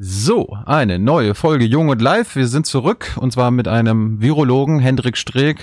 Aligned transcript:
So, 0.00 0.56
eine 0.64 1.00
neue 1.00 1.34
Folge 1.34 1.64
Jung 1.64 1.88
und 1.88 2.00
Live. 2.00 2.36
Wir 2.36 2.46
sind 2.46 2.66
zurück 2.66 3.16
und 3.18 3.32
zwar 3.32 3.50
mit 3.50 3.66
einem 3.66 4.22
Virologen, 4.22 4.78
Hendrik 4.78 5.16
Streeck. 5.16 5.58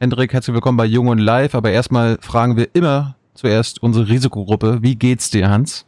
Hendrik, 0.00 0.32
herzlich 0.32 0.54
willkommen 0.54 0.76
bei 0.76 0.86
Jung 0.86 1.06
und 1.06 1.18
Live. 1.18 1.54
Aber 1.54 1.70
erstmal 1.70 2.18
fragen 2.20 2.56
wir 2.56 2.66
immer 2.72 3.14
zuerst 3.34 3.80
unsere 3.80 4.08
Risikogruppe. 4.08 4.80
Wie 4.82 4.96
geht's 4.96 5.30
dir, 5.30 5.50
Hans? 5.50 5.86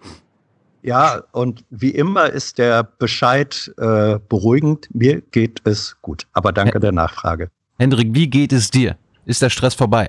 Ja, 0.82 1.24
und 1.32 1.64
wie 1.70 1.90
immer 1.90 2.30
ist 2.30 2.58
der 2.58 2.84
Bescheid 2.84 3.72
äh, 3.78 4.20
beruhigend. 4.28 4.88
Mir 4.94 5.20
geht 5.32 5.60
es 5.64 5.96
gut. 6.02 6.28
Aber 6.34 6.52
danke 6.52 6.78
der 6.78 6.92
Nachfrage. 6.92 7.50
Hendrik, 7.80 8.10
wie 8.12 8.30
geht 8.30 8.52
es 8.52 8.70
dir? 8.70 8.96
Ist 9.26 9.42
der 9.42 9.50
Stress 9.50 9.74
vorbei? 9.74 10.08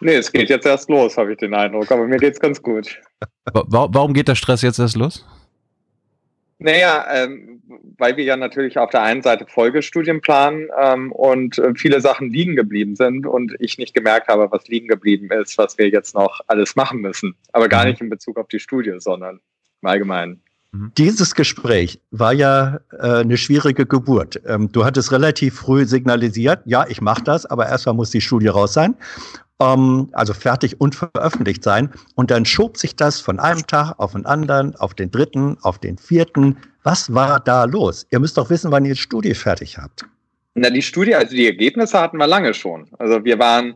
Nee, 0.00 0.14
es 0.14 0.30
geht 0.30 0.48
jetzt 0.48 0.64
erst 0.64 0.88
los, 0.88 1.16
habe 1.16 1.32
ich 1.32 1.38
den 1.38 1.54
Eindruck. 1.54 1.90
Aber 1.90 2.06
mir 2.06 2.18
geht's 2.18 2.38
ganz 2.38 2.62
gut. 2.62 3.00
Warum 3.52 4.14
geht 4.14 4.28
der 4.28 4.36
Stress 4.36 4.62
jetzt 4.62 4.78
erst 4.78 4.94
los? 4.94 5.26
Naja, 6.58 7.06
ähm, 7.12 7.60
weil 7.98 8.16
wir 8.16 8.24
ja 8.24 8.36
natürlich 8.36 8.78
auf 8.78 8.90
der 8.90 9.02
einen 9.02 9.22
Seite 9.22 9.46
Folgestudien 9.46 10.22
planen 10.22 10.68
ähm, 10.80 11.12
und 11.12 11.58
äh, 11.58 11.74
viele 11.74 12.00
Sachen 12.00 12.30
liegen 12.30 12.56
geblieben 12.56 12.96
sind 12.96 13.26
und 13.26 13.54
ich 13.58 13.76
nicht 13.76 13.92
gemerkt 13.92 14.28
habe, 14.28 14.48
was 14.50 14.66
liegen 14.66 14.88
geblieben 14.88 15.30
ist, 15.30 15.58
was 15.58 15.76
wir 15.76 15.90
jetzt 15.90 16.14
noch 16.14 16.40
alles 16.46 16.74
machen 16.74 17.00
müssen. 17.00 17.34
Aber 17.52 17.68
gar 17.68 17.84
mhm. 17.84 17.90
nicht 17.90 18.00
in 18.00 18.08
Bezug 18.08 18.38
auf 18.38 18.48
die 18.48 18.58
Studie, 18.58 18.94
sondern 18.98 19.40
im 19.82 19.88
Allgemeinen. 19.88 20.40
Mhm. 20.72 20.92
Dieses 20.96 21.34
Gespräch 21.34 22.00
war 22.10 22.32
ja 22.32 22.80
äh, 22.90 23.20
eine 23.20 23.36
schwierige 23.36 23.84
Geburt. 23.84 24.40
Ähm, 24.46 24.72
du 24.72 24.86
hattest 24.86 25.12
relativ 25.12 25.56
früh 25.56 25.84
signalisiert, 25.84 26.60
ja, 26.64 26.86
ich 26.88 27.02
mache 27.02 27.22
das, 27.22 27.44
aber 27.44 27.66
erstmal 27.66 27.94
muss 27.94 28.10
die 28.10 28.22
Studie 28.22 28.48
raus 28.48 28.72
sein 28.72 28.94
ähm, 29.60 30.08
also 30.12 30.34
fertig 30.34 30.80
und 30.80 30.94
veröffentlicht 30.94 31.62
sein. 31.62 31.90
Und 32.14 32.30
dann 32.30 32.44
schob 32.44 32.76
sich 32.76 32.96
das 32.96 33.20
von 33.20 33.38
einem 33.38 33.66
Tag 33.66 33.94
auf 33.98 34.12
den 34.12 34.26
anderen, 34.26 34.74
auf 34.76 34.94
den 34.94 35.10
dritten, 35.10 35.58
auf 35.62 35.78
den 35.78 35.98
vierten. 35.98 36.56
Was 36.82 37.12
war 37.14 37.40
da 37.40 37.64
los? 37.64 38.06
Ihr 38.10 38.20
müsst 38.20 38.36
doch 38.36 38.50
wissen, 38.50 38.70
wann 38.70 38.84
ihr 38.84 38.94
die 38.94 39.00
Studie 39.00 39.34
fertig 39.34 39.78
habt. 39.78 40.04
Na, 40.54 40.70
die 40.70 40.82
Studie, 40.82 41.14
also 41.14 41.34
die 41.34 41.46
Ergebnisse 41.46 42.00
hatten 42.00 42.16
wir 42.16 42.26
lange 42.26 42.54
schon. 42.54 42.88
Also 42.98 43.24
wir 43.24 43.38
waren, 43.38 43.74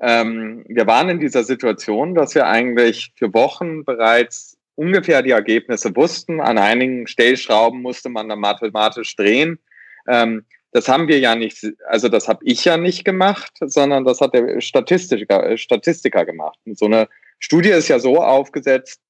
ähm, 0.00 0.64
wir 0.68 0.86
waren 0.86 1.08
in 1.08 1.20
dieser 1.20 1.44
Situation, 1.44 2.14
dass 2.14 2.34
wir 2.34 2.46
eigentlich 2.46 3.12
für 3.16 3.32
Wochen 3.32 3.84
bereits 3.84 4.56
ungefähr 4.74 5.22
die 5.22 5.30
Ergebnisse 5.30 5.94
wussten. 5.94 6.40
An 6.40 6.58
einigen 6.58 7.06
Stellschrauben 7.06 7.80
musste 7.80 8.08
man 8.08 8.28
dann 8.28 8.40
mathematisch 8.40 9.14
drehen. 9.16 9.58
Ähm, 10.08 10.44
das 10.76 10.88
haben 10.88 11.08
wir 11.08 11.18
ja 11.18 11.34
nicht, 11.34 11.66
also 11.88 12.10
das 12.10 12.28
habe 12.28 12.40
ich 12.44 12.66
ja 12.66 12.76
nicht 12.76 13.06
gemacht, 13.06 13.50
sondern 13.60 14.04
das 14.04 14.20
hat 14.20 14.34
der 14.34 14.60
Statistiker, 14.60 15.48
äh, 15.48 15.56
Statistiker 15.56 16.26
gemacht. 16.26 16.58
Und 16.66 16.78
so 16.78 16.84
eine 16.84 17.08
Studie 17.38 17.70
ist 17.70 17.88
ja 17.88 17.98
so 17.98 18.22
aufgesetzt, 18.22 19.00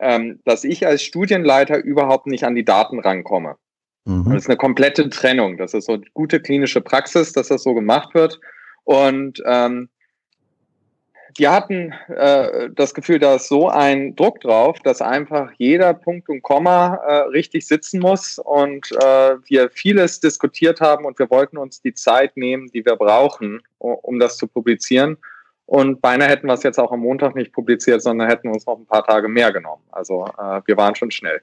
ähm, 0.00 0.40
dass 0.44 0.64
ich 0.64 0.86
als 0.86 1.02
Studienleiter 1.02 1.78
überhaupt 1.82 2.26
nicht 2.26 2.44
an 2.44 2.54
die 2.54 2.64
Daten 2.66 3.00
rankomme. 3.00 3.56
Mhm. 4.04 4.34
Das 4.34 4.42
ist 4.42 4.50
eine 4.50 4.58
komplette 4.58 5.08
Trennung. 5.08 5.56
Das 5.56 5.72
ist 5.72 5.86
so 5.86 5.98
gute 6.12 6.40
klinische 6.40 6.82
Praxis, 6.82 7.32
dass 7.32 7.48
das 7.48 7.62
so 7.62 7.72
gemacht 7.72 8.14
wird. 8.14 8.38
Und 8.82 9.42
ähm, 9.46 9.88
die 11.38 11.48
hatten 11.48 11.92
äh, 12.08 12.70
das 12.70 12.94
Gefühl, 12.94 13.18
da 13.18 13.36
ist 13.36 13.48
so 13.48 13.68
ein 13.68 14.14
Druck 14.16 14.40
drauf, 14.40 14.78
dass 14.80 15.02
einfach 15.02 15.50
jeder 15.58 15.94
Punkt 15.94 16.28
und 16.28 16.42
Komma 16.42 16.94
äh, 16.94 17.14
richtig 17.28 17.66
sitzen 17.66 18.00
muss 18.00 18.38
und 18.38 18.90
äh, 18.92 19.36
wir 19.46 19.70
vieles 19.70 20.20
diskutiert 20.20 20.80
haben 20.80 21.04
und 21.04 21.18
wir 21.18 21.30
wollten 21.30 21.56
uns 21.56 21.80
die 21.80 21.94
Zeit 21.94 22.36
nehmen, 22.36 22.68
die 22.68 22.84
wir 22.84 22.96
brauchen, 22.96 23.60
um 23.78 24.18
das 24.18 24.36
zu 24.36 24.46
publizieren. 24.46 25.16
Und 25.66 26.02
beinahe 26.02 26.28
hätten 26.28 26.46
wir 26.46 26.54
es 26.54 26.62
jetzt 26.62 26.78
auch 26.78 26.92
am 26.92 27.00
Montag 27.00 27.34
nicht 27.34 27.52
publiziert, 27.52 28.02
sondern 28.02 28.28
hätten 28.28 28.48
uns 28.48 28.66
noch 28.66 28.78
ein 28.78 28.86
paar 28.86 29.04
Tage 29.04 29.28
mehr 29.28 29.52
genommen. 29.52 29.82
Also 29.92 30.26
äh, 30.38 30.60
wir 30.66 30.76
waren 30.76 30.94
schon 30.94 31.10
schnell. 31.10 31.40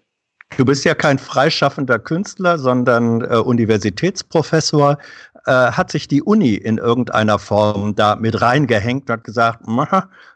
Du 0.57 0.65
bist 0.65 0.83
ja 0.83 0.93
kein 0.93 1.17
freischaffender 1.17 1.97
Künstler, 1.97 2.57
sondern 2.57 3.21
äh, 3.21 3.37
Universitätsprofessor. 3.37 4.97
Äh, 5.45 5.51
hat 5.71 5.91
sich 5.91 6.07
die 6.07 6.21
Uni 6.21 6.53
in 6.53 6.77
irgendeiner 6.77 7.39
Form 7.39 7.95
da 7.95 8.15
mit 8.15 8.41
reingehängt 8.41 9.09
und 9.09 9.13
hat 9.13 9.23
gesagt, 9.23 9.61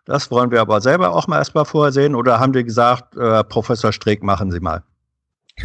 das 0.06 0.31
wollen 0.31 0.52
wir 0.52 0.62
aber 0.62 0.81
selber 0.81 1.13
auch 1.13 1.28
mal 1.28 1.38
erstmal 1.38 1.66
vorher 1.66 2.16
Oder 2.16 2.40
haben 2.40 2.53
die 2.53 2.63
gesagt, 2.63 3.16
äh, 3.16 3.44
Professor 3.44 3.91
Streeck, 3.91 4.24
machen 4.24 4.52
Sie 4.52 4.59
mal? 4.59 4.84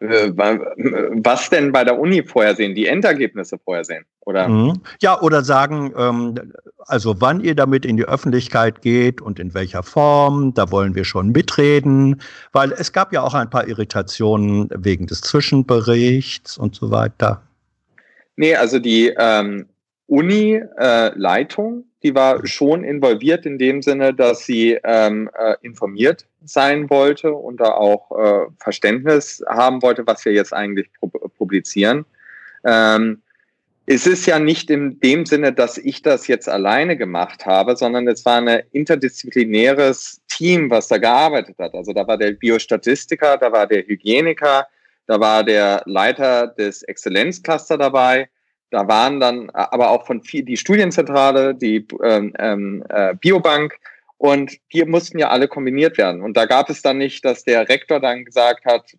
Äh, 0.00 0.32
was 0.36 1.50
denn 1.50 1.72
bei 1.72 1.82
der 1.82 1.98
Uni 1.98 2.22
vorhersehen? 2.22 2.74
Die 2.74 2.86
Endergebnisse 2.86 3.58
vorhersehen? 3.58 4.04
Oder? 4.20 4.48
Mhm. 4.48 4.80
Ja, 5.00 5.20
oder 5.20 5.42
sagen, 5.42 5.92
ähm, 5.96 6.52
also 6.78 7.20
wann 7.20 7.40
ihr 7.40 7.56
damit 7.56 7.84
in 7.84 7.96
die 7.96 8.04
Öffentlichkeit 8.04 8.82
geht 8.82 9.20
und 9.20 9.40
in 9.40 9.54
welcher 9.54 9.82
Form, 9.82 10.54
da 10.54 10.70
wollen 10.70 10.94
wir 10.94 11.04
schon 11.04 11.30
mitreden, 11.32 12.20
weil 12.52 12.72
es 12.72 12.92
gab 12.92 13.12
ja 13.12 13.22
auch 13.22 13.34
ein 13.34 13.50
paar 13.50 13.66
Irritationen 13.66 14.68
wegen 14.72 15.06
des 15.06 15.20
Zwischenberichts 15.22 16.56
und 16.58 16.76
so 16.76 16.90
weiter. 16.90 17.42
Nee, 18.38 18.54
also 18.54 18.78
die 18.78 19.12
ähm, 19.18 19.66
Uni-Leitung, 20.06 21.80
äh, 21.80 21.84
die 22.04 22.14
war 22.14 22.46
schon 22.46 22.84
involviert 22.84 23.44
in 23.46 23.58
dem 23.58 23.82
Sinne, 23.82 24.14
dass 24.14 24.46
sie 24.46 24.78
ähm, 24.84 25.28
äh, 25.36 25.56
informiert 25.62 26.24
sein 26.44 26.88
wollte 26.88 27.32
und 27.32 27.58
da 27.58 27.72
auch 27.72 28.12
äh, 28.12 28.46
Verständnis 28.60 29.42
haben 29.48 29.82
wollte, 29.82 30.06
was 30.06 30.24
wir 30.24 30.32
jetzt 30.32 30.54
eigentlich 30.54 30.88
publizieren. 31.36 32.04
Ähm, 32.64 33.22
es 33.86 34.06
ist 34.06 34.24
ja 34.26 34.38
nicht 34.38 34.70
in 34.70 35.00
dem 35.00 35.26
Sinne, 35.26 35.52
dass 35.52 35.76
ich 35.76 36.02
das 36.02 36.28
jetzt 36.28 36.48
alleine 36.48 36.96
gemacht 36.96 37.44
habe, 37.44 37.76
sondern 37.76 38.06
es 38.06 38.24
war 38.24 38.40
ein 38.40 38.62
interdisziplinäres 38.70 40.20
Team, 40.28 40.70
was 40.70 40.86
da 40.86 40.98
gearbeitet 40.98 41.56
hat. 41.58 41.74
Also 41.74 41.92
da 41.92 42.06
war 42.06 42.16
der 42.16 42.32
Biostatistiker, 42.32 43.36
da 43.36 43.50
war 43.50 43.66
der 43.66 43.84
Hygieniker, 43.84 44.68
da 45.08 45.18
war 45.20 45.42
der 45.42 45.82
Leiter 45.86 46.46
des 46.46 46.82
Exzellenzcluster 46.82 47.78
dabei. 47.78 48.28
Da 48.70 48.86
waren 48.86 49.18
dann 49.18 49.48
aber 49.50 49.90
auch 49.90 50.06
von 50.06 50.22
viel, 50.22 50.44
die 50.44 50.58
Studienzentrale, 50.58 51.54
die 51.54 51.86
ähm, 52.04 52.34
ähm, 52.38 52.84
äh, 52.90 53.14
Biobank 53.14 53.74
und 54.18 54.58
die 54.72 54.84
mussten 54.84 55.18
ja 55.18 55.30
alle 55.30 55.48
kombiniert 55.48 55.96
werden. 55.96 56.20
Und 56.22 56.36
da 56.36 56.44
gab 56.44 56.68
es 56.68 56.82
dann 56.82 56.98
nicht, 56.98 57.24
dass 57.24 57.42
der 57.42 57.68
Rektor 57.70 58.00
dann 58.00 58.26
gesagt 58.26 58.66
hat, 58.66 58.92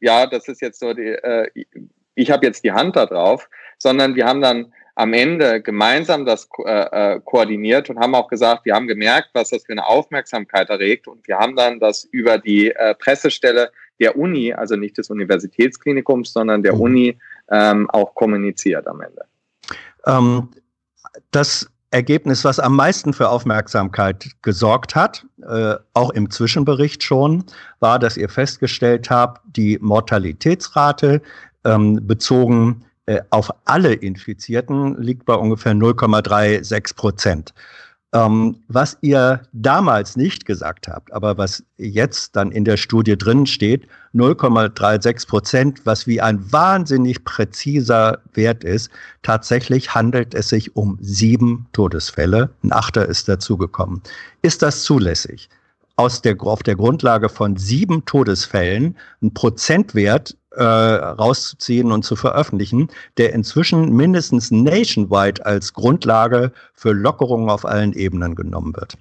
ja, 0.00 0.26
das 0.26 0.48
ist 0.48 0.62
jetzt 0.62 0.80
so 0.80 0.94
die, 0.94 1.08
äh, 1.08 1.50
ich 2.14 2.30
habe 2.30 2.46
jetzt 2.46 2.64
die 2.64 2.72
Hand 2.72 2.96
da 2.96 3.04
drauf, 3.04 3.50
sondern 3.76 4.14
wir 4.14 4.24
haben 4.24 4.40
dann 4.40 4.72
am 4.94 5.12
Ende 5.12 5.60
gemeinsam 5.60 6.24
das 6.24 6.48
äh, 6.64 7.14
äh, 7.16 7.20
koordiniert 7.22 7.90
und 7.90 7.98
haben 7.98 8.14
auch 8.14 8.28
gesagt, 8.28 8.64
wir 8.64 8.74
haben 8.74 8.86
gemerkt, 8.86 9.28
was 9.34 9.50
das 9.50 9.66
für 9.66 9.72
eine 9.72 9.86
Aufmerksamkeit 9.86 10.70
erregt 10.70 11.06
und 11.06 11.28
wir 11.28 11.36
haben 11.36 11.54
dann 11.54 11.80
das 11.80 12.04
über 12.04 12.38
die 12.38 12.70
äh, 12.70 12.94
Pressestelle 12.94 13.70
der 14.00 14.16
Uni, 14.16 14.52
also 14.52 14.76
nicht 14.76 14.98
des 14.98 15.10
Universitätsklinikums, 15.10 16.32
sondern 16.32 16.62
der 16.62 16.74
mhm. 16.74 16.80
Uni 16.80 17.18
ähm, 17.50 17.88
auch 17.90 18.14
kommuniziert 18.14 18.86
am 18.86 19.00
Ende. 19.00 19.24
Ähm, 20.06 20.48
das 21.30 21.70
Ergebnis, 21.90 22.44
was 22.44 22.60
am 22.60 22.76
meisten 22.76 23.12
für 23.12 23.28
Aufmerksamkeit 23.28 24.30
gesorgt 24.42 24.94
hat, 24.94 25.26
äh, 25.48 25.74
auch 25.92 26.10
im 26.10 26.30
Zwischenbericht 26.30 27.02
schon, 27.02 27.44
war, 27.80 27.98
dass 27.98 28.16
ihr 28.16 28.28
festgestellt 28.28 29.10
habt, 29.10 29.42
die 29.56 29.78
Mortalitätsrate 29.80 31.20
ähm, 31.64 32.06
bezogen 32.06 32.84
äh, 33.06 33.20
auf 33.30 33.50
alle 33.64 33.92
Infizierten 33.92 35.02
liegt 35.02 35.24
bei 35.24 35.34
ungefähr 35.34 35.72
0,36 35.72 36.94
Prozent. 36.94 37.54
Ähm, 38.12 38.56
was 38.66 38.98
ihr 39.02 39.42
damals 39.52 40.16
nicht 40.16 40.44
gesagt 40.44 40.88
habt, 40.88 41.12
aber 41.12 41.38
was 41.38 41.62
jetzt 41.76 42.34
dann 42.34 42.50
in 42.50 42.64
der 42.64 42.76
Studie 42.76 43.16
drin 43.16 43.46
steht, 43.46 43.86
0,36 44.14 45.28
Prozent, 45.28 45.86
was 45.86 46.08
wie 46.08 46.20
ein 46.20 46.52
wahnsinnig 46.52 47.22
präziser 47.24 48.18
Wert 48.34 48.64
ist. 48.64 48.90
Tatsächlich 49.22 49.94
handelt 49.94 50.34
es 50.34 50.48
sich 50.48 50.74
um 50.74 50.98
sieben 51.00 51.68
Todesfälle. 51.72 52.50
Ein 52.64 52.72
Achter 52.72 53.06
ist 53.06 53.28
dazugekommen. 53.28 54.02
Ist 54.42 54.62
das 54.62 54.82
zulässig? 54.82 55.48
Aus 56.00 56.22
der, 56.22 56.34
auf 56.40 56.62
der 56.62 56.76
Grundlage 56.76 57.28
von 57.28 57.58
sieben 57.58 58.06
Todesfällen 58.06 58.96
einen 59.20 59.34
Prozentwert 59.34 60.34
äh, 60.52 60.62
rauszuziehen 60.62 61.92
und 61.92 62.04
zu 62.04 62.16
veröffentlichen, 62.16 62.88
der 63.18 63.34
inzwischen 63.34 63.94
mindestens 63.94 64.50
nationwide 64.50 65.44
als 65.44 65.74
Grundlage 65.74 66.52
für 66.72 66.92
Lockerungen 66.92 67.50
auf 67.50 67.66
allen 67.66 67.92
Ebenen 67.92 68.34
genommen 68.34 68.74
wird. 68.76 68.96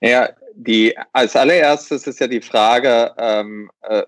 Ja, 0.00 0.28
die, 0.54 0.96
als 1.12 1.34
allererstes 1.34 2.06
ist 2.06 2.20
ja 2.20 2.28
die 2.28 2.40
Frage, 2.40 3.12
ähm, 3.18 3.68
äh, 3.82 4.04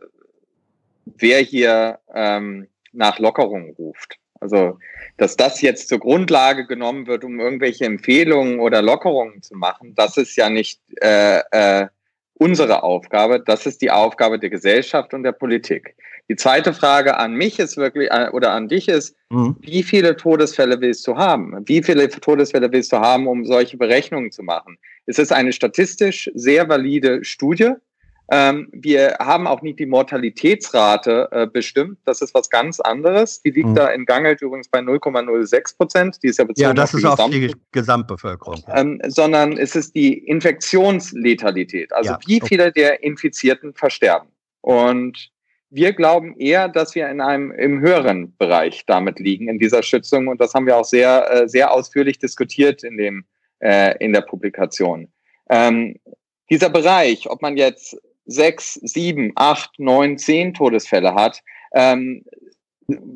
wer 1.05 1.41
hier 1.41 1.99
ähm, 2.15 2.69
nach 2.93 3.19
Lockerungen 3.19 3.75
ruft. 3.77 4.19
Also, 4.41 4.79
dass 5.19 5.37
das 5.37 5.61
jetzt 5.61 5.89
zur 5.89 5.99
Grundlage 5.99 6.67
genommen 6.67 7.07
wird, 7.07 7.25
um 7.25 7.39
irgendwelche 7.39 7.85
Empfehlungen 7.85 8.59
oder 8.59 8.83
Lockerungen 8.83 9.43
zu 9.43 9.55
machen, 9.55 9.95
das 9.95 10.17
ist 10.17 10.35
ja 10.37 10.49
nicht 10.49 10.81
äh, 11.03 11.41
äh, 11.51 11.89
unsere 12.35 12.83
Aufgabe, 12.83 13.39
das 13.39 13.67
ist 13.67 13.83
die 13.83 13.91
Aufgabe 13.91 14.39
der 14.39 14.49
Gesellschaft 14.49 15.13
und 15.13 15.23
der 15.23 15.33
Politik. 15.33 15.95
Die 16.31 16.37
zweite 16.37 16.73
Frage 16.73 17.19
an 17.19 17.35
mich 17.35 17.59
ist 17.59 17.77
wirklich, 17.77 18.11
äh, 18.11 18.31
oder 18.33 18.53
an 18.53 18.69
dich 18.69 18.89
ist, 18.89 19.15
mhm. 19.29 19.57
wie 19.61 19.83
viele 19.83 20.17
Todesfälle 20.17 20.81
willst 20.81 21.07
du 21.07 21.17
haben? 21.17 21.55
Wie 21.67 21.83
viele 21.83 22.09
Todesfälle 22.09 22.73
willst 22.73 22.93
du 22.93 22.97
haben, 22.97 23.27
um 23.27 23.45
solche 23.45 23.77
Berechnungen 23.77 24.31
zu 24.31 24.43
machen? 24.43 24.79
Es 25.05 25.19
ist 25.19 25.33
eine 25.33 25.53
statistisch 25.53 26.31
sehr 26.35 26.69
valide 26.69 27.25
Studie, 27.25 27.73
Ähm, 28.33 28.69
wir 28.73 29.17
haben 29.19 29.49
auch 29.49 29.61
nicht 29.61 29.81
die 29.81 29.87
Mortalitätsrate 29.87 31.29
äh, 31.33 31.47
bestimmt. 31.49 31.99
Das 32.05 32.23
ist 32.23 32.33
was 32.33 32.49
ganz 32.49 32.79
anderes. 32.79 33.43
Die 33.43 33.51
liegt 33.51 33.71
mhm. 33.71 33.75
da 33.75 33.89
in 33.89 34.07
Gangelt 34.07 34.41
übrigens 34.41 34.69
bei 34.69 34.79
0,06 34.79 35.77
Prozent. 35.77 36.23
Die 36.23 36.29
ist 36.29 36.39
ja 36.39 36.45
bezogen 36.45 36.69
ja, 36.69 36.73
das 36.73 36.95
auf, 36.95 37.01
ist 37.01 37.03
die, 37.03 37.23
auf 37.23 37.31
die 37.31 37.55
Gesamtbevölkerung. 37.73 38.63
Ähm, 38.69 39.01
sondern 39.09 39.59
es 39.59 39.75
ist 39.75 39.97
die 39.97 40.17
Infektionsletalität. 40.17 41.93
Also 41.93 42.13
ja, 42.13 42.19
wie 42.25 42.41
viele 42.45 42.71
der 42.71 43.03
Infizierten 43.03 43.75
versterben. 43.75 44.29
Und 44.61 45.31
wir 45.71 45.93
glauben 45.93 46.37
eher, 46.37 46.69
dass 46.69 46.95
wir 46.95 47.09
in 47.09 47.21
einem 47.21 47.51
im 47.51 47.81
höheren 47.81 48.37
Bereich 48.37 48.85
damit 48.87 49.19
liegen 49.19 49.49
in 49.49 49.59
dieser 49.59 49.83
Schützung 49.83 50.29
und 50.29 50.41
das 50.41 50.55
haben 50.55 50.67
wir 50.67 50.77
auch 50.77 50.85
sehr 50.85 51.31
äh, 51.31 51.49
sehr 51.49 51.73
ausführlich 51.73 52.19
diskutiert 52.19 52.83
in 52.83 52.97
dem 52.97 53.25
äh, 53.61 53.97
in 54.05 54.13
der 54.13 54.23
Publikation. 54.23 55.09
Ähm, 55.49 55.97
dieser 56.51 56.71
Bereich, 56.71 57.31
ob 57.31 57.41
man 57.43 57.57
jetzt 57.57 57.97
sechs, 58.31 58.75
sieben, 58.75 59.33
acht, 59.35 59.71
neun, 59.79 60.19
zehn 60.19 60.55
Todesfälle 60.55 61.15
hat, 61.15 61.43
ähm, 61.75 62.25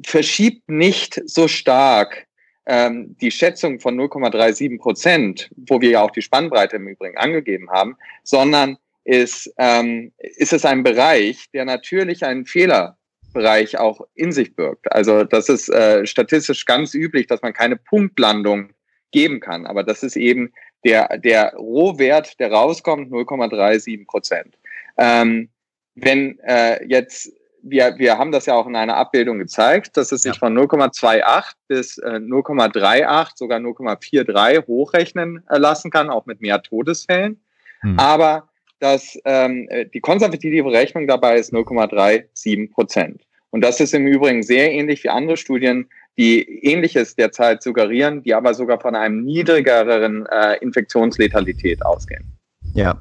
verschiebt 0.05 0.69
nicht 0.69 1.21
so 1.27 1.49
stark 1.49 2.27
ähm, 2.67 3.17
die 3.21 3.31
Schätzung 3.31 3.81
von 3.81 3.99
0,37 3.99 4.79
Prozent, 4.79 5.51
wo 5.57 5.81
wir 5.81 5.91
ja 5.91 6.03
auch 6.03 6.11
die 6.11 6.23
Spannbreite 6.23 6.77
im 6.77 6.89
Übrigen 6.89 7.19
angegeben 7.19 7.71
haben, 7.71 7.97
sondern 8.23 8.79
ist, 9.05 9.53
ähm, 9.59 10.13
ist 10.19 10.53
es 10.53 10.65
ein 10.65 10.83
Bereich, 10.83 11.51
der 11.53 11.67
natürlich 11.67 12.25
einen 12.25 12.47
Fehlerbereich 12.47 13.79
auch 13.79 14.01
in 14.15 14.33
sich 14.33 14.57
birgt. 14.57 14.91
Also 14.91 15.25
das 15.25 15.49
ist 15.49 15.69
äh, 15.69 16.07
statistisch 16.07 16.65
ganz 16.65 16.95
üblich, 16.95 17.27
dass 17.27 17.43
man 17.43 17.53
keine 17.53 17.77
Punktlandung 17.77 18.71
geben 19.11 19.41
kann. 19.41 19.67
Aber 19.67 19.83
das 19.85 20.03
ist 20.03 20.17
eben 20.17 20.53
der, 20.85 21.19
der 21.19 21.55
Rohwert, 21.55 22.39
der 22.41 22.53
rauskommt, 22.53 23.13
0,37 23.13 24.07
Prozent. 24.07 24.57
Ähm, 24.97 25.49
wenn 25.95 26.39
äh, 26.41 26.85
jetzt, 26.87 27.33
wir, 27.63 27.95
wir 27.99 28.19
haben 28.19 28.33
das 28.33 28.47
ja 28.47 28.55
auch 28.55 28.67
in 28.67 28.77
einer 28.77 28.97
Abbildung 28.97 29.39
gezeigt, 29.39 29.97
dass 29.97 30.13
es 30.13 30.23
sich 30.23 30.35
ja. 30.35 30.39
von 30.39 30.57
0,28 30.57 31.53
bis 31.69 31.99
äh, 31.99 32.17
0,38, 32.17 33.31
sogar 33.37 33.59
0,43 33.59 34.67
hochrechnen 34.67 35.43
äh, 35.49 35.59
lassen 35.59 35.91
kann, 35.91 36.11
auch 36.11 36.27
mit 36.27 36.41
mehr 36.41 36.63
Todesfällen. 36.63 37.41
Hm. 37.81 37.99
Aber 37.99 38.49
dass 38.81 39.19
ähm, 39.25 39.69
die 39.95 40.01
konservative 40.01 40.71
Rechnung 40.71 41.07
dabei 41.07 41.39
ist 41.39 41.55
0,37 41.55 42.71
Prozent. 42.71 43.23
Und 43.55 43.61
das 43.61 43.81
ist 43.81 43.95
im 43.95 44.07
Übrigen 44.07 44.43
sehr 44.43 44.73
ähnlich 44.73 45.05
wie 45.05 45.09
andere 45.11 45.37
Studien, 45.37 45.89
die 46.19 46.43
Ähnliches 46.65 47.15
derzeit 47.15 47.63
suggerieren, 47.63 48.23
die 48.23 48.35
aber 48.35 48.53
sogar 48.53 48.81
von 48.81 48.95
einem 48.95 49.25
niedrigeren 49.25 50.27
äh, 50.27 50.57
Infektionsletalität 50.57 51.85
ausgehen. 51.87 52.37
Ja. 52.75 53.01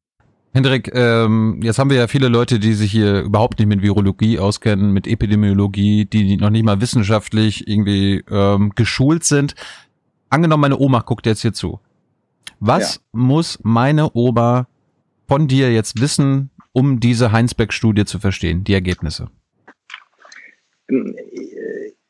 Hendrik, 0.53 0.93
ähm, 0.93 1.61
jetzt 1.63 1.79
haben 1.79 1.89
wir 1.89 1.97
ja 1.97 2.07
viele 2.07 2.27
Leute, 2.27 2.59
die 2.59 2.73
sich 2.73 2.91
hier 2.91 3.21
überhaupt 3.21 3.57
nicht 3.57 3.67
mit 3.67 3.81
Virologie 3.81 4.37
auskennen, 4.37 4.91
mit 4.91 5.07
Epidemiologie, 5.07 6.05
die 6.05 6.35
noch 6.35 6.49
nicht 6.49 6.65
mal 6.65 6.81
wissenschaftlich 6.81 7.69
irgendwie 7.69 8.21
ähm, 8.29 8.73
geschult 8.75 9.23
sind. 9.23 9.55
Angenommen, 10.29 10.61
meine 10.61 10.77
Oma 10.77 10.99
guckt 10.99 11.25
jetzt 11.25 11.41
hier 11.41 11.53
zu. 11.53 11.79
Was 12.59 12.95
ja. 12.95 13.01
muss 13.13 13.59
meine 13.63 14.13
Oma 14.13 14.67
von 15.27 15.47
dir 15.47 15.71
jetzt 15.71 16.01
wissen, 16.01 16.49
um 16.73 16.99
diese 16.99 17.31
Heinsberg-Studie 17.31 18.03
zu 18.03 18.19
verstehen, 18.19 18.65
die 18.65 18.73
Ergebnisse? 18.73 19.29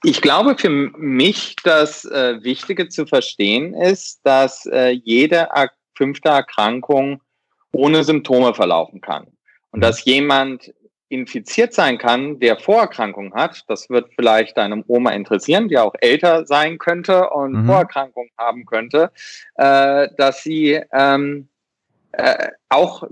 Ich 0.04 0.22
glaube 0.22 0.56
für 0.58 0.70
mich, 0.70 1.56
das 1.64 2.06
äh, 2.06 2.44
Wichtige 2.44 2.90
zu 2.90 3.06
verstehen 3.06 3.76
ist, 3.76 4.22
dass 4.24 4.66
äh, 4.66 4.90
jede 4.90 5.50
fünfte 5.96 6.30
Erkrankung 6.30 7.22
ohne 7.72 8.04
Symptome 8.04 8.54
verlaufen 8.54 9.02
kann. 9.02 9.28
Und 9.72 9.80
mhm. 9.80 9.82
dass 9.82 10.06
jemand 10.06 10.74
infiziert 11.10 11.74
sein 11.74 11.98
kann, 11.98 12.40
der 12.40 12.58
Vorerkrankungen 12.58 13.34
hat, 13.34 13.66
das 13.68 13.90
wird 13.90 14.12
vielleicht 14.16 14.58
deinem 14.58 14.84
Oma 14.88 15.12
interessieren, 15.12 15.68
die 15.68 15.78
auch 15.78 15.94
älter 16.00 16.46
sein 16.46 16.78
könnte 16.78 17.30
und 17.30 17.52
mhm. 17.52 17.66
Vorerkrankungen 17.66 18.32
haben 18.38 18.66
könnte, 18.66 19.12
äh, 19.56 20.08
dass 20.18 20.42
sie 20.42 20.82
ähm, 20.94 21.50
äh, 22.14 22.50
auch 22.70 23.04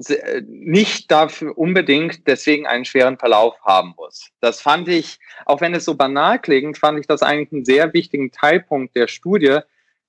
nicht 0.48 1.12
dafür 1.12 1.58
unbedingt 1.58 2.28
deswegen 2.28 2.68
einen 2.68 2.86
schweren 2.86 3.18
Verlauf 3.18 3.56
haben 3.64 3.94
muss. 3.98 4.30
Das 4.40 4.62
fand 4.62 4.88
ich, 4.88 5.20
auch 5.46 5.62
wenn 5.62 5.74
es 5.74 5.86
so 5.86 5.96
banal 5.96 6.40
klingt, 6.40 6.78
fand 6.78 7.00
ich 7.00 7.08
das 7.08 7.22
eigentlich 7.22 7.52
einen 7.52 7.66
sehr 7.66 7.94
wichtigen 7.94 8.32
Teilpunkt 8.32 8.96
der 8.96 9.08
Studie, 9.08 9.60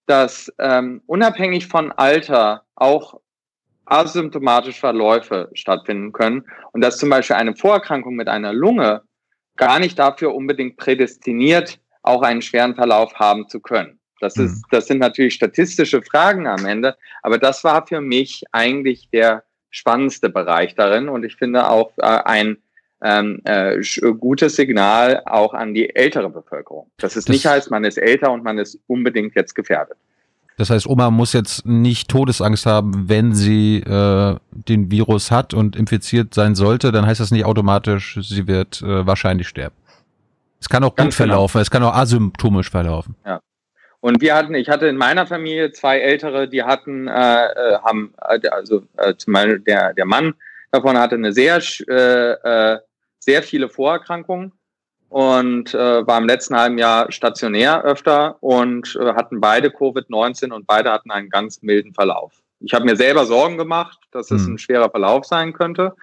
dass 0.06 0.53
ähm, 0.58 1.03
unabhängig 1.06 1.67
von 1.67 1.93
Alter 1.93 2.64
auch 2.75 3.20
asymptomatische 3.91 4.81
Verläufe 4.81 5.51
stattfinden 5.55 6.13
können 6.13 6.45
und 6.73 6.81
dass 6.81 6.99
zum 6.99 7.11
Beispiel 7.11 7.37
eine 7.37 7.57
Vorerkrankung 7.57 8.15
mit 8.15 8.29
einer 8.29 8.53
Lunge 8.53 9.03
gar 9.57 9.79
nicht 9.79 9.99
dafür 9.99 10.35
unbedingt 10.35 10.77
prädestiniert, 10.77 11.81
auch 12.03 12.23
einen 12.23 12.41
schweren 12.41 12.75
Verlauf 12.75 13.15
haben 13.15 13.49
zu 13.49 13.61
können. 13.61 13.99
Das 14.21 14.37
ist, 14.37 14.57
mhm. 14.57 14.63
das 14.71 14.87
sind 14.87 14.99
natürlich 14.99 15.35
statistische 15.35 16.03
Fragen 16.03 16.47
am 16.47 16.67
Ende, 16.67 16.97
aber 17.23 17.39
das 17.39 17.65
war 17.65 17.87
für 17.87 18.01
mich 18.01 18.45
eigentlich 18.53 19.09
der 19.11 19.45
spannendste 19.71 20.29
Bereich 20.29 20.75
darin 20.75 21.09
und 21.09 21.25
ich 21.25 21.37
finde 21.37 21.69
auch 21.69 21.93
äh, 21.99 22.03
ein 22.03 22.59
ähm, 23.03 23.41
äh, 23.45 23.81
gutes 24.19 24.57
Signal 24.57 25.23
auch 25.25 25.55
an 25.55 25.75
die 25.75 25.95
ältere 25.95 26.29
Bevölkerung. 26.29 26.91
Dass 26.99 27.17
es 27.17 27.25
das 27.25 27.33
nicht 27.33 27.47
heißt, 27.47 27.71
man 27.71 27.85
ist 27.85 27.97
älter 27.97 28.31
und 28.31 28.45
man 28.45 28.59
ist 28.59 28.79
unbedingt 28.87 29.35
jetzt 29.35 29.55
gefährdet. 29.55 29.97
Das 30.61 30.69
heißt, 30.69 30.87
Oma 30.87 31.11
muss 31.11 31.33
jetzt 31.33 31.65
nicht 31.65 32.11
Todesangst 32.11 32.67
haben, 32.67 33.09
wenn 33.09 33.35
sie 33.35 33.79
äh, 33.79 34.37
den 34.51 34.91
Virus 34.91 35.31
hat 35.31 35.55
und 35.55 35.75
infiziert 35.75 36.35
sein 36.35 36.55
sollte, 36.55 36.93
dann 36.93 37.07
heißt 37.07 37.19
das 37.19 37.31
nicht 37.31 37.47
automatisch, 37.47 38.19
sie 38.21 38.47
wird 38.47 38.83
äh, 38.83 39.07
wahrscheinlich 39.07 39.49
sterben. 39.49 39.75
Es 40.61 40.69
kann 40.69 40.84
auch 40.84 40.94
Ganz 40.94 41.17
gut 41.17 41.25
genau. 41.25 41.34
verlaufen, 41.34 41.61
es 41.63 41.70
kann 41.70 41.82
auch 41.82 41.94
asymptomisch 41.94 42.69
verlaufen. 42.69 43.17
Ja. 43.25 43.41
Und 44.01 44.20
wir 44.20 44.34
hatten, 44.34 44.55
ich 44.55 44.69
hatte 44.69 44.87
in 44.87 44.99
meiner 44.99 45.27
Familie 45.27 45.73
zwei 45.73 45.99
Ältere, 45.99 46.46
die 46.46 46.63
hatten, 46.63 47.08
äh, 47.08 47.13
äh 47.13 47.79
haben, 47.82 48.13
äh, 48.29 48.46
also 48.49 48.82
äh, 48.99 49.15
zum 49.17 49.32
Beispiel 49.32 49.61
der, 49.61 49.94
der 49.94 50.05
Mann 50.05 50.34
davon 50.73 50.99
hatte 50.99 51.15
eine 51.15 51.32
sehr, 51.32 51.63
äh, 51.89 52.32
äh, 52.75 52.79
sehr 53.19 53.43
viele 53.43 53.70
Vorerkrankungen 53.70 54.53
und 55.10 55.74
äh, 55.74 56.06
war 56.06 56.19
im 56.19 56.26
letzten 56.26 56.56
halben 56.56 56.79
Jahr 56.79 57.10
stationär 57.10 57.82
öfter 57.82 58.36
und 58.40 58.96
äh, 58.98 59.12
hatten 59.14 59.40
beide 59.40 59.69
Covid-19 59.69 60.52
und 60.52 60.67
beide 60.67 60.93
hatten 60.93 61.10
einen 61.10 61.29
ganz 61.29 61.62
milden 61.62 61.93
Verlauf. 61.93 62.40
Ich 62.60 62.72
habe 62.72 62.84
mir 62.84 62.96
selber 62.96 63.26
Sorgen 63.26 63.58
gemacht, 63.58 63.98
dass 64.12 64.31
es 64.31 64.46
hm. 64.46 64.55
ein 64.55 64.58
schwerer 64.58 64.88
Verlauf 64.88 65.24
sein 65.24 65.52
könnte, 65.52 65.96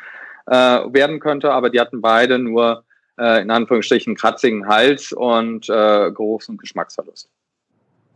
äh, 0.46 0.54
werden 0.54 1.20
könnte, 1.22 1.52
aber 1.54 1.70
die 1.70 1.80
hatten 1.80 2.02
beide 2.02 2.38
nur 2.38 2.84
äh, 3.18 3.42
in 3.42 3.50
Anführungsstrichen 3.50 4.16
kratzigen 4.16 4.68
Hals 4.68 5.14
und 5.14 5.70
äh, 5.70 6.12
Geruchs- 6.12 6.50
und 6.50 6.60
Geschmacksverlust. 6.60 7.30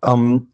Ähm, 0.03 0.48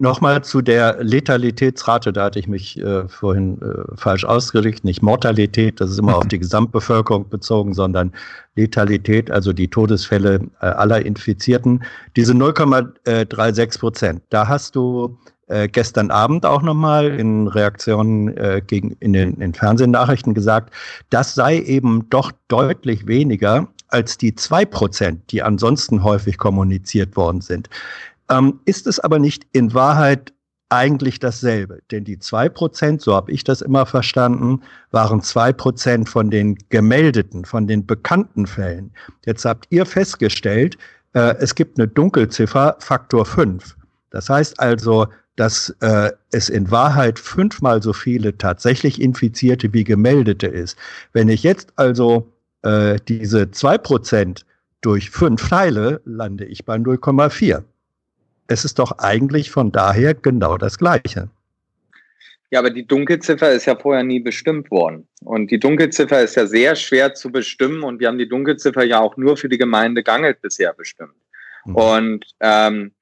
Nochmal 0.00 0.44
zu 0.44 0.62
der 0.62 1.02
Letalitätsrate, 1.02 2.12
da 2.12 2.24
hatte 2.24 2.38
ich 2.38 2.46
mich 2.46 2.78
äh, 2.78 3.08
vorhin 3.08 3.60
äh, 3.60 3.96
falsch 3.96 4.24
ausgedrückt, 4.24 4.84
nicht 4.84 5.02
Mortalität, 5.02 5.80
das 5.80 5.90
ist 5.90 5.98
immer 5.98 6.16
auf 6.16 6.28
die 6.28 6.38
Gesamtbevölkerung 6.38 7.28
bezogen, 7.28 7.74
sondern 7.74 8.12
Letalität, 8.54 9.28
also 9.30 9.52
die 9.52 9.68
Todesfälle 9.68 10.40
äh, 10.60 10.66
aller 10.66 11.04
Infizierten. 11.04 11.82
Diese 12.14 12.32
0,36 12.32 13.80
Prozent, 13.80 14.22
da 14.30 14.46
hast 14.46 14.76
du 14.76 15.18
äh, 15.48 15.66
gestern 15.66 16.10
Abend 16.12 16.46
auch 16.46 16.62
nochmal 16.62 17.06
in 17.08 17.48
Reaktionen 17.48 18.36
äh, 18.36 18.62
gegen, 18.64 18.92
in 19.00 19.14
den 19.14 19.40
in 19.40 19.54
Fernsehnachrichten 19.54 20.34
gesagt, 20.34 20.72
das 21.10 21.34
sei 21.34 21.58
eben 21.58 22.08
doch 22.10 22.30
deutlich 22.48 23.06
weniger 23.06 23.66
als 23.88 24.18
die 24.18 24.34
zwei 24.34 24.64
Prozent, 24.64 25.32
die 25.32 25.42
ansonsten 25.42 26.04
häufig 26.04 26.36
kommuniziert 26.36 27.16
worden 27.16 27.40
sind. 27.40 27.70
Ähm, 28.30 28.60
ist 28.64 28.86
es 28.86 29.00
aber 29.00 29.18
nicht 29.18 29.46
in 29.52 29.74
Wahrheit 29.74 30.32
eigentlich 30.70 31.18
dasselbe. 31.18 31.80
Denn 31.90 32.04
die 32.04 32.18
zwei 32.18 32.48
Prozent, 32.48 33.00
so 33.00 33.14
habe 33.14 33.32
ich 33.32 33.44
das 33.44 33.62
immer 33.62 33.86
verstanden, 33.86 34.62
waren 34.90 35.22
zwei 35.22 35.52
Prozent 35.52 36.08
von 36.08 36.30
den 36.30 36.58
gemeldeten, 36.68 37.44
von 37.44 37.66
den 37.66 37.86
bekannten 37.86 38.46
Fällen. 38.46 38.92
Jetzt 39.24 39.44
habt 39.44 39.66
ihr 39.70 39.86
festgestellt, 39.86 40.76
äh, 41.14 41.34
es 41.38 41.54
gibt 41.54 41.78
eine 41.78 41.88
Dunkelziffer, 41.88 42.76
Faktor 42.80 43.24
fünf. 43.24 43.76
Das 44.10 44.28
heißt 44.28 44.60
also, 44.60 45.06
dass 45.36 45.74
äh, 45.80 46.10
es 46.32 46.48
in 46.48 46.70
Wahrheit 46.70 47.18
fünfmal 47.18 47.82
so 47.82 47.92
viele 47.92 48.36
tatsächlich 48.36 49.00
Infizierte 49.00 49.72
wie 49.72 49.84
Gemeldete 49.84 50.48
ist. 50.48 50.76
Wenn 51.12 51.28
ich 51.28 51.44
jetzt 51.44 51.72
also 51.76 52.32
äh, 52.62 52.98
diese 53.06 53.50
zwei 53.52 53.78
Prozent 53.78 54.44
durch 54.80 55.10
fünf 55.10 55.48
teile, 55.48 56.00
lande 56.04 56.44
ich 56.44 56.64
bei 56.64 56.76
0,4. 56.76 57.62
Es 58.48 58.64
ist 58.64 58.78
doch 58.78 58.98
eigentlich 58.98 59.50
von 59.50 59.70
daher 59.72 60.14
genau 60.14 60.56
das 60.56 60.78
Gleiche. 60.78 61.28
Ja, 62.50 62.60
aber 62.60 62.70
die 62.70 62.86
Dunkelziffer 62.86 63.52
ist 63.52 63.66
ja 63.66 63.76
vorher 63.76 64.02
nie 64.02 64.20
bestimmt 64.20 64.70
worden. 64.70 65.06
Und 65.22 65.50
die 65.50 65.60
Dunkelziffer 65.60 66.22
ist 66.22 66.34
ja 66.34 66.46
sehr 66.46 66.74
schwer 66.76 67.12
zu 67.12 67.30
bestimmen 67.30 67.82
und 67.82 68.00
wir 68.00 68.08
haben 68.08 68.18
die 68.18 68.28
Dunkelziffer 68.28 68.84
ja 68.84 69.00
auch 69.00 69.18
nur 69.18 69.36
für 69.36 69.50
die 69.50 69.58
Gemeinde 69.58 70.02
Gangelt 70.02 70.40
bisher 70.40 70.72
bestimmt. 70.72 71.12
Mhm. 71.66 71.74
Und 71.74 72.26
ähm, 72.40 72.92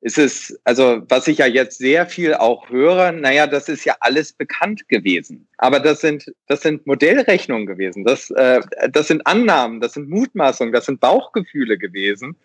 es 0.00 0.16
ist, 0.16 0.58
also 0.64 1.02
was 1.08 1.26
ich 1.26 1.38
ja 1.38 1.46
jetzt 1.46 1.78
sehr 1.78 2.06
viel 2.06 2.32
auch 2.34 2.70
höre, 2.70 3.12
naja, 3.12 3.46
das 3.46 3.68
ist 3.68 3.84
ja 3.84 3.96
alles 4.00 4.32
bekannt 4.32 4.88
gewesen. 4.88 5.46
Aber 5.58 5.80
das 5.80 6.00
sind, 6.00 6.32
das 6.46 6.62
sind 6.62 6.86
Modellrechnungen 6.86 7.66
gewesen, 7.66 8.04
das, 8.04 8.30
äh, 8.30 8.60
das 8.90 9.08
sind 9.08 9.26
Annahmen, 9.26 9.80
das 9.80 9.94
sind 9.94 10.08
Mutmaßungen, 10.08 10.72
das 10.72 10.86
sind 10.86 11.00
Bauchgefühle 11.00 11.76
gewesen. 11.76 12.36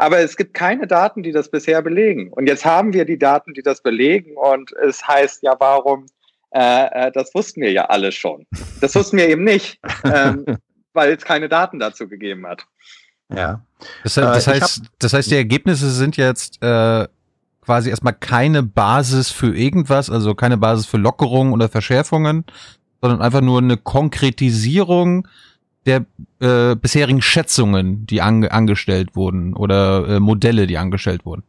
Aber 0.00 0.20
es 0.20 0.38
gibt 0.38 0.54
keine 0.54 0.86
Daten, 0.86 1.22
die 1.22 1.30
das 1.30 1.50
bisher 1.50 1.82
belegen. 1.82 2.32
Und 2.32 2.46
jetzt 2.46 2.64
haben 2.64 2.94
wir 2.94 3.04
die 3.04 3.18
Daten, 3.18 3.52
die 3.52 3.60
das 3.60 3.82
belegen. 3.82 4.34
Und 4.34 4.72
es 4.82 5.06
heißt 5.06 5.42
ja, 5.42 5.54
warum? 5.58 6.06
Äh, 6.52 7.08
äh, 7.08 7.12
das 7.12 7.34
wussten 7.34 7.60
wir 7.60 7.70
ja 7.70 7.84
alle 7.84 8.10
schon. 8.10 8.46
Das 8.80 8.94
wussten 8.94 9.18
wir 9.18 9.28
eben 9.28 9.44
nicht, 9.44 9.78
ähm, 10.04 10.46
weil 10.94 11.12
es 11.12 11.22
keine 11.22 11.50
Daten 11.50 11.78
dazu 11.78 12.08
gegeben 12.08 12.46
hat. 12.46 12.64
Ja. 13.28 13.60
Das, 14.02 14.14
das 14.14 14.46
äh, 14.46 14.52
heißt, 14.52 14.82
das 14.98 15.12
heißt, 15.12 15.30
die 15.30 15.36
Ergebnisse 15.36 15.90
sind 15.90 16.16
jetzt 16.16 16.62
äh, 16.62 17.06
quasi 17.60 17.90
erstmal 17.90 18.14
keine 18.14 18.62
Basis 18.62 19.30
für 19.30 19.54
irgendwas, 19.54 20.08
also 20.08 20.34
keine 20.34 20.56
Basis 20.56 20.86
für 20.86 20.96
Lockerungen 20.96 21.52
oder 21.52 21.68
Verschärfungen, 21.68 22.46
sondern 23.02 23.20
einfach 23.20 23.42
nur 23.42 23.58
eine 23.58 23.76
Konkretisierung 23.76 25.28
der 25.90 26.72
äh, 26.72 26.76
bisherigen 26.76 27.22
Schätzungen, 27.22 28.06
die 28.06 28.20
ange 28.20 28.50
angestellt 28.50 29.14
wurden 29.14 29.54
oder 29.54 30.08
äh, 30.08 30.20
Modelle, 30.20 30.66
die 30.66 30.78
angestellt 30.78 31.24
wurden. 31.24 31.42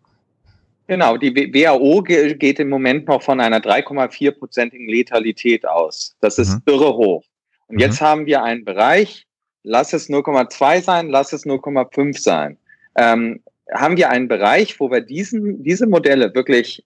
Genau, 0.88 1.16
die 1.16 1.34
WHO 1.34 2.02
geht 2.04 2.60
im 2.60 2.70
Moment 2.70 3.08
noch 3.08 3.22
von 3.22 3.40
einer 3.40 3.60
3,4-prozentigen 3.60 4.90
Letalität 4.90 5.66
aus. 5.66 6.16
Das 6.20 6.38
ist 6.38 6.56
mhm. 6.56 6.62
irre 6.66 6.94
hoch. 6.96 7.24
Und 7.68 7.76
mhm. 7.76 7.80
jetzt 7.80 8.02
haben 8.02 8.26
wir 8.26 8.44
einen 8.44 8.66
Bereich, 8.66 9.26
lass 9.64 9.94
es 9.94 10.10
0,2 10.10 10.82
sein, 10.82 11.08
lass 11.08 11.32
es 11.32 11.46
0,5 11.46 12.20
sein. 12.20 12.58
Ähm, 12.96 13.42
haben 13.74 13.96
wir 13.96 14.10
einen 14.10 14.28
Bereich, 14.28 14.80
wo 14.80 14.92
wir 14.92 15.00
diesen, 15.02 15.64
diese 15.64 15.88
Modelle 15.88 16.36
wirklich 16.36 16.84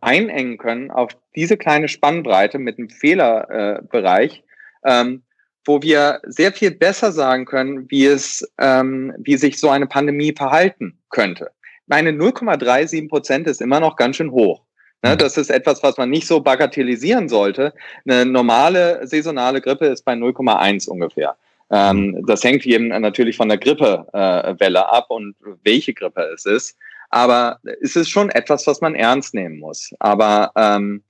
einengen 0.00 0.58
können 0.58 0.90
auf 0.90 1.16
diese 1.34 1.56
kleine 1.56 1.88
Spannbreite 1.88 2.58
mit 2.58 2.78
einem 2.78 2.90
Fehlerbereich, 2.90 4.44
äh, 4.82 5.00
ähm, 5.00 5.22
wo 5.66 5.82
wir 5.82 6.20
sehr 6.24 6.52
viel 6.52 6.70
besser 6.70 7.12
sagen 7.12 7.44
können, 7.44 7.90
wie 7.90 8.06
es, 8.06 8.48
ähm, 8.58 9.12
wie 9.18 9.36
sich 9.36 9.58
so 9.58 9.68
eine 9.68 9.86
Pandemie 9.86 10.32
verhalten 10.32 10.96
könnte. 11.10 11.50
Meine 11.86 12.10
0,37 12.10 13.08
Prozent 13.08 13.46
ist 13.46 13.60
immer 13.60 13.80
noch 13.80 13.96
ganz 13.96 14.16
schön 14.16 14.30
hoch. 14.30 14.62
Ne, 15.02 15.12
mhm. 15.12 15.18
das 15.18 15.36
ist 15.36 15.50
etwas, 15.50 15.82
was 15.82 15.96
man 15.98 16.08
nicht 16.10 16.26
so 16.26 16.40
bagatellisieren 16.40 17.28
sollte. 17.28 17.74
Eine 18.08 18.24
normale 18.24 19.06
saisonale 19.06 19.60
Grippe 19.60 19.86
ist 19.86 20.04
bei 20.04 20.14
0,1 20.14 20.88
ungefähr. 20.88 21.36
Ähm, 21.70 22.12
mhm. 22.12 22.26
das 22.26 22.44
hängt 22.44 22.64
eben 22.64 22.88
natürlich 22.88 23.36
von 23.36 23.48
der 23.48 23.58
Grippewelle 23.58 24.78
äh, 24.78 24.82
ab 24.82 25.06
und 25.08 25.34
welche 25.64 25.92
Grippe 25.92 26.22
es 26.34 26.46
ist. 26.46 26.76
Aber 27.10 27.58
es 27.82 27.96
ist 27.96 28.08
schon 28.08 28.30
etwas, 28.30 28.66
was 28.66 28.80
man 28.80 28.94
ernst 28.94 29.34
nehmen 29.34 29.58
muss. 29.58 29.90
Aber 30.00 30.50
ähm, 30.56 31.02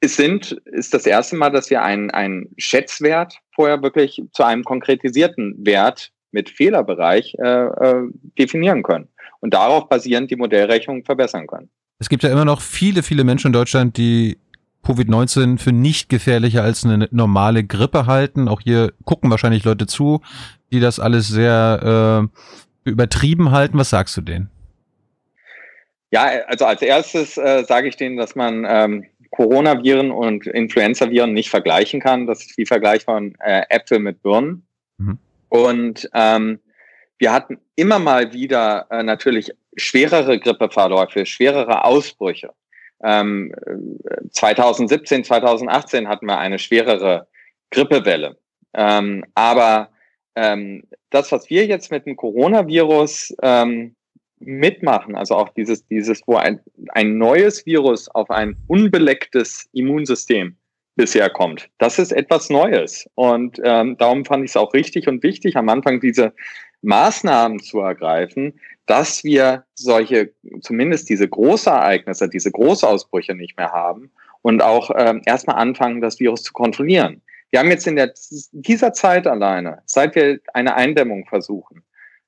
es 0.00 0.16
sind, 0.16 0.52
ist 0.66 0.94
das 0.94 1.06
erste 1.06 1.36
Mal, 1.36 1.50
dass 1.50 1.70
wir 1.70 1.82
einen, 1.82 2.10
einen 2.10 2.48
Schätzwert 2.58 3.38
vorher 3.54 3.82
wirklich 3.82 4.22
zu 4.32 4.42
einem 4.42 4.64
konkretisierten 4.64 5.54
Wert 5.58 6.12
mit 6.30 6.50
Fehlerbereich 6.50 7.36
äh, 7.38 7.66
äh, 7.66 8.08
definieren 8.38 8.82
können 8.82 9.08
und 9.40 9.54
darauf 9.54 9.88
basierend 9.88 10.30
die 10.30 10.36
Modellrechnung 10.36 11.04
verbessern 11.04 11.46
können. 11.46 11.70
Es 11.98 12.08
gibt 12.08 12.22
ja 12.22 12.30
immer 12.30 12.44
noch 12.44 12.60
viele, 12.60 13.02
viele 13.02 13.24
Menschen 13.24 13.48
in 13.48 13.52
Deutschland, 13.52 13.96
die 13.96 14.38
Covid-19 14.84 15.58
für 15.58 15.72
nicht 15.72 16.08
gefährlicher 16.08 16.64
als 16.64 16.84
eine 16.84 17.08
normale 17.12 17.62
Grippe 17.64 18.06
halten. 18.06 18.48
Auch 18.48 18.60
hier 18.60 18.92
gucken 19.04 19.30
wahrscheinlich 19.30 19.64
Leute 19.64 19.86
zu, 19.86 20.20
die 20.72 20.80
das 20.80 20.98
alles 20.98 21.28
sehr 21.28 22.28
äh, 22.84 22.90
übertrieben 22.90 23.52
halten. 23.52 23.78
Was 23.78 23.90
sagst 23.90 24.16
du 24.16 24.22
denen? 24.22 24.50
Ja, 26.10 26.24
also 26.46 26.66
als 26.66 26.82
erstes 26.82 27.38
äh, 27.38 27.64
sage 27.64 27.88
ich 27.88 27.96
denen, 27.96 28.16
dass 28.16 28.34
man 28.34 28.66
ähm, 28.68 29.06
Coronaviren 29.32 30.10
und 30.10 30.46
Influenza-Viren 30.46 31.32
nicht 31.32 31.50
vergleichen 31.50 32.00
kann. 32.00 32.26
Das 32.26 32.44
ist 32.44 32.56
wie 32.58 32.66
Vergleich 32.66 33.04
von 33.04 33.34
äh, 33.40 33.62
Äpfel 33.70 33.98
mit 33.98 34.22
Birnen. 34.22 34.66
Mhm. 34.98 35.18
Und 35.48 36.08
ähm, 36.14 36.60
wir 37.18 37.32
hatten 37.32 37.58
immer 37.74 37.98
mal 37.98 38.32
wieder 38.32 38.86
äh, 38.90 39.02
natürlich 39.02 39.52
schwerere 39.76 40.38
Grippeverläufe, 40.38 41.24
schwerere 41.24 41.84
Ausbrüche. 41.84 42.50
Ähm, 43.02 43.54
2017, 44.30 45.24
2018 45.24 46.08
hatten 46.08 46.26
wir 46.26 46.38
eine 46.38 46.58
schwerere 46.58 47.26
Grippewelle. 47.70 48.36
Ähm, 48.74 49.24
aber 49.34 49.88
ähm, 50.34 50.84
das, 51.10 51.32
was 51.32 51.48
wir 51.48 51.66
jetzt 51.66 51.90
mit 51.90 52.06
dem 52.06 52.16
Coronavirus 52.16 53.34
ähm, 53.42 53.94
mitmachen, 54.44 55.14
also 55.14 55.34
auch 55.34 55.48
dieses, 55.50 55.86
dieses, 55.86 56.22
wo 56.26 56.36
ein, 56.36 56.60
ein 56.90 57.18
neues 57.18 57.64
Virus 57.66 58.08
auf 58.08 58.30
ein 58.30 58.56
unbelecktes 58.66 59.68
Immunsystem 59.72 60.56
bisher 60.94 61.30
kommt. 61.30 61.68
Das 61.78 61.98
ist 61.98 62.12
etwas 62.12 62.50
Neues. 62.50 63.08
Und 63.14 63.58
ähm, 63.64 63.96
darum 63.98 64.24
fand 64.24 64.44
ich 64.44 64.50
es 64.50 64.56
auch 64.56 64.74
richtig 64.74 65.08
und 65.08 65.22
wichtig, 65.22 65.56
am 65.56 65.68
Anfang 65.68 66.00
diese 66.00 66.32
Maßnahmen 66.82 67.60
zu 67.60 67.80
ergreifen, 67.80 68.60
dass 68.86 69.24
wir 69.24 69.64
solche, 69.74 70.32
zumindest 70.60 71.08
diese 71.08 71.28
Großereignisse, 71.28 72.28
diese 72.28 72.50
Großausbrüche 72.50 73.34
nicht 73.34 73.56
mehr 73.56 73.70
haben 73.70 74.10
und 74.42 74.62
auch 74.62 74.90
ähm, 74.96 75.22
erstmal 75.24 75.56
anfangen, 75.56 76.00
das 76.00 76.18
Virus 76.20 76.42
zu 76.42 76.52
kontrollieren. 76.52 77.22
Wir 77.50 77.60
haben 77.60 77.70
jetzt 77.70 77.86
in 77.86 77.96
der, 77.96 78.12
dieser 78.52 78.92
Zeit 78.92 79.26
alleine, 79.26 79.82
seit 79.86 80.14
wir 80.14 80.40
eine 80.54 80.74
Eindämmung 80.74 81.26
versuchen, 81.26 81.82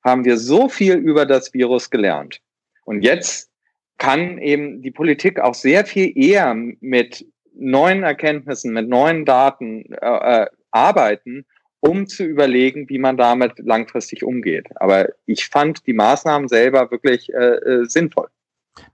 haben 0.05 0.23
wir 0.23 0.37
so 0.37 0.69
viel 0.69 0.95
über 0.95 1.25
das 1.25 1.53
Virus 1.53 1.89
gelernt. 1.89 2.39
Und 2.85 3.01
jetzt 3.01 3.49
kann 3.97 4.37
eben 4.37 4.81
die 4.81 4.91
Politik 4.91 5.39
auch 5.39 5.55
sehr 5.55 5.85
viel 5.85 6.13
eher 6.15 6.53
mit 6.53 7.25
neuen 7.53 8.03
Erkenntnissen, 8.03 8.73
mit 8.73 8.87
neuen 8.87 9.25
Daten 9.25 9.91
äh, 10.01 10.43
äh 10.43 10.47
arbeiten, 10.71 11.45
um 11.79 12.05
zu 12.05 12.25
überlegen, 12.25 12.89
wie 12.89 12.97
man 12.97 13.15
damit 13.15 13.59
langfristig 13.59 14.23
umgeht. 14.23 14.67
Aber 14.75 15.07
ich 15.25 15.47
fand 15.47 15.87
die 15.87 15.93
Maßnahmen 15.93 16.49
selber 16.49 16.91
wirklich 16.91 17.33
äh, 17.33 17.37
äh, 17.37 17.85
sinnvoll. 17.85 18.27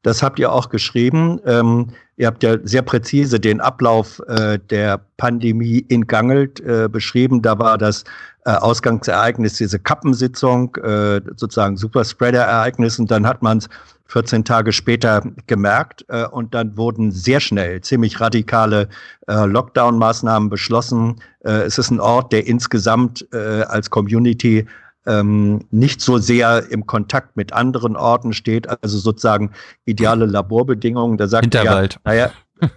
Das 0.03 0.23
habt 0.23 0.39
ihr 0.39 0.51
auch 0.51 0.69
geschrieben. 0.69 1.39
Ähm, 1.45 1.87
ihr 2.17 2.27
habt 2.27 2.43
ja 2.43 2.57
sehr 2.63 2.81
präzise 2.81 3.39
den 3.39 3.61
Ablauf 3.61 4.21
äh, 4.27 4.59
der 4.69 4.99
Pandemie 5.17 5.85
in 5.87 6.07
Gangelt 6.07 6.59
äh, 6.59 6.87
beschrieben. 6.89 7.41
Da 7.41 7.59
war 7.59 7.77
das 7.77 8.03
äh, 8.45 8.51
Ausgangsereignis 8.51 9.55
diese 9.55 9.79
Kappensitzung, 9.79 10.75
äh, 10.77 11.21
sozusagen 11.35 11.77
Superspreader-Ereignis. 11.77 12.97
Und 12.97 13.11
dann 13.11 13.27
hat 13.27 13.43
man 13.43 13.59
es 13.59 13.69
14 14.07 14.43
Tage 14.43 14.71
später 14.71 15.23
gemerkt 15.47 16.05
äh, 16.09 16.25
und 16.25 16.53
dann 16.53 16.75
wurden 16.77 17.11
sehr 17.11 17.39
schnell 17.39 17.81
ziemlich 17.81 18.19
radikale 18.19 18.89
äh, 19.27 19.45
Lockdown-Maßnahmen 19.45 20.49
beschlossen. 20.49 21.21
Es 21.43 21.79
ist 21.79 21.89
ein 21.89 21.99
Ort, 21.99 22.33
der 22.33 22.45
insgesamt 22.45 23.27
als 23.33 23.89
Community 23.89 24.67
ähm, 25.05 25.65
nicht 25.71 26.01
so 26.01 26.17
sehr 26.17 26.69
im 26.69 26.85
Kontakt 26.85 27.35
mit 27.35 27.53
anderen 27.53 27.95
Orten 27.95 28.33
steht, 28.33 28.67
also 28.83 28.97
sozusagen 28.97 29.51
ideale 29.85 30.25
Laborbedingungen. 30.25 31.17
Da 31.17 31.27
sagt 31.27 31.45
Hinterwald. 31.45 31.93
Ja, 31.93 31.99
naja, 32.05 32.31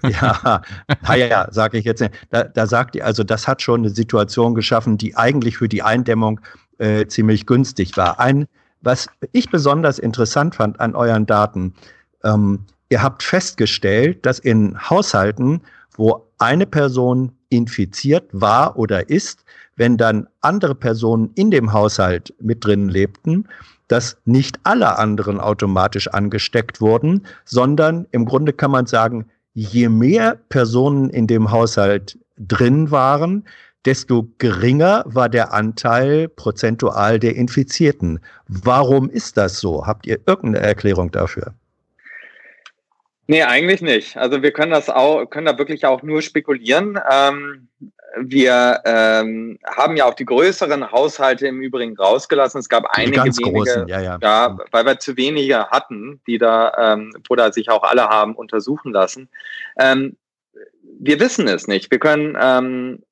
ja, 0.08 0.62
naja, 1.06 1.26
ja, 1.26 1.48
sage 1.50 1.78
ich 1.78 1.84
jetzt 1.84 2.00
nicht. 2.00 2.14
Da, 2.30 2.44
da 2.44 2.66
sagt 2.66 2.96
ihr, 2.96 3.04
also 3.04 3.24
das 3.24 3.46
hat 3.46 3.60
schon 3.60 3.80
eine 3.80 3.90
Situation 3.90 4.54
geschaffen, 4.54 4.96
die 4.96 5.16
eigentlich 5.16 5.58
für 5.58 5.68
die 5.68 5.82
Eindämmung 5.82 6.40
äh, 6.78 7.06
ziemlich 7.06 7.46
günstig 7.46 7.96
war. 7.96 8.18
Ein 8.18 8.46
was 8.84 9.08
ich 9.32 9.50
besonders 9.50 9.98
interessant 9.98 10.54
fand 10.54 10.78
an 10.78 10.94
euren 10.94 11.26
Daten, 11.26 11.74
ähm, 12.22 12.60
ihr 12.90 13.02
habt 13.02 13.22
festgestellt, 13.22 14.24
dass 14.26 14.38
in 14.38 14.78
Haushalten, 14.90 15.62
wo 15.96 16.26
eine 16.38 16.66
Person 16.66 17.32
infiziert 17.48 18.28
war 18.32 18.76
oder 18.76 19.08
ist, 19.08 19.43
wenn 19.76 19.96
dann 19.96 20.28
andere 20.40 20.74
Personen 20.74 21.30
in 21.34 21.50
dem 21.50 21.72
Haushalt 21.72 22.34
mit 22.40 22.64
drin 22.64 22.88
lebten, 22.88 23.48
dass 23.88 24.16
nicht 24.24 24.58
alle 24.64 24.98
anderen 24.98 25.40
automatisch 25.40 26.08
angesteckt 26.08 26.80
wurden, 26.80 27.26
sondern 27.44 28.06
im 28.12 28.24
Grunde 28.24 28.52
kann 28.52 28.70
man 28.70 28.86
sagen, 28.86 29.26
je 29.52 29.88
mehr 29.88 30.38
Personen 30.48 31.10
in 31.10 31.26
dem 31.26 31.50
Haushalt 31.50 32.18
drin 32.38 32.90
waren, 32.90 33.44
desto 33.84 34.28
geringer 34.38 35.04
war 35.06 35.28
der 35.28 35.52
Anteil 35.52 36.28
prozentual 36.28 37.18
der 37.18 37.36
Infizierten. 37.36 38.20
Warum 38.48 39.10
ist 39.10 39.36
das 39.36 39.60
so? 39.60 39.86
Habt 39.86 40.06
ihr 40.06 40.18
irgendeine 40.26 40.66
Erklärung 40.66 41.10
dafür? 41.10 41.54
Nee, 43.26 43.42
eigentlich 43.42 43.80
nicht. 43.80 44.16
Also 44.16 44.42
wir 44.42 44.52
können 44.52 44.72
das 44.72 44.90
auch, 44.90 45.24
können 45.26 45.46
da 45.46 45.58
wirklich 45.58 45.86
auch 45.86 46.02
nur 46.02 46.20
spekulieren. 46.20 46.98
Ähm, 47.10 47.68
wir 48.20 48.80
ähm, 48.84 49.58
haben 49.66 49.96
ja 49.96 50.04
auch 50.04 50.14
die 50.14 50.26
größeren 50.26 50.92
Haushalte 50.92 51.46
im 51.46 51.60
Übrigen 51.60 51.96
rausgelassen. 51.96 52.60
Es 52.60 52.68
gab 52.68 52.84
einige 52.90 53.16
ganz 53.18 53.38
wenige, 53.38 53.56
großen, 53.56 53.88
ja, 53.88 54.00
ja. 54.00 54.18
ja, 54.20 54.58
weil 54.70 54.86
wir 54.86 54.98
zu 54.98 55.16
wenige 55.16 55.68
hatten, 55.70 56.20
die 56.26 56.38
da, 56.38 56.94
ähm, 56.94 57.12
wo 57.28 57.34
da 57.34 57.50
sich 57.50 57.70
auch 57.70 57.82
alle 57.82 58.08
haben 58.08 58.34
untersuchen 58.34 58.92
lassen. 58.92 59.28
Ähm, 59.78 60.16
wir 61.00 61.18
wissen 61.18 61.48
es 61.48 61.66
nicht. 61.66 61.90
Wir 61.90 61.98
können 61.98 62.36
ähm, 62.40 63.02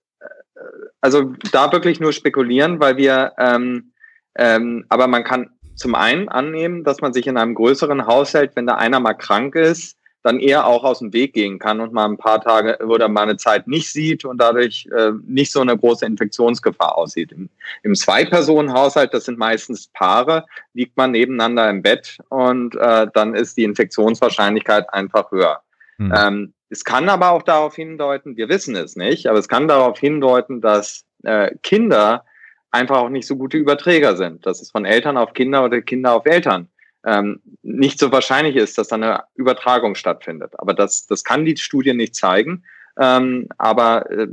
also 1.00 1.32
da 1.52 1.72
wirklich 1.72 2.00
nur 2.00 2.12
spekulieren, 2.12 2.80
weil 2.80 2.96
wir, 2.96 3.32
ähm, 3.38 3.92
ähm, 4.36 4.84
aber 4.88 5.08
man 5.08 5.24
kann 5.24 5.50
zum 5.74 5.94
einen 5.94 6.28
annehmen, 6.28 6.84
dass 6.84 7.00
man 7.00 7.12
sich 7.12 7.26
in 7.26 7.36
einem 7.36 7.54
größeren 7.54 8.06
Haushalt, 8.06 8.54
wenn 8.54 8.66
da 8.66 8.76
einer 8.76 9.00
mal 9.00 9.14
krank 9.14 9.54
ist, 9.56 9.98
dann 10.22 10.38
eher 10.38 10.66
auch 10.66 10.84
aus 10.84 11.00
dem 11.00 11.12
Weg 11.12 11.34
gehen 11.34 11.58
kann 11.58 11.80
und 11.80 11.92
mal 11.92 12.04
ein 12.04 12.16
paar 12.16 12.40
Tage 12.40 12.78
oder 12.86 13.08
mal 13.08 13.22
eine 13.22 13.36
Zeit 13.36 13.66
nicht 13.66 13.90
sieht 13.90 14.24
und 14.24 14.38
dadurch 14.38 14.88
äh, 14.96 15.10
nicht 15.26 15.50
so 15.50 15.60
eine 15.60 15.76
große 15.76 16.06
Infektionsgefahr 16.06 16.96
aussieht. 16.96 17.32
Im, 17.32 17.48
im 17.82 17.94
Zwei-Personen-Haushalt, 17.94 19.12
das 19.12 19.24
sind 19.24 19.38
meistens 19.38 19.88
Paare, 19.88 20.46
liegt 20.74 20.96
man 20.96 21.10
nebeneinander 21.10 21.68
im 21.68 21.82
Bett 21.82 22.18
und 22.28 22.76
äh, 22.76 23.08
dann 23.12 23.34
ist 23.34 23.56
die 23.56 23.64
Infektionswahrscheinlichkeit 23.64 24.92
einfach 24.92 25.30
höher. 25.32 25.60
Hm. 25.98 26.12
Ähm, 26.16 26.54
es 26.70 26.84
kann 26.84 27.08
aber 27.08 27.32
auch 27.32 27.42
darauf 27.42 27.74
hindeuten, 27.74 28.36
wir 28.36 28.48
wissen 28.48 28.76
es 28.76 28.96
nicht, 28.96 29.26
aber 29.26 29.38
es 29.38 29.48
kann 29.48 29.68
darauf 29.68 29.98
hindeuten, 29.98 30.60
dass 30.60 31.04
äh, 31.24 31.50
Kinder 31.62 32.24
einfach 32.70 32.98
auch 32.98 33.10
nicht 33.10 33.26
so 33.26 33.36
gute 33.36 33.58
Überträger 33.58 34.16
sind, 34.16 34.46
dass 34.46 34.62
es 34.62 34.70
von 34.70 34.84
Eltern 34.84 35.18
auf 35.18 35.34
Kinder 35.34 35.64
oder 35.64 35.82
Kinder 35.82 36.14
auf 36.14 36.24
Eltern 36.24 36.68
ähm, 37.04 37.40
nicht 37.62 37.98
so 37.98 38.12
wahrscheinlich 38.12 38.56
ist, 38.56 38.78
dass 38.78 38.88
da 38.88 38.96
eine 38.96 39.24
Übertragung 39.34 39.94
stattfindet. 39.94 40.52
Aber 40.58 40.74
das, 40.74 41.06
das 41.06 41.24
kann 41.24 41.44
die 41.44 41.56
Studie 41.56 41.94
nicht 41.94 42.14
zeigen. 42.14 42.64
Ähm, 42.98 43.48
aber 43.58 44.10
äh, 44.10 44.28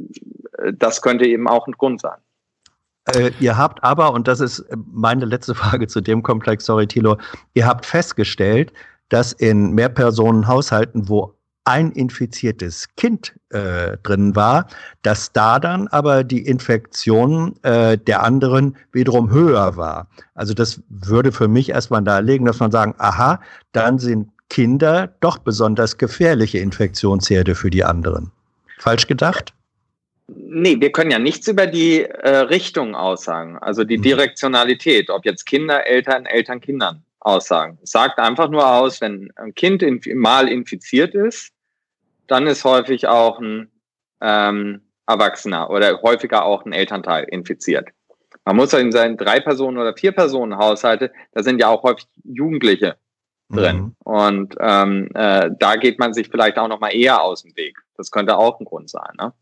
das 0.74 1.02
könnte 1.02 1.26
eben 1.26 1.48
auch 1.48 1.68
ein 1.68 1.74
Grund 1.74 2.02
sein. 2.02 2.18
Äh, 3.16 3.32
ihr 3.40 3.58
habt 3.58 3.84
aber, 3.84 4.14
und 4.14 4.28
das 4.28 4.40
ist 4.40 4.66
meine 4.92 5.26
letzte 5.26 5.56
Frage 5.62 5.88
zu 5.88 6.02
dem 6.02 6.24
Komplex, 6.24 6.66
sorry 6.66 6.88
Thilo, 6.88 7.18
ihr 7.54 7.66
habt 7.66 7.86
festgestellt, 7.86 8.74
dass 9.10 9.34
in 9.34 9.72
Mehrpersonenhaushalten, 9.74 11.10
wo 11.10 11.34
ein 11.66 11.92
infiziertes 11.92 12.88
Kind 12.96 13.36
äh, 13.50 13.98
drin 14.04 14.36
war, 14.36 14.68
dass 15.04 15.32
da 15.32 15.60
dann 15.60 15.88
aber 15.90 16.24
die 16.24 16.46
Infektion 16.46 17.56
äh, 17.64 17.98
der 17.98 18.24
anderen 18.24 18.76
wiederum 18.92 19.32
höher 19.32 19.78
war. 19.78 20.08
Also 20.36 20.54
das 20.54 20.82
würde 20.90 21.32
für 21.32 21.48
mich 21.48 21.70
erstmal 21.70 22.02
darlegen, 22.02 22.46
dass 22.46 22.60
man 22.60 22.72
sagen, 22.72 22.96
aha, 22.98 23.42
dann 23.72 24.00
sind 24.00 24.30
Kinder 24.50 25.14
doch 25.20 25.38
besonders 25.38 25.98
gefährliche 25.98 26.58
Infektionsherde 26.58 27.54
für 27.54 27.70
die 27.70 27.84
anderen. 27.84 28.32
Falsch 28.80 29.06
gedacht? 29.06 29.54
Nee, 30.28 30.80
wir 30.80 30.92
können 30.92 31.12
ja 31.12 31.20
nichts 31.20 31.48
über 31.48 31.68
die 31.68 32.04
äh, 32.04 32.30
Richtung 32.30 32.96
aussagen, 32.96 33.58
also 33.58 33.84
die 33.84 33.98
mhm. 33.98 34.04
Direktionalität, 34.04 35.10
ob 35.10 35.26
jetzt 35.26 35.46
Kinder, 35.46 35.86
Eltern, 35.86 36.26
Eltern, 36.26 36.62
Kindern 36.62 37.04
aussagen. 37.20 37.78
Es 37.84 37.92
sagt 37.92 38.20
einfach 38.20 38.50
nur 38.50 38.68
aus, 38.68 39.02
wenn 39.02 39.32
ein 39.36 39.54
Kind 39.54 39.84
inf 39.84 40.06
mal 40.16 40.48
infiziert 40.48 41.14
ist, 41.14 41.52
dann 42.28 42.48
ist 42.48 42.64
häufig 42.64 43.08
auch 43.08 43.40
ein 43.40 43.72
ähm, 44.22 44.82
Erwachsener 45.08 45.70
oder 45.70 46.02
häufiger 46.02 46.46
auch 46.46 46.66
ein 46.66 46.72
Elternteil 46.72 47.26
infiziert. 47.26 47.90
Man 48.46 48.56
muss 48.56 48.72
ja 48.72 48.80
in 48.80 48.92
seinen 48.92 49.18
drei 49.18 49.40
Personen 49.40 49.78
oder 49.78 49.96
vier 49.96 50.12
Personen 50.12 50.58
Haushalte, 50.58 51.12
da 51.34 51.44
sind 51.44 51.60
ja 51.60 51.68
auch 51.68 51.84
häufig 51.84 52.08
Jugendliche 52.24 52.98
drin. 53.50 53.78
Mhm. 53.78 53.96
Und 54.04 54.56
ähm, 54.60 55.10
äh, 55.14 55.50
da 55.60 55.76
geht 55.76 56.00
man 56.00 56.14
sich 56.14 56.30
vielleicht 56.30 56.58
auch 56.58 56.68
noch 56.68 56.80
mal 56.80 56.96
eher 56.96 57.22
aus 57.22 57.44
dem 57.44 57.56
Weg. 57.56 57.78
Das 57.98 58.12
könnte 58.12 58.38
auch 58.38 58.60
ein 58.60 58.66
Grund 58.66 58.90
sein. 58.90 59.14
Ne? 59.20 59.34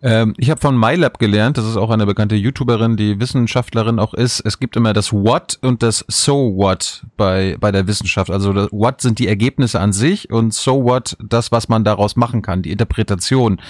Ähm, 0.00 0.34
ich 0.36 0.50
habe 0.50 0.60
von 0.60 0.78
MyLab 0.78 1.18
gelernt, 1.18 1.58
das 1.58 1.66
ist 1.66 1.76
auch 1.76 1.90
eine 1.90 2.06
bekannte 2.06 2.36
YouTuberin, 2.36 2.96
die 2.96 3.18
Wissenschaftlerin 3.18 3.98
auch 3.98 4.14
ist. 4.14 4.40
Es 4.40 4.60
gibt 4.60 4.76
immer 4.76 4.92
das 4.92 5.12
What 5.12 5.58
und 5.62 5.82
das 5.82 6.04
So 6.08 6.56
What 6.56 7.04
bei, 7.16 7.56
bei 7.58 7.72
der 7.72 7.86
Wissenschaft. 7.86 8.30
Also 8.30 8.52
das 8.52 8.70
What 8.70 9.00
sind 9.00 9.18
die 9.18 9.26
Ergebnisse 9.26 9.80
an 9.80 9.92
sich 9.92 10.30
und 10.30 10.54
So 10.54 10.84
What 10.84 11.16
das, 11.22 11.50
was 11.50 11.68
man 11.68 11.82
daraus 11.82 12.14
machen 12.16 12.42
kann, 12.42 12.62
die 12.62 12.70
Interpretation 12.70 13.60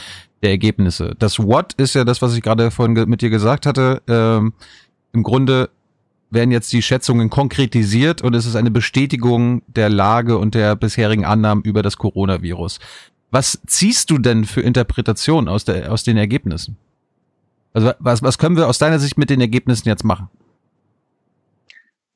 der 0.43 0.51
Ergebnisse. 0.51 1.15
Das 1.19 1.39
What 1.39 1.73
ist 1.75 1.95
ja 1.95 2.05
das, 2.05 2.21
was 2.21 2.37
ich 2.37 2.43
gerade 2.43 2.71
vorhin 2.71 3.09
mit 3.09 3.23
dir 3.23 3.31
gesagt 3.31 3.65
hatte. 3.65 4.03
Ähm, 4.07 4.53
Im 5.13 5.23
Grunde 5.23 5.71
werden 6.31 6.51
jetzt 6.51 6.73
die 6.75 6.83
Schätzungen 6.83 7.31
konkretisiert 7.31 8.21
und 8.23 8.35
es 8.35 8.45
ist 8.45 8.55
eine 8.55 8.71
Bestätigung 8.71 9.63
der 9.67 9.89
Lage 9.89 10.37
und 10.37 10.55
der 10.55 10.77
bisherigen 10.77 11.25
Annahmen 11.25 11.63
über 11.63 11.83
das 11.83 11.97
Coronavirus. 11.97 12.81
Was 13.31 13.61
ziehst 13.67 14.11
du 14.11 14.19
denn 14.19 14.45
für 14.45 14.63
Interpretation 14.63 15.49
aus, 15.49 15.65
der, 15.65 15.93
aus 15.93 16.05
den 16.05 16.17
Ergebnissen? 16.17 16.77
Also 17.73 17.93
was, 17.99 18.23
was 18.23 18.39
können 18.39 18.57
wir 18.57 18.67
aus 18.67 18.79
deiner 18.79 18.99
Sicht 18.99 19.19
mit 19.19 19.31
den 19.31 19.41
Ergebnissen 19.41 19.89
jetzt 19.89 20.05
machen? 20.05 20.29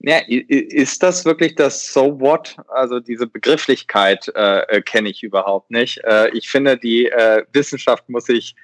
Ja, 0.05 0.19
ist 0.27 1.03
das 1.03 1.25
wirklich 1.25 1.55
das 1.55 1.93
So 1.93 2.19
What? 2.19 2.57
Also 2.69 2.99
diese 2.99 3.29
Begrifflichkeit 3.29 4.33
äh, 4.35 4.63
äh, 4.63 4.83
kenne 4.83 5.11
ich 5.11 5.23
überhaupt 5.23 5.71
nicht. 5.71 6.03
Äh, 6.03 6.31
ich 6.31 6.49
finde, 6.49 6.77
die 6.77 7.07
äh, 7.07 7.45
Wissenschaft 7.53 8.09
muss 8.09 8.25
sich 8.25 8.57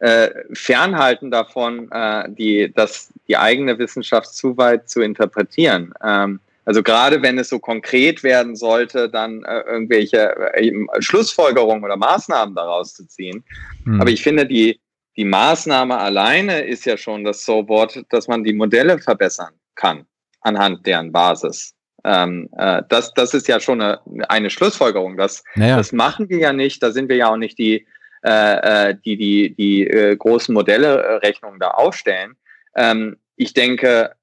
äh, 0.00 0.30
fernhalten 0.52 1.30
davon, 1.30 1.92
äh, 1.92 2.24
die, 2.30 2.72
das, 2.74 3.12
die 3.28 3.36
eigene 3.36 3.78
Wissenschaft 3.78 4.34
zu 4.34 4.56
weit 4.56 4.88
zu 4.88 5.00
interpretieren. 5.00 5.94
Ähm, 6.02 6.40
also 6.64 6.82
gerade 6.82 7.22
wenn 7.22 7.38
es 7.38 7.48
so 7.48 7.58
konkret 7.58 8.22
werden 8.22 8.54
sollte, 8.56 9.08
dann 9.08 9.42
äh, 9.44 9.60
irgendwelche 9.60 10.36
äh, 10.54 10.72
Schlussfolgerungen 11.00 11.84
oder 11.84 11.96
Maßnahmen 11.96 12.54
daraus 12.54 12.94
zu 12.94 13.06
ziehen. 13.06 13.44
Hm. 13.84 14.00
Aber 14.00 14.10
ich 14.10 14.22
finde, 14.22 14.46
die, 14.46 14.80
die 15.16 15.24
Maßnahme 15.24 15.98
alleine 15.98 16.60
ist 16.60 16.84
ja 16.84 16.96
schon 16.96 17.24
das 17.24 17.44
So-Wort, 17.44 18.04
dass 18.10 18.28
man 18.28 18.44
die 18.44 18.52
Modelle 18.52 18.98
verbessern 18.98 19.54
kann 19.74 20.04
anhand 20.42 20.86
deren 20.86 21.12
Basis. 21.12 21.74
Ähm, 22.04 22.48
äh, 22.56 22.82
das, 22.88 23.12
das 23.14 23.34
ist 23.34 23.48
ja 23.48 23.60
schon 23.60 23.80
eine, 23.80 24.00
eine 24.28 24.50
Schlussfolgerung. 24.50 25.16
Das, 25.16 25.42
naja. 25.54 25.76
das 25.76 25.92
machen 25.92 26.28
wir 26.28 26.38
ja 26.38 26.52
nicht. 26.52 26.82
Da 26.82 26.92
sind 26.92 27.08
wir 27.08 27.16
ja 27.16 27.30
auch 27.30 27.36
nicht 27.36 27.58
die, 27.58 27.86
äh, 28.22 28.90
äh 28.90 28.96
die 29.04 29.16
die, 29.16 29.54
die 29.54 29.86
äh, 29.86 30.16
großen 30.16 30.54
Modelle-Rechnungen 30.54 31.60
da 31.60 31.68
aufstellen. 31.68 32.36
Ähm, 32.74 33.16
ich 33.36 33.52
denke, 33.52 34.14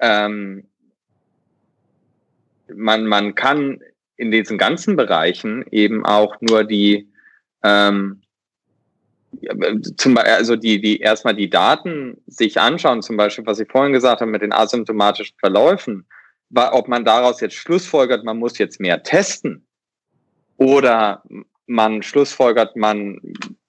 ähm, 0.00 0.68
man, 2.76 3.06
man 3.06 3.34
kann 3.34 3.80
in 4.16 4.30
diesen 4.30 4.58
ganzen 4.58 4.96
Bereichen 4.96 5.64
eben 5.70 6.04
auch 6.04 6.36
nur 6.40 6.64
die, 6.64 7.08
ähm, 7.64 8.22
zum, 9.96 10.18
also 10.18 10.56
die, 10.56 10.80
die 10.80 11.00
erstmal 11.00 11.34
die 11.34 11.50
Daten 11.50 12.18
sich 12.26 12.60
anschauen, 12.60 13.02
zum 13.02 13.16
Beispiel, 13.16 13.46
was 13.46 13.58
ich 13.58 13.70
vorhin 13.70 13.92
gesagt 13.92 14.20
habe 14.20 14.30
mit 14.30 14.42
den 14.42 14.52
asymptomatischen 14.52 15.36
Verläufen, 15.38 16.06
ob 16.54 16.88
man 16.88 17.04
daraus 17.04 17.40
jetzt 17.40 17.54
schlussfolgert, 17.54 18.24
man 18.24 18.38
muss 18.38 18.58
jetzt 18.58 18.78
mehr 18.78 19.02
testen 19.02 19.66
oder 20.56 21.22
man 21.66 22.02
schlussfolgert, 22.02 22.76
man 22.76 23.20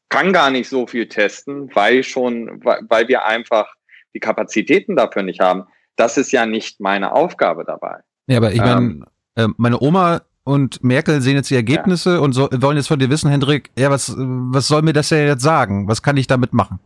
kann 0.09 0.33
gar 0.33 0.51
nicht 0.51 0.69
so 0.69 0.85
viel 0.85 1.07
testen, 1.07 1.73
weil 1.73 2.03
schon, 2.03 2.63
weil 2.63 3.07
wir 3.07 3.25
einfach 3.25 3.73
die 4.13 4.19
Kapazitäten 4.19 4.95
dafür 4.95 5.23
nicht 5.23 5.39
haben. 5.39 5.65
Das 5.95 6.17
ist 6.17 6.31
ja 6.31 6.45
nicht 6.45 6.79
meine 6.79 7.13
Aufgabe 7.13 7.63
dabei. 7.65 8.01
Ja, 8.27 8.37
aber 8.37 8.51
ich 8.51 8.61
ähm, 8.61 9.05
meine, 9.35 9.47
äh, 9.49 9.53
meine 9.57 9.81
Oma 9.81 10.21
und 10.43 10.83
Merkel 10.83 11.21
sehen 11.21 11.35
jetzt 11.35 11.49
die 11.49 11.55
Ergebnisse 11.55 12.15
ja. 12.15 12.19
und 12.19 12.33
so, 12.33 12.49
wollen 12.51 12.77
jetzt 12.77 12.87
von 12.87 12.99
dir 12.99 13.09
wissen, 13.09 13.29
Hendrik, 13.29 13.71
ja, 13.77 13.89
was, 13.89 14.13
was 14.17 14.67
soll 14.67 14.81
mir 14.81 14.93
das 14.93 15.09
ja 15.09 15.17
jetzt 15.17 15.43
sagen? 15.43 15.87
Was 15.87 16.01
kann 16.01 16.17
ich 16.17 16.27
damit 16.27 16.53
machen? 16.53 16.79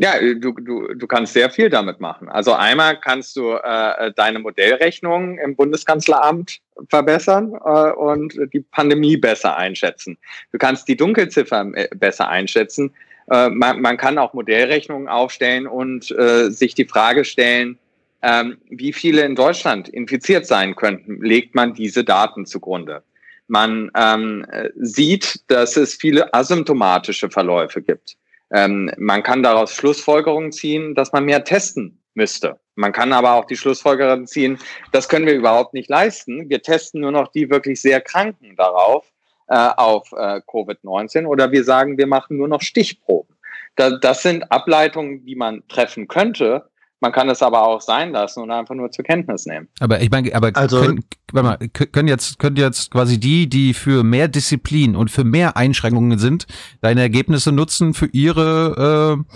Ja, 0.00 0.12
du, 0.20 0.52
du, 0.52 0.94
du 0.94 1.06
kannst 1.08 1.32
sehr 1.32 1.50
viel 1.50 1.70
damit 1.70 1.98
machen. 1.98 2.28
Also 2.28 2.52
einmal 2.52 3.00
kannst 3.00 3.34
du 3.34 3.54
äh, 3.54 4.12
deine 4.14 4.38
Modellrechnung 4.38 5.38
im 5.38 5.56
Bundeskanzleramt 5.56 6.60
verbessern 6.88 7.52
äh, 7.64 7.90
und 7.90 8.38
die 8.52 8.60
Pandemie 8.60 9.16
besser 9.16 9.56
einschätzen. 9.56 10.16
Du 10.52 10.58
kannst 10.58 10.86
die 10.86 10.96
Dunkelziffer 10.96 11.66
äh, 11.74 11.88
besser 11.96 12.28
einschätzen. 12.28 12.94
Äh, 13.28 13.50
man, 13.50 13.80
man 13.80 13.96
kann 13.96 14.18
auch 14.18 14.34
Modellrechnungen 14.34 15.08
aufstellen 15.08 15.66
und 15.66 16.12
äh, 16.12 16.50
sich 16.50 16.76
die 16.76 16.84
Frage 16.84 17.24
stellen, 17.24 17.76
ähm, 18.22 18.58
wie 18.68 18.92
viele 18.92 19.22
in 19.22 19.34
Deutschland 19.34 19.88
infiziert 19.88 20.46
sein 20.46 20.74
könnten, 20.74 21.22
legt 21.22 21.54
man 21.54 21.74
diese 21.74 22.04
Daten 22.04 22.46
zugrunde. 22.46 23.02
Man 23.46 23.90
ähm, 23.96 24.46
sieht, 24.76 25.40
dass 25.48 25.76
es 25.76 25.94
viele 25.94 26.34
asymptomatische 26.34 27.30
Verläufe 27.30 27.80
gibt. 27.80 28.16
Ähm, 28.50 28.90
man 28.98 29.22
kann 29.22 29.42
daraus 29.42 29.74
Schlussfolgerungen 29.74 30.52
ziehen, 30.52 30.94
dass 30.94 31.12
man 31.12 31.24
mehr 31.24 31.44
testen 31.44 31.98
müsste. 32.14 32.58
Man 32.74 32.92
kann 32.92 33.12
aber 33.12 33.32
auch 33.34 33.46
die 33.46 33.56
Schlussfolgerung 33.56 34.26
ziehen, 34.26 34.58
das 34.92 35.08
können 35.08 35.26
wir 35.26 35.34
überhaupt 35.34 35.74
nicht 35.74 35.88
leisten. 35.88 36.48
Wir 36.48 36.62
testen 36.62 37.00
nur 37.00 37.12
noch 37.12 37.28
die 37.28 37.50
wirklich 37.50 37.80
sehr 37.80 38.00
Kranken 38.00 38.54
darauf, 38.56 39.10
äh, 39.48 39.54
auf 39.76 40.12
äh, 40.12 40.40
Covid-19 40.46 41.26
oder 41.26 41.50
wir 41.50 41.64
sagen, 41.64 41.98
wir 41.98 42.06
machen 42.06 42.36
nur 42.36 42.48
noch 42.48 42.62
Stichproben. 42.62 43.34
Da, 43.76 43.90
das 43.98 44.22
sind 44.22 44.50
Ableitungen, 44.52 45.24
die 45.24 45.36
man 45.36 45.66
treffen 45.68 46.08
könnte, 46.08 46.68
Man 47.00 47.12
kann 47.12 47.28
es 47.28 47.42
aber 47.42 47.64
auch 47.64 47.80
sein 47.80 48.10
lassen 48.10 48.42
und 48.42 48.50
einfach 48.50 48.74
nur 48.74 48.90
zur 48.90 49.04
Kenntnis 49.04 49.46
nehmen. 49.46 49.68
Aber 49.78 50.00
ich 50.00 50.10
meine, 50.10 50.34
aber 50.34 50.50
also, 50.54 50.80
können, 50.80 51.04
warte 51.32 51.48
mal, 51.48 51.68
können 51.68 52.08
jetzt, 52.08 52.38
können 52.40 52.56
jetzt 52.56 52.90
quasi 52.90 53.20
die, 53.20 53.48
die 53.48 53.72
für 53.72 54.02
mehr 54.02 54.26
Disziplin 54.26 54.96
und 54.96 55.10
für 55.10 55.22
mehr 55.22 55.56
Einschränkungen 55.56 56.18
sind, 56.18 56.46
deine 56.80 57.00
Ergebnisse 57.00 57.52
nutzen 57.52 57.94
für 57.94 58.06
ihre, 58.06 59.16
äh, 59.28 59.34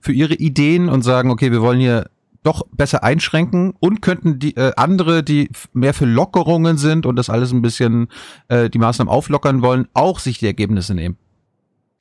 für 0.00 0.12
ihre 0.12 0.34
Ideen 0.34 0.88
und 0.88 1.02
sagen, 1.02 1.30
okay, 1.30 1.52
wir 1.52 1.62
wollen 1.62 1.78
hier 1.78 2.10
doch 2.42 2.62
besser 2.72 3.02
einschränken 3.02 3.74
und 3.78 4.02
könnten 4.02 4.38
die 4.38 4.56
äh, 4.56 4.72
andere, 4.76 5.22
die 5.22 5.50
mehr 5.72 5.94
für 5.94 6.06
Lockerungen 6.06 6.76
sind 6.76 7.06
und 7.06 7.16
das 7.16 7.30
alles 7.30 7.52
ein 7.52 7.62
bisschen 7.62 8.08
äh, 8.48 8.70
die 8.70 8.78
Maßnahmen 8.78 9.12
auflockern 9.12 9.62
wollen, 9.62 9.88
auch 9.94 10.20
sich 10.20 10.38
die 10.38 10.46
Ergebnisse 10.46 10.94
nehmen. 10.94 11.16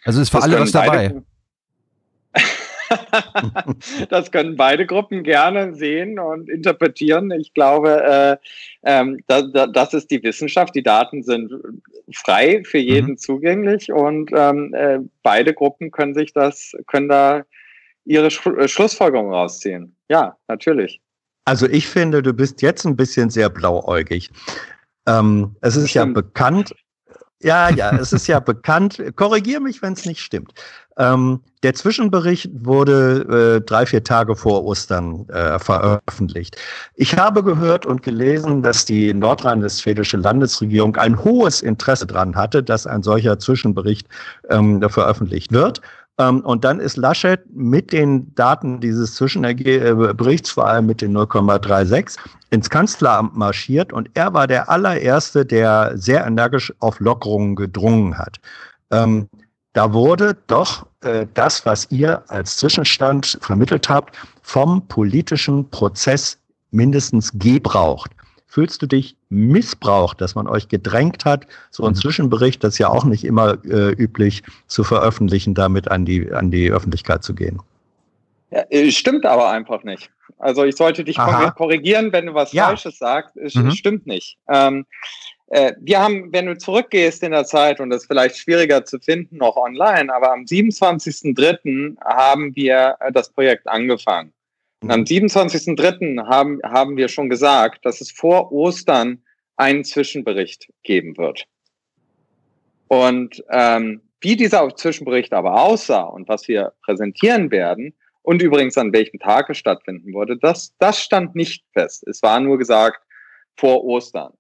Also 0.04 0.22
ist 0.22 0.30
für 0.30 0.38
das 0.38 0.46
alle 0.46 0.60
was 0.60 0.72
dabei. 0.72 1.16
das 4.10 4.32
können 4.32 4.56
beide 4.56 4.86
Gruppen 4.86 5.24
gerne 5.24 5.74
sehen 5.76 6.20
und 6.20 6.50
interpretieren. 6.50 7.32
Ich 7.32 7.54
glaube, 7.54 8.04
äh, 8.04 8.38
ähm, 8.84 9.20
da, 9.28 9.42
da, 9.42 9.68
das 9.68 9.94
ist 9.94 10.12
die 10.12 10.22
Wissenschaft. 10.24 10.76
Die 10.76 10.84
Daten 10.84 11.24
sind 11.24 11.52
frei 12.14 12.64
für 12.66 12.78
jeden 12.78 13.12
mhm. 13.12 13.18
zugänglich 13.18 13.92
und 13.92 14.32
ähm, 14.34 14.74
äh, 14.74 15.00
beide 15.24 15.54
Gruppen 15.54 15.92
können 15.92 16.14
sich 16.14 16.34
das, 16.34 16.74
können 16.88 17.10
da 17.10 17.44
ihre 18.06 18.30
Sch 18.32 18.46
äh, 18.46 18.68
Schlussfolgerungen 18.68 19.34
rausziehen. 19.34 19.96
Ja, 20.10 20.38
natürlich. 20.48 21.02
Also 21.46 21.68
ich 21.68 21.88
finde, 21.88 22.22
du 22.22 22.34
bist 22.34 22.62
jetzt 22.62 22.86
ein 22.86 22.96
bisschen 22.96 23.30
sehr 23.30 23.50
blauäugig. 23.50 24.32
Ähm, 25.08 25.56
es 25.62 25.76
ist 25.76 25.92
Stimmt. 25.92 26.16
ja 26.16 26.22
bekannt, 26.22 26.76
ja, 27.42 27.70
ja, 27.70 27.96
es 27.96 28.14
ist 28.14 28.28
ja 28.28 28.40
bekannt. 28.40 29.04
Korrigier 29.16 29.60
mich, 29.60 29.82
wenn 29.82 29.94
es 29.94 30.06
nicht 30.06 30.22
stimmt. 30.22 30.54
Ähm, 30.98 31.42
der 31.64 31.74
Zwischenbericht 31.74 32.50
wurde 32.54 33.58
äh, 33.58 33.66
drei, 33.66 33.86
vier 33.86 34.04
Tage 34.04 34.36
vor 34.36 34.64
Ostern 34.64 35.28
äh, 35.30 35.60
veröffentlicht. 35.60 36.58
Ich 36.96 37.18
habe 37.18 37.44
gehört 37.44 37.86
und 37.86 38.02
gelesen, 38.04 38.62
dass 38.62 38.86
die 38.86 39.14
nordrhein-westfälische 39.14 40.18
Landesregierung 40.18 40.96
ein 40.96 41.24
hohes 41.24 41.62
Interesse 41.62 42.06
daran 42.06 42.36
hatte, 42.36 42.64
dass 42.64 42.88
ein 42.88 43.04
solcher 43.04 43.40
Zwischenbericht 43.40 44.08
ähm, 44.50 44.82
veröffentlicht 44.90 45.52
wird. 45.52 45.82
Ähm, 46.18 46.42
und 46.42 46.64
dann 46.64 46.80
ist 46.80 46.96
Laschet 46.96 47.42
mit 47.54 47.92
den 47.92 48.34
Daten 48.36 48.80
dieses 48.80 49.16
Zwischenberichts, 49.16 50.52
vor 50.52 50.68
allem 50.68 50.86
mit 50.86 51.02
den 51.02 51.16
0,36, 51.16 52.18
ins 52.52 52.70
Kanzleramt 52.70 53.36
marschiert 53.36 53.92
und 53.92 54.10
er 54.14 54.34
war 54.34 54.48
der 54.48 54.70
allererste, 54.70 55.46
der 55.46 55.94
sehr 55.96 56.26
energisch 56.26 56.74
auf 56.80 57.00
Lockerungen 57.00 57.56
gedrungen 57.56 58.18
hat. 58.18 58.38
Ähm, 58.92 59.28
da 59.76 59.92
wurde 59.92 60.38
doch 60.48 60.88
äh, 61.02 61.28
das, 61.34 61.66
was 61.66 61.92
ihr 61.92 62.24
als 62.30 62.56
Zwischenstand 62.56 63.38
vermittelt 63.42 63.90
habt, 63.90 64.18
vom 64.42 64.88
politischen 64.88 65.70
Prozess 65.70 66.40
mindestens 66.72 67.32
gebraucht. 67.38 68.12
Fühlst 68.48 68.82
du 68.82 68.88
dich 68.88 69.18
missbraucht, 69.28 70.22
dass 70.22 70.34
man 70.34 70.48
euch 70.48 70.70
gedrängt 70.70 71.26
hat, 71.26 71.46
so 71.72 71.84
ein 71.84 71.90
mhm. 71.90 71.96
Zwischenbericht, 71.96 72.64
das 72.64 72.76
ist 72.76 72.78
ja 72.80 72.88
auch 72.88 73.04
nicht 73.04 73.26
immer 73.26 73.58
äh, 73.66 73.92
üblich, 73.92 74.44
zu 74.68 74.86
veröffentlichen, 74.86 75.54
damit 75.54 75.92
an 75.92 76.06
die, 76.06 76.32
an 76.32 76.52
die 76.52 76.72
Öffentlichkeit 76.72 77.26
zu 77.26 77.36
gehen? 77.36 77.62
Ja, 78.52 78.64
äh, 78.70 78.90
stimmt 78.92 79.26
aber 79.26 79.50
einfach 79.50 79.84
nicht. 79.84 80.10
Also 80.38 80.64
ich 80.64 80.78
sollte 80.78 81.04
dich 81.04 81.20
Aha. 81.20 81.52
korrigieren, 81.52 82.14
wenn 82.14 82.28
du 82.28 82.34
was 82.34 82.54
ja. 82.54 82.68
Falsches 82.68 82.98
sagst. 82.98 83.36
Es 83.36 83.56
mhm. 83.56 83.72
stimmt 83.72 84.08
nicht. 84.08 84.38
Ähm, 84.48 84.86
äh, 84.90 85.25
wir 85.48 86.02
haben, 86.02 86.34
wenn 86.34 86.48
du 86.48 86.58
zurückgehst 86.58 87.22
in 87.24 87.32
der 87.32 87.46
Zeit, 87.46 87.80
und 87.80 87.90
das 87.90 88.04
ist 88.04 88.08
vielleicht 88.08 88.38
schwieriger 88.38 88.84
zu 88.84 89.00
finden 89.00 89.38
noch 89.38 89.56
online, 89.56 90.14
aber 90.14 90.32
am 90.32 90.42
27.03. 90.42 91.98
haben 92.04 92.56
wir 92.56 92.98
äh, 93.00 93.12
das 93.12 93.32
Projekt 93.32 93.68
angefangen. 93.68 94.34
Und 94.82 94.92
am 94.92 95.02
27.03. 95.02 96.28
haben, 96.28 96.60
haben 96.64 96.98
wir 96.98 97.08
schon 97.08 97.30
gesagt, 97.30 97.86
dass 97.86 98.02
es 98.02 98.12
vor 98.12 98.52
Ostern 98.52 99.24
einen 99.56 99.84
Zwischenbericht 99.84 100.72
geben 100.84 101.18
wird. 101.18 101.46
Und 102.88 103.44
ähm, 103.50 104.02
wie 104.22 104.36
dieser 104.36 104.76
Zwischenbericht 104.76 105.34
aber 105.34 105.62
aussah 105.62 106.04
und 106.04 106.28
was 106.28 106.48
wir 106.48 106.74
präsentieren 106.84 107.52
werden 107.52 107.94
und 108.22 108.42
übrigens 108.42 108.78
an 108.78 108.92
welchem 108.94 109.20
Tag 109.20 109.50
es 109.50 109.58
stattfinden 109.58 110.14
würde, 110.14 110.38
das, 110.38 110.76
das 110.80 111.00
stand 111.00 111.36
nicht 111.36 111.64
fest. 111.74 112.04
Es 112.08 112.22
war 112.24 112.40
nur 112.40 112.58
gesagt 112.58 113.02
vor 113.56 113.84
Ostern. 113.84 114.34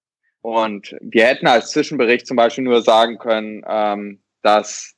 Und 0.45 0.95
wir 1.01 1.25
hätten 1.25 1.47
als 1.47 1.71
Zwischenbericht 1.71 2.27
zum 2.27 2.38
Beispiel 2.38 2.63
nur 2.63 2.84
sagen 2.84 3.17
können, 3.17 3.63
ähm, 3.67 4.19
dass 4.43 4.93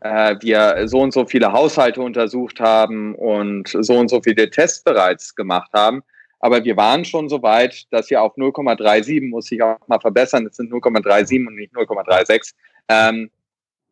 äh, 0.00 0.36
wir 0.40 0.88
so 0.88 1.00
und 1.00 1.12
so 1.12 1.26
viele 1.26 1.52
Haushalte 1.52 2.00
untersucht 2.00 2.60
haben 2.60 3.14
und 3.14 3.68
so 3.78 3.98
und 3.98 4.08
so 4.08 4.22
viele 4.22 4.48
Tests 4.48 4.82
bereits 4.82 5.34
gemacht 5.34 5.70
haben. 5.74 6.02
Aber 6.40 6.64
wir 6.64 6.78
waren 6.78 7.04
schon 7.04 7.28
so 7.28 7.42
weit, 7.42 7.84
dass 7.90 8.08
wir 8.08 8.22
auf 8.22 8.38
0,37, 8.38 9.28
muss 9.28 9.52
ich 9.52 9.62
auch 9.62 9.76
mal 9.86 10.00
verbessern, 10.00 10.46
es 10.46 10.56
sind 10.56 10.72
0,37 10.72 11.46
und 11.46 11.56
nicht 11.56 11.74
0,36, 11.74 12.54
ähm, 12.88 13.30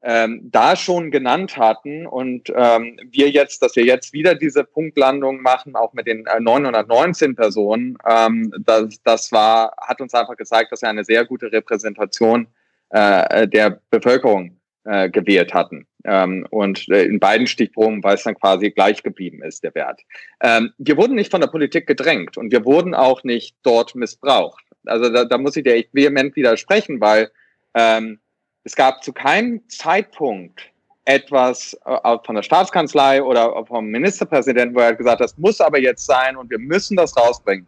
ähm, 0.06 0.40
da 0.52 0.76
schon 0.76 1.10
genannt 1.10 1.56
hatten 1.56 2.06
und 2.06 2.52
ähm, 2.54 2.98
wir 3.10 3.30
jetzt, 3.30 3.62
dass 3.62 3.74
wir 3.74 3.84
jetzt 3.84 4.12
wieder 4.12 4.34
diese 4.34 4.62
Punktlandung 4.62 5.40
machen, 5.40 5.76
auch 5.76 5.94
mit 5.94 6.06
den 6.06 6.26
äh, 6.26 6.40
919 6.40 7.34
Personen, 7.34 7.96
ähm, 8.06 8.52
das, 8.60 9.02
das 9.02 9.32
war, 9.32 9.74
hat 9.80 10.02
uns 10.02 10.12
einfach 10.12 10.36
gezeigt, 10.36 10.72
dass 10.72 10.82
wir 10.82 10.90
eine 10.90 11.04
sehr 11.04 11.24
gute 11.24 11.50
Repräsentation 11.50 12.46
äh, 12.90 13.48
der 13.48 13.80
Bevölkerung 13.90 14.58
äh, 14.84 15.08
gewählt 15.08 15.54
hatten. 15.54 15.86
Ähm, 16.04 16.46
und 16.50 16.86
äh, 16.90 17.04
in 17.04 17.18
beiden 17.18 17.46
Stichproben, 17.46 18.04
weil 18.04 18.16
es 18.16 18.24
dann 18.24 18.34
quasi 18.34 18.70
gleich 18.70 19.02
geblieben 19.02 19.42
ist, 19.42 19.64
der 19.64 19.74
Wert. 19.74 20.02
Ähm, 20.42 20.74
wir 20.76 20.98
wurden 20.98 21.14
nicht 21.14 21.30
von 21.30 21.40
der 21.40 21.48
Politik 21.48 21.86
gedrängt 21.86 22.36
und 22.36 22.52
wir 22.52 22.66
wurden 22.66 22.94
auch 22.94 23.24
nicht 23.24 23.56
dort 23.62 23.94
missbraucht. 23.94 24.62
Also 24.84 25.08
da, 25.08 25.24
da 25.24 25.38
muss 25.38 25.56
ich 25.56 25.64
dir 25.64 25.76
echt 25.76 25.94
vehement 25.94 26.36
widersprechen, 26.36 27.00
weil 27.00 27.30
ähm, 27.72 28.18
es 28.64 28.74
gab 28.74 29.04
zu 29.04 29.12
keinem 29.12 29.60
Zeitpunkt 29.68 30.60
etwas 31.04 31.78
äh, 31.84 32.16
von 32.24 32.34
der 32.34 32.42
Staatskanzlei 32.42 33.22
oder 33.22 33.64
vom 33.66 33.86
Ministerpräsidenten, 33.86 34.74
wo 34.74 34.80
er 34.80 34.94
gesagt 34.94 35.20
hat, 35.20 35.24
das 35.24 35.36
muss 35.36 35.60
aber 35.60 35.78
jetzt 35.78 36.06
sein 36.06 36.36
und 36.36 36.50
wir 36.50 36.58
müssen 36.58 36.96
das 36.96 37.16
rausbringen. 37.16 37.66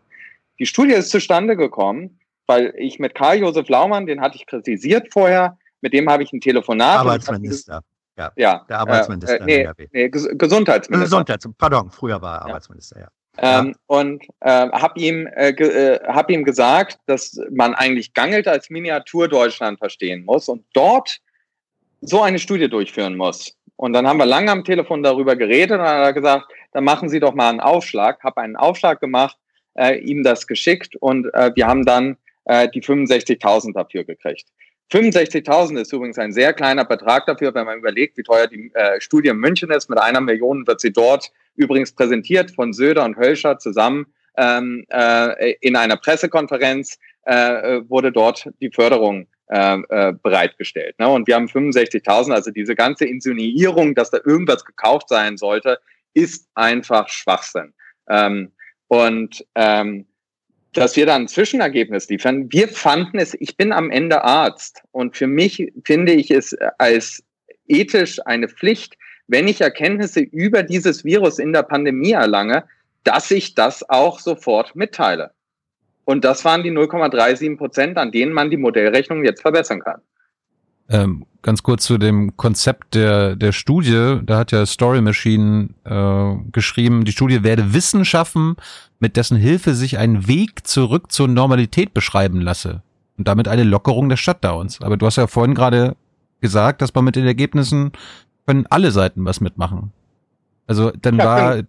Die 0.58 0.66
Studie 0.66 0.94
ist 0.94 1.10
zustande 1.10 1.54
gekommen, 1.56 2.18
weil 2.46 2.72
ich 2.78 2.98
mit 2.98 3.14
Karl-Josef 3.14 3.68
Laumann, 3.68 4.06
den 4.06 4.20
hatte 4.20 4.36
ich 4.36 4.46
kritisiert 4.46 5.12
vorher, 5.12 5.58
mit 5.82 5.92
dem 5.92 6.08
habe 6.08 6.22
ich 6.22 6.32
ein 6.32 6.40
Telefonat. 6.40 7.00
Arbeitsminister. 7.00 7.82
Ja, 8.16 8.32
ja, 8.36 8.64
der 8.66 8.78
Arbeitsminister. 8.78 9.46
Äh, 9.46 9.64
äh, 9.64 9.72
nee, 9.76 9.88
nee, 9.92 10.08
Gesundheitsminister. 10.08 11.04
Gesundheits, 11.04 11.46
pardon, 11.58 11.90
früher 11.90 12.22
war 12.22 12.38
er 12.38 12.42
Arbeitsminister, 12.46 13.00
ja. 13.00 13.08
Ähm. 13.38 13.74
Und 13.86 14.24
äh, 14.40 14.68
habe 14.70 14.98
ihm, 14.98 15.26
äh, 15.26 15.50
äh, 15.50 16.00
hab 16.06 16.30
ihm 16.30 16.44
gesagt, 16.44 16.98
dass 17.06 17.38
man 17.50 17.74
eigentlich 17.74 18.14
Gangelt 18.14 18.48
als 18.48 18.70
Miniatur 18.70 19.28
Deutschland 19.28 19.78
verstehen 19.78 20.24
muss 20.24 20.48
und 20.48 20.64
dort 20.72 21.18
so 22.00 22.22
eine 22.22 22.38
Studie 22.38 22.68
durchführen 22.68 23.16
muss. 23.16 23.54
Und 23.76 23.92
dann 23.92 24.06
haben 24.06 24.18
wir 24.18 24.26
lange 24.26 24.50
am 24.50 24.64
Telefon 24.64 25.02
darüber 25.02 25.36
geredet 25.36 25.72
und 25.72 25.84
dann 25.84 25.98
hat 25.98 26.06
er 26.06 26.12
gesagt, 26.12 26.46
dann 26.72 26.84
machen 26.84 27.08
Sie 27.08 27.20
doch 27.20 27.34
mal 27.34 27.50
einen 27.50 27.60
Aufschlag. 27.60 28.22
Habe 28.22 28.40
einen 28.40 28.56
Aufschlag 28.56 29.00
gemacht, 29.00 29.36
äh, 29.74 29.98
ihm 29.98 30.22
das 30.22 30.46
geschickt 30.46 30.96
und 30.96 31.32
äh, 31.34 31.52
wir 31.54 31.66
haben 31.66 31.84
dann 31.84 32.16
äh, 32.46 32.68
die 32.68 32.82
65.000 32.82 33.74
dafür 33.74 34.04
gekriegt. 34.04 34.46
65.000 34.92 35.80
ist 35.80 35.92
übrigens 35.92 36.18
ein 36.18 36.32
sehr 36.32 36.52
kleiner 36.52 36.84
Betrag 36.84 37.26
dafür, 37.26 37.54
wenn 37.54 37.66
man 37.66 37.78
überlegt, 37.78 38.16
wie 38.16 38.22
teuer 38.22 38.46
die 38.46 38.70
äh, 38.74 39.00
Studie 39.00 39.30
in 39.30 39.38
München 39.38 39.70
ist. 39.70 39.90
Mit 39.90 39.98
einer 39.98 40.20
Million 40.20 40.66
wird 40.66 40.80
sie 40.80 40.92
dort 40.92 41.32
übrigens 41.56 41.92
präsentiert 41.92 42.52
von 42.52 42.72
Söder 42.72 43.04
und 43.04 43.16
Hölscher 43.16 43.58
zusammen 43.58 44.06
ähm, 44.36 44.84
äh, 44.88 45.54
in 45.60 45.76
einer 45.76 45.96
Pressekonferenz 45.96 46.98
äh, 47.22 47.80
wurde 47.88 48.12
dort 48.12 48.48
die 48.60 48.70
Förderung 48.70 49.26
äh, 49.48 49.78
äh, 49.88 50.12
bereitgestellt. 50.22 50.98
Ne? 50.98 51.08
Und 51.08 51.26
wir 51.26 51.34
haben 51.34 51.46
65.000, 51.46 52.32
also 52.32 52.50
diese 52.50 52.74
ganze 52.74 53.06
Insinuierung, 53.06 53.94
dass 53.94 54.10
da 54.10 54.18
irgendwas 54.24 54.64
gekauft 54.64 55.08
sein 55.08 55.36
sollte, 55.36 55.78
ist 56.14 56.48
einfach 56.54 57.08
Schwachsinn. 57.08 57.72
Ähm, 58.08 58.52
und 58.88 59.44
ähm, 59.54 60.06
dass 60.76 60.94
wir 60.96 61.06
da 61.06 61.16
ein 61.16 61.28
Zwischenergebnis 61.28 62.08
liefern. 62.08 62.52
Wir 62.52 62.68
fanden 62.68 63.18
es, 63.18 63.34
ich 63.40 63.56
bin 63.56 63.72
am 63.72 63.90
Ende 63.90 64.22
Arzt 64.24 64.82
und 64.92 65.16
für 65.16 65.26
mich 65.26 65.72
finde 65.84 66.12
ich 66.12 66.30
es 66.30 66.54
als 66.78 67.24
ethisch 67.66 68.20
eine 68.26 68.48
Pflicht, 68.48 68.96
wenn 69.26 69.48
ich 69.48 69.60
Erkenntnisse 69.60 70.20
über 70.20 70.62
dieses 70.62 71.04
Virus 71.04 71.38
in 71.38 71.52
der 71.52 71.62
Pandemie 71.62 72.12
erlange, 72.12 72.64
dass 73.04 73.30
ich 73.30 73.54
das 73.54 73.88
auch 73.88 74.20
sofort 74.20 74.76
mitteile. 74.76 75.30
Und 76.04 76.24
das 76.24 76.44
waren 76.44 76.62
die 76.62 76.70
0,37 76.70 77.56
Prozent, 77.56 77.98
an 77.98 78.12
denen 78.12 78.32
man 78.32 78.50
die 78.50 78.56
Modellrechnung 78.56 79.24
jetzt 79.24 79.42
verbessern 79.42 79.80
kann. 79.80 80.02
Ähm, 80.88 81.26
ganz 81.42 81.62
kurz 81.62 81.84
zu 81.84 81.98
dem 81.98 82.36
Konzept 82.36 82.94
der, 82.94 83.36
der 83.36 83.52
Studie. 83.52 84.20
Da 84.24 84.38
hat 84.38 84.52
ja 84.52 84.66
Story 84.66 85.00
Machine 85.00 85.70
äh, 85.84 86.34
geschrieben, 86.52 87.04
die 87.04 87.12
Studie 87.12 87.42
werde 87.42 87.72
Wissen 87.72 88.04
schaffen, 88.04 88.56
mit 88.98 89.16
dessen 89.16 89.36
Hilfe 89.36 89.74
sich 89.74 89.98
ein 89.98 90.26
Weg 90.26 90.66
zurück 90.66 91.12
zur 91.12 91.28
Normalität 91.28 91.94
beschreiben 91.94 92.40
lasse. 92.40 92.82
Und 93.16 93.28
damit 93.28 93.48
eine 93.48 93.64
Lockerung 93.64 94.08
des 94.08 94.20
Shutdowns. 94.20 94.80
Aber 94.82 94.96
du 94.96 95.06
hast 95.06 95.16
ja 95.16 95.26
vorhin 95.26 95.54
gerade 95.54 95.96
gesagt, 96.40 96.82
dass 96.82 96.94
man 96.94 97.04
mit 97.04 97.16
den 97.16 97.26
Ergebnissen 97.26 97.92
können 98.46 98.66
alle 98.68 98.90
Seiten 98.90 99.24
was 99.24 99.40
mitmachen. 99.40 99.92
Also 100.66 100.90
dann 100.90 101.16
ja, 101.16 101.24
war 101.24 101.62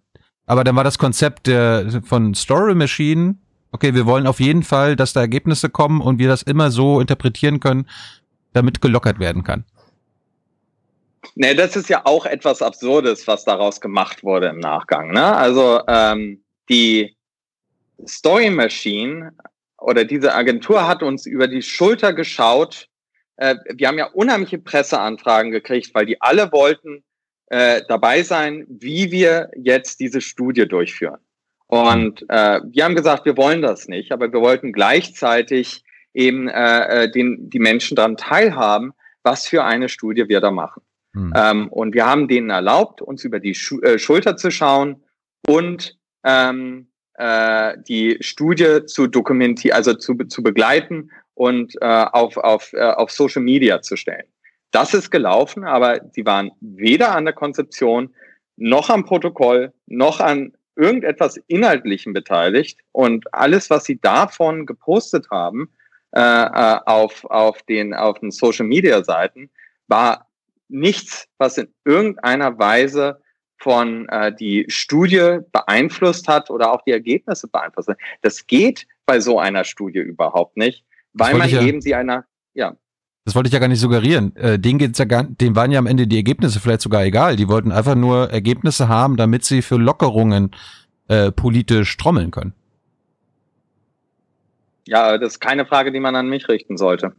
Aber 0.47 0.63
dann 0.63 0.75
war 0.75 0.83
das 0.83 0.97
Konzept 0.97 1.47
der, 1.47 2.01
von 2.03 2.33
Story 2.33 2.73
Machine, 2.73 3.35
okay, 3.71 3.93
wir 3.93 4.05
wollen 4.05 4.27
auf 4.27 4.39
jeden 4.39 4.63
Fall, 4.63 4.95
dass 4.95 5.13
da 5.13 5.19
Ergebnisse 5.19 5.69
kommen 5.69 6.01
und 6.01 6.19
wir 6.19 6.27
das 6.27 6.41
immer 6.41 6.71
so 6.71 6.99
interpretieren 6.99 7.59
können, 7.59 7.85
damit 8.57 8.81
gelockert 8.81 9.19
werden 9.19 9.43
kann. 9.43 9.63
Nee, 11.35 11.53
das 11.53 11.75
ist 11.75 11.89
ja 11.89 12.01
auch 12.05 12.25
etwas 12.25 12.61
Absurdes, 12.61 13.27
was 13.27 13.45
daraus 13.45 13.79
gemacht 13.79 14.23
wurde 14.23 14.47
im 14.47 14.59
Nachgang. 14.59 15.11
Ne? 15.11 15.23
Also 15.35 15.81
ähm, 15.87 16.43
die 16.69 17.15
Story 18.07 18.49
Machine 18.49 19.33
oder 19.77 20.03
diese 20.03 20.33
Agentur 20.33 20.87
hat 20.87 21.03
uns 21.03 21.25
über 21.25 21.47
die 21.47 21.61
Schulter 21.61 22.13
geschaut. 22.13 22.87
Äh, 23.35 23.55
wir 23.75 23.87
haben 23.87 23.99
ja 23.99 24.07
unheimliche 24.07 24.57
Presseanfragen 24.57 25.51
gekriegt, 25.51 25.93
weil 25.93 26.05
die 26.05 26.19
alle 26.21 26.51
wollten 26.51 27.03
äh, 27.47 27.81
dabei 27.87 28.23
sein, 28.23 28.65
wie 28.67 29.11
wir 29.11 29.51
jetzt 29.55 29.99
diese 29.99 30.21
Studie 30.21 30.67
durchführen. 30.67 31.19
Und 31.67 32.23
äh, 32.29 32.61
wir 32.63 32.83
haben 32.83 32.95
gesagt, 32.95 33.25
wir 33.25 33.37
wollen 33.37 33.61
das 33.61 33.87
nicht, 33.87 34.11
aber 34.11 34.31
wir 34.31 34.41
wollten 34.41 34.71
gleichzeitig 34.71 35.83
eben 36.17 36.49
äh, 36.49 37.03
äh 37.03 37.11
den, 37.11 37.49
die 37.49 37.59
Menschen 37.59 37.95
daran 37.95 38.17
teilhaben, 38.17 38.93
was 39.23 39.47
für 39.47 39.63
eine 39.63 39.87
Studie 39.87 40.27
wir 40.27 40.41
da 40.41 40.51
machen. 40.51 40.81
Hm. 41.13 41.33
Ähm, 41.35 41.67
und 41.69 41.93
wir 41.93 42.05
haben 42.05 42.27
denen 42.27 42.49
erlaubt, 42.49 43.01
uns 43.01 43.23
über 43.23 43.39
die 43.39 43.53
Schu 43.53 43.79
äh, 43.81 43.99
Schulter 43.99 44.35
zu 44.35 44.51
schauen 44.51 45.03
und 45.47 45.97
ähm, 46.25 46.87
äh, 47.13 47.77
die 47.87 48.17
Studie 48.21 48.85
zu 48.85 49.07
dokumentieren, 49.07 49.75
also 49.75 49.93
zu, 49.93 50.15
zu 50.27 50.43
begleiten 50.43 51.11
und 51.35 51.75
äh, 51.81 51.85
auf, 51.85 52.37
auf, 52.37 52.73
äh, 52.73 52.81
auf 52.81 53.11
Social 53.11 53.43
Media 53.43 53.81
zu 53.81 53.95
stellen. 53.95 54.25
Das 54.71 54.93
ist 54.93 55.11
gelaufen, 55.11 55.63
aber 55.63 56.01
sie 56.11 56.25
waren 56.25 56.51
weder 56.59 57.15
an 57.15 57.25
der 57.25 57.33
Konzeption 57.33 58.13
noch 58.57 58.89
am 58.89 59.05
Protokoll 59.05 59.71
noch 59.85 60.19
an 60.19 60.53
irgendetwas 60.75 61.37
Inhaltlichem 61.47 62.13
beteiligt. 62.13 62.79
Und 62.91 63.33
alles, 63.33 63.69
was 63.69 63.85
sie 63.85 63.99
davon 63.99 64.65
gepostet 64.65 65.27
haben 65.31 65.69
äh, 66.11 66.19
äh 66.19 66.79
auf, 66.85 67.25
auf, 67.25 67.61
den, 67.63 67.93
auf 67.93 68.19
den 68.19 68.31
Social 68.31 68.65
Media 68.65 69.03
Seiten, 69.03 69.49
war 69.87 70.27
nichts, 70.69 71.27
was 71.37 71.57
in 71.57 71.69
irgendeiner 71.85 72.57
Weise 72.59 73.21
von 73.59 74.07
äh, 74.09 74.33
die 74.33 74.65
Studie 74.67 75.39
beeinflusst 75.51 76.27
hat 76.27 76.49
oder 76.49 76.71
auch 76.71 76.81
die 76.85 76.91
Ergebnisse 76.91 77.47
beeinflusst 77.47 77.89
hat. 77.89 77.97
Das 78.21 78.45
geht 78.45 78.85
bei 79.05 79.19
so 79.19 79.39
einer 79.39 79.63
Studie 79.63 79.99
überhaupt 79.99 80.57
nicht, 80.57 80.85
weil 81.13 81.35
man 81.35 81.49
ja, 81.49 81.61
eben 81.61 81.81
sie 81.81 81.95
einer, 81.95 82.25
ja. 82.53 82.75
Das 83.25 83.35
wollte 83.35 83.47
ich 83.47 83.53
ja 83.53 83.59
gar 83.59 83.67
nicht 83.67 83.79
suggerieren. 83.79 84.35
Äh, 84.35 84.59
denen 84.59 84.79
geht's 84.79 84.99
ja 84.99 85.05
gar, 85.05 85.23
denen 85.23 85.55
waren 85.55 85.71
ja 85.71 85.79
am 85.79 85.87
Ende 85.87 86.07
die 86.07 86.15
Ergebnisse 86.15 86.59
vielleicht 86.59 86.81
sogar 86.81 87.03
egal. 87.03 87.35
Die 87.35 87.47
wollten 87.47 87.71
einfach 87.71 87.95
nur 87.95 88.29
Ergebnisse 88.29 88.87
haben, 88.87 89.17
damit 89.17 89.43
sie 89.43 89.61
für 89.61 89.77
Lockerungen 89.77 90.51
äh, 91.07 91.31
politisch 91.31 91.97
trommeln 91.97 92.31
können. 92.31 92.53
Ja, 94.87 95.17
das 95.17 95.33
ist 95.33 95.39
keine 95.39 95.65
Frage, 95.65 95.91
die 95.91 95.99
man 95.99 96.15
an 96.15 96.27
mich 96.27 96.47
richten 96.47 96.77
sollte. 96.77 97.13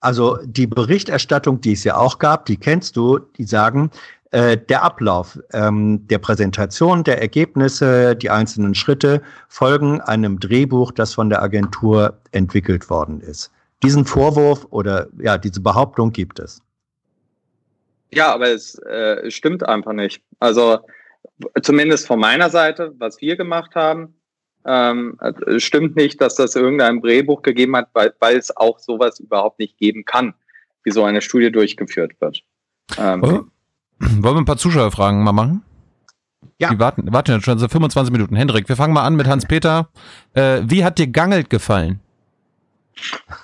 Also 0.00 0.38
die 0.44 0.66
Berichterstattung, 0.66 1.60
die 1.60 1.72
es 1.72 1.84
ja 1.84 1.96
auch 1.96 2.18
gab, 2.18 2.46
die 2.46 2.56
kennst 2.56 2.96
du, 2.96 3.18
die 3.18 3.44
sagen, 3.44 3.90
äh, 4.32 4.56
der 4.56 4.82
Ablauf 4.82 5.38
ähm, 5.52 6.06
der 6.08 6.18
Präsentation 6.18 7.04
der 7.04 7.20
Ergebnisse, 7.20 8.16
die 8.16 8.30
einzelnen 8.30 8.74
Schritte 8.74 9.22
folgen 9.48 10.00
einem 10.00 10.40
Drehbuch, 10.40 10.90
das 10.90 11.14
von 11.14 11.28
der 11.28 11.42
Agentur 11.42 12.18
entwickelt 12.32 12.88
worden 12.90 13.20
ist. 13.20 13.52
Diesen 13.82 14.04
Vorwurf 14.04 14.66
oder 14.70 15.08
ja, 15.18 15.38
diese 15.38 15.60
Behauptung 15.60 16.12
gibt 16.12 16.38
es. 16.38 16.62
Ja, 18.12 18.32
aber 18.32 18.48
es 18.48 18.78
äh, 18.78 19.30
stimmt 19.30 19.68
einfach 19.68 19.92
nicht. 19.92 20.22
Also 20.40 20.78
zumindest 21.62 22.06
von 22.06 22.18
meiner 22.18 22.50
Seite, 22.50 22.92
was 22.98 23.20
wir 23.20 23.36
gemacht 23.36 23.74
haben, 23.74 24.14
ähm, 24.64 25.18
stimmt 25.58 25.96
nicht, 25.96 26.20
dass 26.20 26.36
das 26.36 26.54
irgendein 26.56 27.00
Drehbuch 27.00 27.42
gegeben 27.42 27.76
hat, 27.76 27.88
weil, 27.92 28.12
weil 28.20 28.36
es 28.36 28.56
auch 28.56 28.78
sowas 28.78 29.20
überhaupt 29.20 29.58
nicht 29.58 29.78
geben 29.78 30.04
kann, 30.04 30.34
wie 30.84 30.90
so 30.90 31.04
eine 31.04 31.22
Studie 31.22 31.50
durchgeführt 31.50 32.12
wird. 32.20 32.42
Ähm, 32.98 33.22
oh. 33.22 33.44
Wollen 33.98 34.34
wir 34.34 34.40
ein 34.40 34.44
paar 34.44 34.56
Zuschauerfragen 34.56 35.22
mal 35.22 35.32
machen? 35.32 35.62
Ja. 36.58 36.70
Die 36.70 36.78
warten, 36.78 37.12
warten 37.12 37.32
jetzt 37.32 37.44
schon 37.44 37.58
so 37.58 37.68
25 37.68 38.12
Minuten. 38.12 38.36
Hendrik, 38.36 38.68
wir 38.68 38.76
fangen 38.76 38.94
mal 38.94 39.04
an 39.04 39.16
mit 39.16 39.26
Hans-Peter. 39.26 39.88
Äh, 40.34 40.62
wie 40.64 40.84
hat 40.84 40.98
dir 40.98 41.06
Gangelt 41.08 41.50
gefallen? 41.50 42.00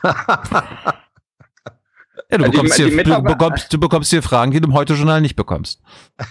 Ja, 2.30 2.36
du, 2.36 2.50
bekommst 2.50 2.78
die, 2.78 2.84
hier, 2.84 3.04
die 3.04 3.10
du, 3.10 3.22
bekommst, 3.22 3.72
du 3.72 3.80
bekommst 3.80 4.10
hier 4.10 4.22
Fragen, 4.22 4.50
die 4.50 4.60
du 4.60 4.68
im 4.68 4.74
Heute-Journal 4.74 5.22
nicht 5.22 5.34
bekommst. 5.34 5.80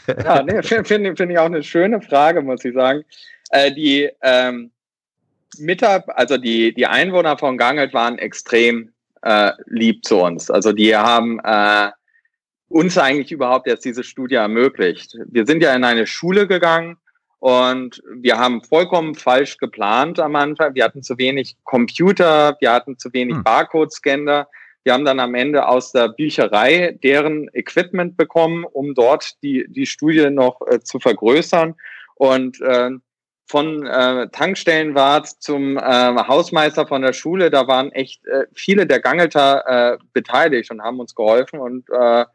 Ja, 0.08 0.44
nee, 0.44 0.62
finde 0.84 1.16
find 1.16 1.32
ich 1.32 1.40
auch 1.40 1.46
eine 1.46 1.64
schöne 1.64 2.02
Frage, 2.02 2.42
muss 2.44 2.64
ich 2.64 2.76
sagen. 2.76 3.04
Äh, 3.50 3.72
die 3.72 4.10
ähm, 4.22 4.70
Mitab 5.60 6.06
also 6.08 6.38
die, 6.38 6.74
die 6.74 6.88
Einwohner 6.88 7.38
von 7.38 7.58
Gangelt 7.58 7.94
waren 7.94 8.18
extrem 8.18 8.94
äh, 9.24 9.52
lieb 9.66 10.06
zu 10.06 10.18
uns. 10.18 10.50
Also 10.50 10.72
die 10.72 10.96
haben 10.96 11.40
äh, 11.44 11.92
uns 12.70 12.98
eigentlich 12.98 13.32
überhaupt 13.32 13.68
erst 13.68 13.86
diese 13.86 14.04
Studie 14.04 14.36
ermöglicht. 14.36 15.18
Wir 15.28 15.46
sind 15.46 15.62
ja 15.64 15.74
in 15.74 15.84
eine 15.84 16.08
Schule 16.08 16.48
gegangen 16.48 16.98
und 17.40 18.02
wir 18.16 18.38
haben 18.38 18.64
vollkommen 18.64 19.16
falsch 19.16 19.58
geplant 19.58 20.20
am 20.20 20.36
Anfang. 20.36 20.76
Wir 20.76 20.84
hatten 20.84 21.04
zu 21.04 21.18
wenig 21.18 21.56
Computer, 21.64 22.58
wir 22.60 22.72
hatten 22.72 22.98
zu 22.98 23.14
wenig 23.14 23.36
hm. 23.36 23.44
Barcode-Scanner. 23.44 24.48
Wir 24.84 24.94
haben 24.94 25.06
dann 25.06 25.20
am 25.20 25.36
Ende 25.36 25.68
aus 25.68 25.92
der 25.92 26.10
Bücherei 26.10 26.98
deren 27.04 27.50
Equipment 27.54 28.16
bekommen, 28.16 28.64
um 28.64 28.94
dort 28.96 29.42
die, 29.44 29.66
die 29.68 29.86
Studie 29.86 30.30
noch 30.30 30.62
äh, 30.68 30.80
zu 30.80 31.00
vergrößern. 31.00 31.76
Und 32.16 32.60
äh, 32.62 32.92
von 33.48 33.86
äh, 33.86 34.28
Tankstellenwart 34.30 35.28
zum 35.28 35.78
äh, 35.78 35.82
Hausmeister 35.82 36.86
von 36.86 37.02
der 37.02 37.14
Schule, 37.14 37.50
da 37.50 37.68
waren 37.68 37.92
echt 37.94 38.26
äh, 38.28 38.46
viele 38.54 38.86
der 38.86 39.00
Gangelter 39.00 39.94
äh, 39.94 39.98
beteiligt 40.14 40.70
und 40.70 40.82
haben 40.82 41.00
uns 41.00 41.16
geholfen 41.16 41.60
und 41.60 41.90
äh, 41.90 42.26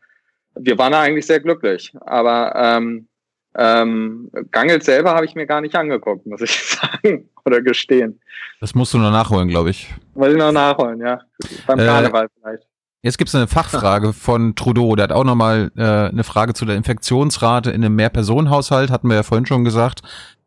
wir 0.55 0.79
waren 0.79 0.93
da 0.93 1.01
eigentlich 1.01 1.27
sehr 1.27 1.41
glücklich. 1.41 1.93
Aber 2.01 2.55
ähm, 2.57 3.09
ähm, 3.55 4.31
Gangelt 4.51 4.85
selber 4.85 5.15
habe 5.15 5.27
ich 5.27 5.35
mir 5.35 5.47
gar 5.47 5.61
nicht 5.61 5.75
angeguckt, 5.75 6.27
muss 6.27 6.41
ich 6.41 6.53
sagen 7.03 7.29
oder 7.45 7.61
gestehen. 7.61 8.21
Das 8.61 8.75
musst 8.75 8.95
du 8.95 8.99
noch 8.99 9.11
nachholen, 9.11 9.49
glaube 9.49 9.71
ich. 9.71 9.93
Muss 10.15 10.29
ich 10.29 10.37
noch 10.37 10.53
nachholen, 10.53 11.01
ja. 11.01 11.21
Beim 11.67 11.79
äh, 11.79 11.87
Karneval 11.87 12.29
vielleicht. 12.41 12.67
Jetzt 13.03 13.19
gibt 13.19 13.29
es 13.29 13.35
eine 13.35 13.49
Fachfrage 13.49 14.13
von 14.15 14.55
Trudeau. 14.55 14.97
Der 14.97 15.05
hat 15.05 15.13
auch 15.13 15.25
nochmal 15.25 15.71
äh, 15.77 15.83
eine 15.83 16.25
Frage 16.25 16.55
zu 16.55 16.65
der 16.65 16.77
Infektionsrate 16.77 17.71
in 17.71 17.85
einem 17.85 17.97
Mehrpersonenhaushalt, 17.97 18.91
hatten 18.91 19.09
wir 19.09 19.17
ja 19.17 19.23
vorhin 19.23 19.45
schon 19.45 19.65
gesagt 19.65 20.03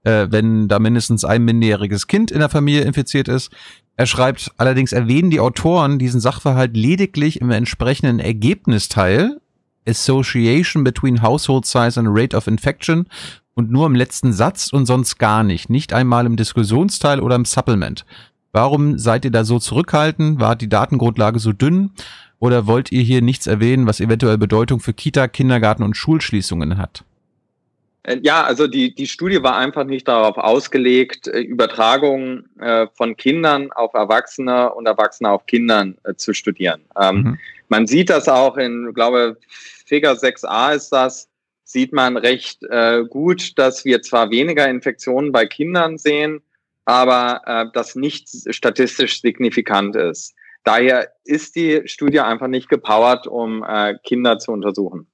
äh, 0.05 0.27
wenn 0.29 0.67
da 0.67 0.79
mindestens 0.79 1.25
ein 1.25 1.43
minderjähriges 1.43 2.07
Kind 2.07 2.31
in 2.31 2.39
der 2.39 2.49
Familie 2.49 2.81
infiziert 2.81 3.27
ist. 3.27 3.51
Er 3.97 4.05
schreibt, 4.05 4.51
allerdings 4.57 4.93
erwähnen 4.93 5.29
die 5.29 5.39
Autoren 5.39 5.99
diesen 5.99 6.19
Sachverhalt 6.19 6.75
lediglich 6.75 7.41
im 7.41 7.51
entsprechenden 7.51 8.19
Ergebnisteil, 8.19 9.39
Association 9.87 10.83
between 10.83 11.21
Household 11.21 11.65
Size 11.65 11.99
and 11.99 12.09
Rate 12.11 12.35
of 12.35 12.47
Infection, 12.47 13.07
und 13.55 13.71
nur 13.71 13.85
im 13.85 13.95
letzten 13.95 14.33
Satz 14.33 14.71
und 14.73 14.85
sonst 14.85 15.17
gar 15.17 15.43
nicht, 15.43 15.69
nicht 15.69 15.93
einmal 15.93 16.25
im 16.25 16.35
Diskussionsteil 16.35 17.21
oder 17.21 17.35
im 17.35 17.45
Supplement. 17.45 18.05
Warum 18.51 18.97
seid 18.97 19.25
ihr 19.25 19.31
da 19.31 19.45
so 19.45 19.59
zurückhaltend? 19.59 20.39
War 20.39 20.55
die 20.55 20.69
Datengrundlage 20.69 21.39
so 21.39 21.53
dünn? 21.53 21.91
Oder 22.39 22.67
wollt 22.67 22.91
ihr 22.91 23.01
hier 23.01 23.21
nichts 23.21 23.47
erwähnen, 23.47 23.87
was 23.87 24.01
eventuell 24.01 24.37
Bedeutung 24.37 24.81
für 24.81 24.93
Kita, 24.93 25.29
Kindergarten 25.29 25.83
und 25.83 25.95
Schulschließungen 25.95 26.77
hat? 26.77 27.05
Äh, 28.05 28.19
ja, 28.21 28.43
also 28.43 28.67
die, 28.67 28.93
die 28.93 29.07
Studie 29.07 29.41
war 29.41 29.57
einfach 29.57 29.83
nicht 29.83 30.07
darauf 30.07 30.37
ausgelegt, 30.37 31.27
äh, 31.27 31.39
Übertragungen 31.39 32.49
äh, 32.59 32.87
von 32.93 33.17
Kindern 33.17 33.71
auf 33.71 33.93
Erwachsene 33.93 34.73
und 34.73 34.85
Erwachsene 34.85 35.29
auf 35.29 35.45
Kindern 35.45 35.97
zu 36.17 36.33
studieren. 36.33 36.81
Ähm, 36.99 37.15
mhm. 37.15 37.39
Man 37.67 37.87
sieht 37.87 38.09
das 38.09 38.29
auch 38.29 38.57
in, 38.57 38.93
glaube 38.93 39.37
Figur 39.85 40.11
6a 40.11 40.75
ist 40.75 40.89
das, 40.89 41.29
sieht 41.63 41.93
man 41.93 42.15
recht 42.15 42.61
gut, 43.09 43.57
dass 43.57 43.85
wir 43.85 44.03
zwar 44.03 44.29
weniger 44.29 44.67
Infektionen 44.69 45.31
bei 45.31 45.47
Kindern 45.47 45.97
sehen, 45.97 46.41
aber 46.85 47.71
das 47.73 47.95
nicht 47.95 48.29
statistisch 48.53 49.21
signifikant 49.21 49.95
ist. 49.95 50.35
Daher 50.63 51.11
ist 51.23 51.55
die 51.55 51.81
Studie 51.85 52.19
einfach 52.19 52.47
nicht 52.47 52.69
gepowert, 52.69 53.25
um 53.25 53.65
Kinder 54.03 54.37
zu 54.37 54.51
untersuchen. 54.51 55.07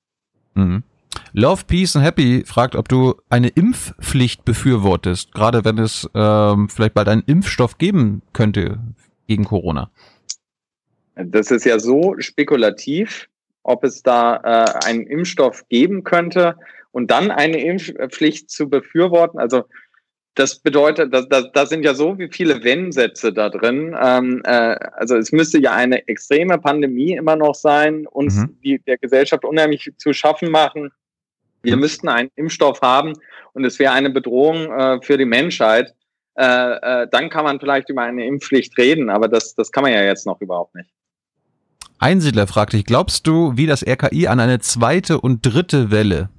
Mhm. 0.56 0.84
Love, 1.34 1.64
Peace 1.66 1.96
and 1.96 2.06
Happy 2.06 2.44
fragt, 2.46 2.76
ob 2.76 2.90
du 2.90 3.16
eine 3.30 3.48
Impfpflicht 3.48 4.44
befürwortest, 4.44 5.34
gerade 5.34 5.64
wenn 5.64 5.78
es 5.78 6.10
ähm, 6.14 6.68
vielleicht 6.68 6.94
bald 6.94 7.08
einen 7.08 7.24
Impfstoff 7.26 7.78
geben 7.78 8.22
könnte 8.34 8.80
gegen 9.28 9.46
Corona. 9.46 9.90
Das 11.16 11.52
ist 11.52 11.66
ja 11.66 11.80
so 11.80 12.16
spekulativ, 12.18 13.30
ob 13.64 13.84
es 13.86 14.04
da 14.04 14.36
äh, 14.44 14.86
einen 14.86 15.08
Impfstoff 15.08 15.68
geben 15.70 16.04
könnte 16.04 16.58
und 16.92 17.12
dann 17.12 17.32
eine 17.32 17.64
Impfpflicht 17.64 18.50
zu 18.50 18.70
befürworten. 18.70 19.40
Also 19.40 19.64
das 20.36 20.60
bedeutet, 20.60 21.14
da, 21.14 21.22
da, 21.22 21.42
da 21.42 21.66
sind 21.66 21.86
ja 21.86 21.94
so 21.94 22.18
wie 22.18 22.30
viele 22.30 22.64
Wenn-Sätze 22.64 23.32
da 23.32 23.50
drin. 23.50 23.96
Ähm, 24.02 24.42
äh, 24.44 24.76
also 24.94 25.16
es 25.16 25.32
müsste 25.32 25.62
ja 25.62 25.72
eine 25.74 26.08
extreme 26.10 26.58
Pandemie 26.58 27.14
immer 27.14 27.38
noch 27.38 27.56
sein, 27.56 28.06
uns 28.08 28.36
mhm. 28.36 28.58
die, 28.64 28.80
der 28.80 28.98
Gesellschaft 28.98 29.46
unheimlich 29.46 29.94
zu 29.98 30.12
schaffen 30.12 30.52
machen 30.52 30.92
Wir 31.64 31.76
mhm. 31.76 31.82
müssten 31.82 32.10
einen 32.10 32.30
Impfstoff 32.36 32.82
haben 32.82 33.14
und 33.54 33.66
es 33.66 33.80
wäre 33.80 33.94
eine 33.94 34.10
Bedrohung 34.10 34.72
äh, 34.72 35.02
für 35.02 35.18
die 35.18 35.26
Menschheit. 35.26 35.94
Äh, 36.36 36.44
äh, 36.44 37.08
dann 37.12 37.30
kann 37.30 37.44
man 37.44 37.60
vielleicht 37.60 37.90
über 37.90 38.02
eine 38.04 38.26
Impfpflicht 38.26 38.78
reden, 38.78 39.10
aber 39.10 39.28
das, 39.28 39.54
das 39.56 39.72
kann 39.72 39.84
man 39.84 39.92
ja 39.92 40.04
jetzt 40.04 40.26
noch 40.26 40.40
überhaupt 40.42 40.76
nicht. 40.76 40.90
Einsiedler 42.00 42.48
fragt 42.48 42.74
dich, 42.74 42.86
glaubst 42.86 43.28
du, 43.28 43.56
wie 43.58 43.68
das 43.68 43.86
RKI 43.86 44.28
an 44.28 44.40
eine 44.40 44.60
zweite 44.60 45.22
und 45.22 45.46
dritte 45.46 45.92
Welle? 45.92 46.30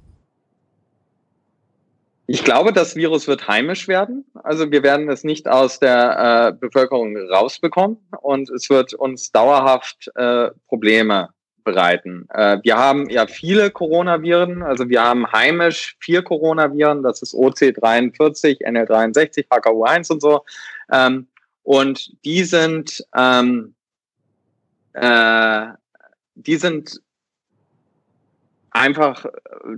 Ich 2.25 2.43
glaube, 2.43 2.73
das 2.73 2.95
Virus 2.95 3.27
wird 3.27 3.47
heimisch 3.47 3.87
werden. 3.87 4.25
Also 4.43 4.71
wir 4.71 4.81
werden 4.81 5.09
es 5.09 5.23
nicht 5.23 5.47
aus 5.47 5.79
der 5.79 6.49
äh, 6.49 6.53
Bevölkerung 6.53 7.15
rausbekommen 7.15 7.97
und 8.21 8.49
es 8.49 8.69
wird 8.69 8.93
uns 8.93 9.31
dauerhaft 9.31 10.09
äh, 10.15 10.51
Probleme 10.67 11.29
bereiten. 11.63 12.27
Äh, 12.29 12.59
wir 12.63 12.77
haben 12.77 13.09
ja 13.09 13.27
viele 13.27 13.71
Coronaviren, 13.71 14.63
also 14.63 14.89
wir 14.89 15.03
haben 15.03 15.31
heimisch 15.31 15.95
vier 15.99 16.23
Coronaviren, 16.23 17.03
das 17.03 17.21
ist 17.21 17.33
OC43, 17.33 18.61
NL63, 18.65 19.47
HKU1 19.47 20.11
und 20.11 20.21
so. 20.21 20.43
Ähm, 20.91 21.27
und 21.63 22.11
die 22.25 22.43
sind, 22.43 23.05
ähm, 23.15 23.73
äh, 24.93 25.67
die 26.35 26.57
sind 26.57 27.01
einfach 28.71 29.25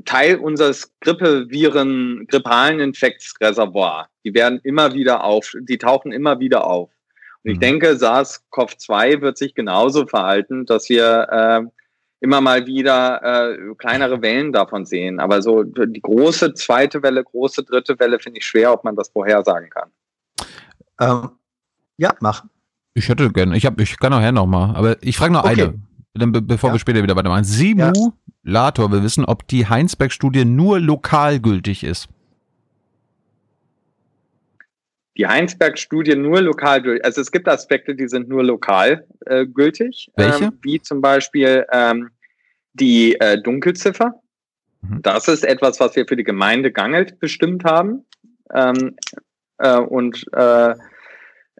Teil 0.05 0.37
unseres 0.37 0.91
Grippeviren, 1.01 2.25
grippalen 2.27 2.79
Infektsreservoir. 2.79 4.09
Die 4.23 4.33
werden 4.33 4.59
immer 4.63 4.93
wieder 4.93 5.23
auf, 5.23 5.51
die 5.59 5.77
tauchen 5.77 6.11
immer 6.11 6.39
wieder 6.39 6.65
auf. 6.65 6.89
Und 7.45 7.51
ich 7.51 7.57
mhm. 7.57 7.61
denke, 7.61 7.95
SARS-CoV-2 7.95 9.21
wird 9.21 9.37
sich 9.37 9.53
genauso 9.53 10.07
verhalten, 10.07 10.65
dass 10.65 10.89
wir 10.89 11.27
äh, 11.29 11.61
immer 12.19 12.41
mal 12.41 12.65
wieder 12.65 13.21
äh, 13.21 13.75
kleinere 13.77 14.19
Wellen 14.23 14.51
davon 14.51 14.85
sehen. 14.85 15.19
Aber 15.19 15.43
so 15.43 15.61
die 15.61 16.01
große 16.01 16.55
zweite 16.55 17.03
Welle, 17.03 17.23
große 17.23 17.63
dritte 17.63 17.99
Welle 17.99 18.17
finde 18.17 18.39
ich 18.39 18.47
schwer, 18.47 18.73
ob 18.73 18.83
man 18.83 18.95
das 18.95 19.09
vorhersagen 19.09 19.69
kann. 19.69 19.89
Ähm, 20.99 21.29
ja, 21.97 22.15
mach. 22.19 22.45
Ich 22.95 23.09
hätte 23.09 23.29
gerne, 23.29 23.55
ich 23.55 23.65
habe, 23.67 23.83
ich 23.83 23.99
kann 23.99 24.11
nachher 24.11 24.31
noch 24.31 24.47
mal, 24.47 24.75
aber 24.75 24.97
ich 25.03 25.17
frage 25.17 25.33
noch 25.33 25.43
okay. 25.43 25.73
eine, 26.15 26.27
be 26.31 26.41
bevor 26.41 26.69
ja. 26.69 26.75
wir 26.75 26.79
später 26.79 27.03
wieder 27.03 27.15
weitermachen. 27.15 27.43
Simulator, 27.43 28.85
ja. 28.85 28.91
wir 28.91 29.03
wissen, 29.03 29.23
ob 29.23 29.47
die 29.47 29.67
Heinsberg-Studie 29.67 30.45
nur 30.45 30.79
lokal 30.79 31.39
gültig 31.39 31.83
ist 31.83 32.07
die 35.17 35.27
Heinsberg-Studie 35.27 36.15
nur 36.15 36.41
lokal 36.41 36.81
gültig. 36.81 37.05
Also 37.05 37.21
es 37.21 37.31
gibt 37.31 37.47
Aspekte, 37.47 37.95
die 37.95 38.07
sind 38.07 38.27
nur 38.27 38.43
lokal 38.43 39.07
äh, 39.25 39.45
gültig. 39.45 40.11
Welche? 40.15 40.45
Ähm, 40.45 40.59
wie 40.61 40.81
zum 40.81 41.01
Beispiel 41.01 41.65
ähm, 41.71 42.09
die 42.73 43.19
äh, 43.19 43.41
Dunkelziffer. 43.41 44.21
Mhm. 44.81 45.01
Das 45.01 45.27
ist 45.27 45.45
etwas, 45.45 45.79
was 45.79 45.95
wir 45.95 46.05
für 46.05 46.17
die 46.17 46.23
Gemeinde 46.23 46.71
Gangelt 46.71 47.19
bestimmt 47.19 47.63
haben. 47.63 48.05
Ähm, 48.53 48.95
äh, 49.57 49.77
und 49.77 50.25
äh, 50.33 50.75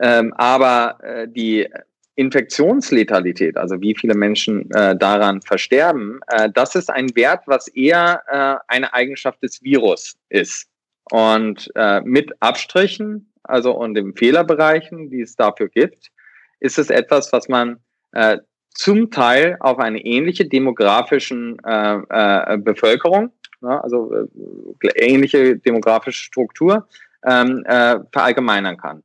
ähm, 0.01 0.33
aber 0.33 0.97
äh, 1.01 1.27
die 1.29 1.69
Infektionsletalität, 2.15 3.57
also 3.57 3.79
wie 3.81 3.95
viele 3.95 4.15
Menschen 4.15 4.69
äh, 4.71 4.97
daran 4.97 5.41
versterben, 5.41 6.19
äh, 6.27 6.49
das 6.53 6.75
ist 6.75 6.89
ein 6.89 7.15
Wert, 7.15 7.43
was 7.45 7.67
eher 7.69 8.21
äh, 8.27 8.73
eine 8.73 8.93
Eigenschaft 8.93 9.41
des 9.43 9.61
Virus 9.63 10.17
ist. 10.29 10.67
Und 11.11 11.71
äh, 11.75 12.01
mit 12.01 12.31
Abstrichen 12.41 13.31
also 13.47 13.71
und 13.71 13.95
den 13.95 14.13
Fehlerbereichen, 14.15 15.09
die 15.09 15.21
es 15.21 15.35
dafür 15.35 15.69
gibt, 15.69 16.11
ist 16.59 16.79
es 16.79 16.89
etwas, 16.89 17.31
was 17.31 17.47
man 17.47 17.77
äh, 18.11 18.37
zum 18.69 19.09
Teil 19.09 19.57
auf 19.59 19.79
eine 19.79 19.99
ähnliche 20.05 20.45
demografischen 20.45 21.57
äh, 21.65 21.97
äh, 22.09 22.57
Bevölkerung, 22.57 23.31
ja, 23.61 23.79
also 23.81 24.13
äh, 24.13 24.87
ähnliche 24.95 25.57
demografische 25.57 26.23
Struktur 26.23 26.87
ähm, 27.23 27.63
äh, 27.65 27.99
verallgemeinern 28.11 28.77
kann. 28.77 29.03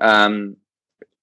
Ähm, 0.00 0.56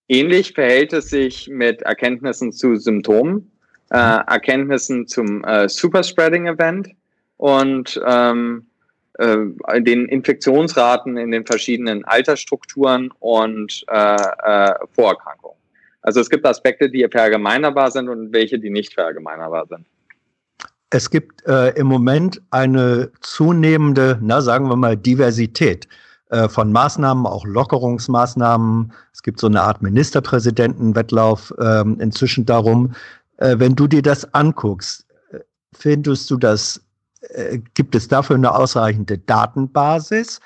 ähnlich 0.08 0.54
verhält 0.54 0.94
es 0.94 1.10
sich 1.10 1.50
mit 1.50 1.82
Erkenntnissen 1.82 2.52
zu 2.52 2.76
Symptomen, 2.76 3.52
äh, 3.90 3.98
Erkenntnissen 3.98 5.08
zum 5.08 5.44
Superspreading-Event 5.68 6.90
und 7.38 8.00
ähm, 8.06 8.67
äh, 9.18 9.82
den 9.82 10.08
Infektionsraten 10.08 11.18
in 11.18 11.32
den 11.32 11.46
verschiedenen 11.46 12.06
Altersstrukturen 12.06 13.12
und 13.20 13.84
äh, 13.88 14.16
äh, 14.16 14.74
Vorerkrankungen. 14.94 15.58
Also 16.02 16.22
es 16.22 16.30
gibt 16.30 16.46
Aspekte, 16.46 16.90
die 16.90 17.06
verallgemeinerbar 17.12 17.92
sind 17.92 18.10
und 18.10 18.32
welche, 18.32 18.60
die 18.60 18.70
nicht 18.70 18.94
verallgemeinerbar 18.94 19.68
sind. 19.68 19.86
Es 20.90 21.10
gibt 21.10 21.46
äh, 21.46 21.72
im 21.72 21.88
Moment 21.88 22.42
eine 22.50 23.12
zunehmende, 23.20 24.18
na 24.22 24.42
sagen 24.42 24.70
wir 24.70 24.78
mal, 24.78 24.96
Diversität 24.96 25.88
äh, 26.30 26.48
von 26.48 26.72
Maßnahmen, 26.72 27.26
auch 27.26 27.46
Lockerungsmaßnahmen. 27.46 28.94
Es 29.14 29.22
gibt 29.22 29.40
so 29.40 29.48
eine 29.48 29.62
Art 29.62 29.82
Ministerpräsidentenwettlauf 29.82 31.54
ähm, 31.60 32.00
inzwischen 32.00 32.46
darum. 32.46 32.94
Äh, 33.38 33.56
wenn 33.60 33.76
du 33.76 33.88
dir 33.88 34.02
das 34.02 34.34
anguckst, 34.34 35.06
äh, 35.32 35.40
findest 35.74 36.30
du 36.32 36.38
das 36.38 36.82
äh, 37.30 37.60
gibt 37.74 37.96
es 37.96 38.08
dafür 38.08 38.36
eine 38.36 38.54
ausreichende 38.54 39.18
Datenbasis? 39.18 40.40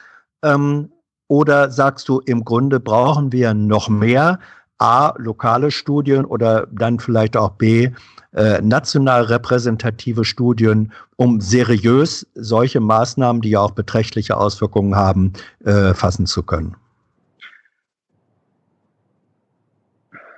Ähm, 0.43 0.91
oder 1.27 1.71
sagst 1.71 2.09
du, 2.09 2.19
im 2.19 2.43
Grunde 2.43 2.79
brauchen 2.79 3.31
wir 3.31 3.53
noch 3.53 3.87
mehr 3.87 4.39
A, 4.79 5.13
lokale 5.17 5.71
Studien 5.71 6.25
oder 6.25 6.67
dann 6.71 6.99
vielleicht 6.99 7.37
auch 7.37 7.51
B, 7.51 7.91
äh, 8.33 8.61
national 8.61 9.23
repräsentative 9.23 10.25
Studien, 10.25 10.91
um 11.17 11.39
seriös 11.39 12.25
solche 12.33 12.79
Maßnahmen, 12.79 13.41
die 13.41 13.51
ja 13.51 13.61
auch 13.61 13.71
beträchtliche 13.71 14.35
Auswirkungen 14.35 14.95
haben, 14.95 15.33
äh, 15.63 15.93
fassen 15.93 16.25
zu 16.25 16.43
können? 16.43 16.75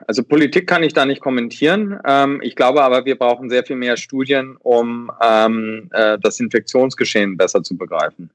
Also 0.08 0.24
Politik 0.24 0.68
kann 0.68 0.84
ich 0.84 0.94
da 0.94 1.06
nicht 1.06 1.22
kommentieren. 1.22 2.00
Ähm, 2.06 2.40
ich 2.44 2.56
glaube 2.56 2.84
aber, 2.84 3.06
wir 3.06 3.18
brauchen 3.18 3.50
sehr 3.50 3.64
viel 3.64 3.76
mehr 3.76 3.98
Studien, 3.98 4.58
um 4.60 5.12
ähm, 5.22 5.90
äh, 5.92 6.18
das 6.22 6.40
Infektionsgeschehen 6.40 7.38
besser 7.38 7.64
zu 7.64 7.78
begreifen. 7.78 8.30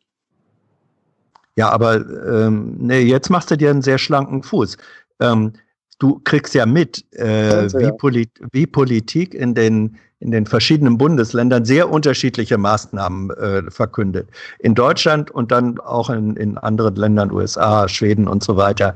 Ja, 1.57 1.71
aber 1.71 1.97
ähm, 1.97 2.77
nee, 2.79 3.01
jetzt 3.01 3.31
machst 3.31 3.51
du 3.51 3.57
dir 3.57 3.71
einen 3.71 3.83
sehr 3.83 3.99
schlanken 3.99 4.45
Fuß. 4.45 4.77
Ähm, 5.21 5.55
du 5.99 6.21
kriegst 6.23 6.55
ja 6.55 6.67
mit, 6.67 7.05
äh, 7.13 7.25
also, 7.25 7.81
wie, 7.81 7.91
Polit 7.99 8.31
wie, 8.53 8.67
Politik 8.67 9.35
in 9.35 9.55
den, 9.55 9.97
in 10.21 10.31
den 10.31 10.47
verschiedenen 10.47 10.99
Bundesländern 10.99 11.65
sehr 11.65 11.91
unterschiedliche 11.91 12.59
Maßnahmen 12.59 13.31
äh, 13.31 13.71
verkündet. 13.71 14.29
In 14.61 14.77
Deutschland 14.77 15.33
und 15.33 15.51
dann 15.51 15.81
auch 15.81 16.11
in, 16.11 16.37
in 16.37 16.59
anderen 16.59 16.95
Ländern, 16.95 17.33
USA, 17.33 17.89
Schweden 17.89 18.29
und 18.29 18.45
so 18.45 18.57
weiter. 18.57 18.95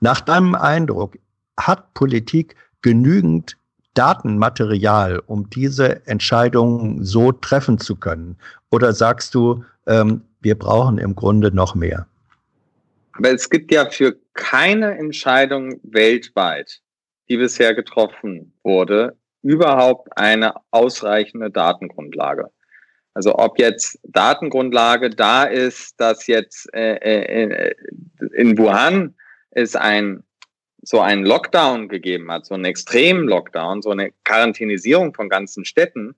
Nach 0.00 0.20
deinem 0.20 0.54
Eindruck, 0.54 1.16
hat 1.66 1.94
Politik 1.94 2.56
genügend 2.82 3.56
Datenmaterial, 3.94 5.22
um 5.26 5.50
diese 5.50 6.06
Entscheidungen 6.06 7.04
so 7.04 7.32
treffen 7.32 7.78
zu 7.78 7.96
können? 7.96 8.36
Oder 8.70 8.92
sagst 8.92 9.34
du, 9.34 9.64
ähm, 9.86 10.22
wir 10.40 10.58
brauchen 10.58 10.98
im 10.98 11.14
Grunde 11.14 11.54
noch 11.54 11.74
mehr? 11.74 12.06
Aber 13.12 13.32
es 13.32 13.50
gibt 13.50 13.72
ja 13.72 13.88
für 13.90 14.16
keine 14.32 14.96
Entscheidung 14.96 15.78
weltweit, 15.82 16.80
die 17.28 17.36
bisher 17.36 17.74
getroffen 17.74 18.52
wurde, 18.62 19.16
überhaupt 19.42 20.08
eine 20.16 20.54
ausreichende 20.70 21.50
Datengrundlage. 21.50 22.50
Also 23.14 23.36
ob 23.38 23.58
jetzt 23.58 23.98
Datengrundlage 24.04 25.10
da 25.10 25.44
ist, 25.44 26.00
dass 26.00 26.26
jetzt 26.26 26.72
äh, 26.74 26.94
äh, 26.94 27.74
in 28.34 28.56
Wuhan 28.56 29.14
ist 29.50 29.76
ein 29.76 30.22
so 30.82 31.00
einen 31.00 31.24
Lockdown 31.24 31.88
gegeben 31.88 32.30
hat, 32.30 32.44
so 32.44 32.54
einen 32.54 32.64
extremen 32.64 33.28
Lockdown, 33.28 33.82
so 33.82 33.90
eine 33.90 34.12
Quarantänisierung 34.24 35.14
von 35.14 35.28
ganzen 35.28 35.64
Städten, 35.64 36.16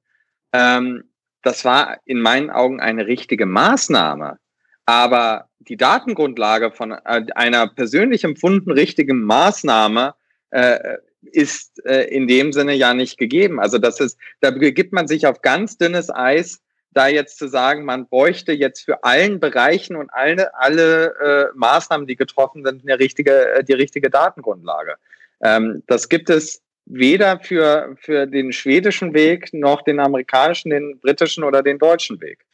ähm, 0.53 1.05
das 1.43 1.65
war 1.65 1.99
in 2.07 2.21
meinen 2.21 2.51
Augen 2.51 2.81
eine 2.81 3.07
richtige 3.07 3.47
Maßnahme. 3.47 4.39
Aber 4.87 5.49
die 5.61 5.77
Datengrundlage 5.77 6.73
von 6.73 6.93
äh, 6.93 7.27
einer 7.35 7.69
persönlich 7.69 8.25
empfunden 8.25 8.71
richtigen 8.71 9.23
Maßnahme 9.23 10.15
äh, 10.51 10.97
ist 11.21 11.85
äh, 11.87 12.05
in 12.05 12.27
dem 12.27 12.53
Sinne 12.53 12.75
ja 12.75 12.95
nicht 12.95 13.19
gegeben. 13.19 13.61
Also 13.61 13.79
das 13.79 14.01
ist, 14.01 14.19
da 14.41 14.51
begibt 14.51 14.93
man 14.93 15.07
sich 15.07 15.27
auf 15.27 15.43
ganz 15.43 15.77
dünnes 15.79 16.11
Eis, 16.11 16.61
da 16.95 17.09
jetzt 17.09 17.39
zu 17.39 17.49
sagen, 17.49 17.85
man 17.85 18.07
bräuchte 18.07 18.53
jetzt 18.53 18.85
für 18.85 19.03
allen 19.05 19.41
Bereichen 19.41 19.97
und 19.97 20.11
alle, 20.13 20.55
alle 20.55 21.15
äh, 21.21 21.47
Maßnahmen, 21.55 22.07
die 22.07 22.17
getroffen 22.17 22.65
sind, 22.65 22.83
eine 22.83 22.99
richtige, 22.99 23.55
äh, 23.55 23.65
die 23.65 23.73
richtige 23.73 24.11
Datengrundlage. 24.11 24.95
Ähm, 25.43 25.83
das 25.87 26.09
gibt 26.09 26.31
es 26.31 26.63
weder 26.87 27.41
für, 27.41 27.97
für 27.99 28.27
den 28.27 28.53
schwedischen 28.53 29.15
Weg 29.15 29.53
noch 29.53 29.83
den 29.83 30.01
amerikanischen, 30.01 30.71
den 30.71 30.99
britischen 31.01 31.45
oder 31.45 31.63
den 31.63 31.79
deutschen 31.79 32.21
Weg. 32.21 32.45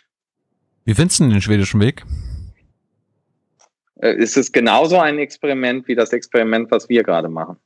Wie 0.84 0.94
findest 0.94 1.20
du 1.20 1.28
den 1.28 1.42
schwedischen 1.42 1.80
Weg? 1.80 2.04
Äh, 3.96 4.14
ist 4.14 4.36
es 4.36 4.50
genauso 4.50 4.98
ein 4.98 5.18
Experiment 5.18 5.86
wie 5.88 5.94
das 5.94 6.12
Experiment, 6.12 6.70
was 6.70 6.88
wir 6.88 7.02
gerade 7.02 7.28
machen? 7.28 7.56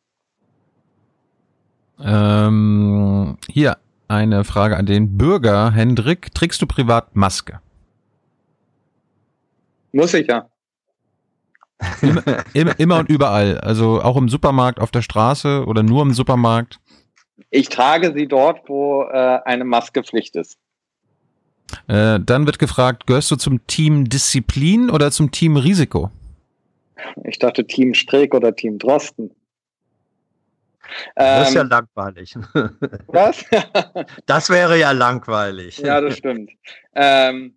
Ähm, 2.03 3.39
hier, 3.49 3.77
eine 4.09 4.45
Frage 4.45 4.77
an 4.77 4.87
den 4.87 5.17
Bürger. 5.17 5.73
Hendrik, 5.73 6.35
trägst 6.35 6.61
du 6.63 6.67
privat 6.67 7.17
Maske? 7.17 7.61
Muss 9.93 10.15
ich 10.15 10.27
ja. 10.27 10.49
Immer, 12.03 12.23
immer, 12.55 12.79
immer 12.79 12.99
und 12.99 13.09
überall. 13.09 13.59
Also 13.59 14.01
auch 14.01 14.17
im 14.17 14.29
Supermarkt, 14.29 14.81
auf 14.81 14.91
der 14.91 15.03
Straße 15.03 15.65
oder 15.67 15.83
nur 15.83 16.03
im 16.03 16.13
Supermarkt. 16.13 16.81
Ich 17.51 17.69
trage 17.69 18.13
sie 18.17 18.27
dort, 18.27 18.69
wo 18.69 19.03
äh, 19.03 19.41
eine 19.45 19.65
Maske 19.65 20.03
Pflicht 20.03 20.37
ist. 20.37 20.59
Äh, 21.89 22.21
dann 22.21 22.47
wird 22.47 22.59
gefragt, 22.59 23.07
gehörst 23.07 23.31
du 23.31 23.37
zum 23.37 23.67
Team 23.67 24.09
Disziplin 24.09 24.91
oder 24.91 25.11
zum 25.11 25.31
Team 25.31 25.57
Risiko? 25.57 26.11
Ich 27.25 27.39
dachte 27.39 27.67
Team 27.67 27.95
Streeck 27.95 28.35
oder 28.35 28.55
Team 28.55 28.79
Drosten. 28.79 29.31
Das 31.17 31.49
ist 31.49 31.55
ja 31.55 31.63
ähm, 31.63 31.69
langweilig. 31.69 32.35
Was? 33.07 33.45
das 34.27 34.51
wäre 34.51 34.79
ja 34.79 34.93
langweilig. 34.93 35.79
Ja, 35.79 36.01
das 36.01 36.17
stimmt. 36.17 36.51
Ähm, 36.95 37.57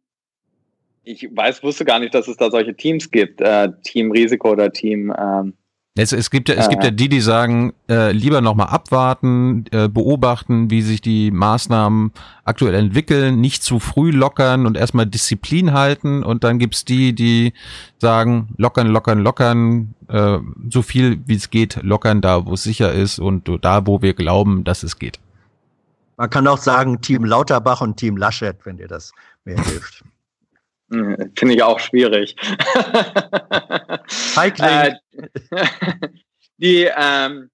ich 1.03 1.29
weiß, 1.33 1.63
wusste 1.63 1.85
gar 1.85 1.99
nicht, 1.99 2.13
dass 2.13 2.27
es 2.27 2.37
da 2.37 2.51
solche 2.51 2.75
Teams 2.75 3.09
gibt. 3.09 3.41
Äh, 3.41 3.69
Team 3.83 4.11
Risiko 4.11 4.51
oder 4.51 4.71
Team. 4.71 5.13
Ähm, 5.17 5.53
es, 5.97 6.11
es, 6.11 6.29
gibt 6.29 6.49
ja, 6.49 6.55
es 6.55 6.69
gibt 6.69 6.83
ja 6.83 6.91
die, 6.91 7.09
die 7.09 7.21
sagen, 7.21 7.73
äh, 7.89 8.11
lieber 8.11 8.41
nochmal 8.41 8.67
abwarten, 8.67 9.65
äh, 9.71 9.87
beobachten, 9.89 10.69
wie 10.69 10.81
sich 10.81 11.01
die 11.01 11.31
Maßnahmen 11.31 12.11
aktuell 12.45 12.75
entwickeln, 12.75 13.41
nicht 13.41 13.63
zu 13.63 13.79
früh 13.79 14.11
lockern 14.11 14.65
und 14.65 14.77
erstmal 14.77 15.07
Disziplin 15.07 15.73
halten. 15.73 16.23
Und 16.23 16.43
dann 16.43 16.59
gibt's 16.59 16.85
die, 16.85 17.13
die 17.13 17.53
sagen, 17.97 18.49
lockern, 18.57 18.87
lockern, 18.87 19.19
lockern, 19.19 19.95
äh, 20.07 20.37
so 20.69 20.81
viel 20.81 21.19
wie 21.25 21.35
es 21.35 21.49
geht, 21.49 21.79
lockern 21.81 22.21
da, 22.21 22.45
wo 22.45 22.53
es 22.53 22.63
sicher 22.63 22.93
ist 22.93 23.19
und 23.19 23.49
da, 23.61 23.87
wo 23.87 24.01
wir 24.01 24.13
glauben, 24.13 24.63
dass 24.63 24.83
es 24.83 24.99
geht. 24.99 25.19
Man 26.17 26.29
kann 26.29 26.47
auch 26.47 26.57
sagen, 26.57 27.01
Team 27.01 27.25
Lauterbach 27.25 27.81
und 27.81 27.97
Team 27.97 28.17
Laschet, 28.17 28.57
wenn 28.65 28.77
dir 28.77 28.87
das 28.87 29.11
mehr 29.45 29.63
hilft. 29.63 30.03
Finde 30.89 31.53
ich 31.53 31.63
auch 31.63 31.79
schwierig. 31.79 32.35
äh, 34.37 34.93
die, 36.57 36.89
ähm, 36.95 37.49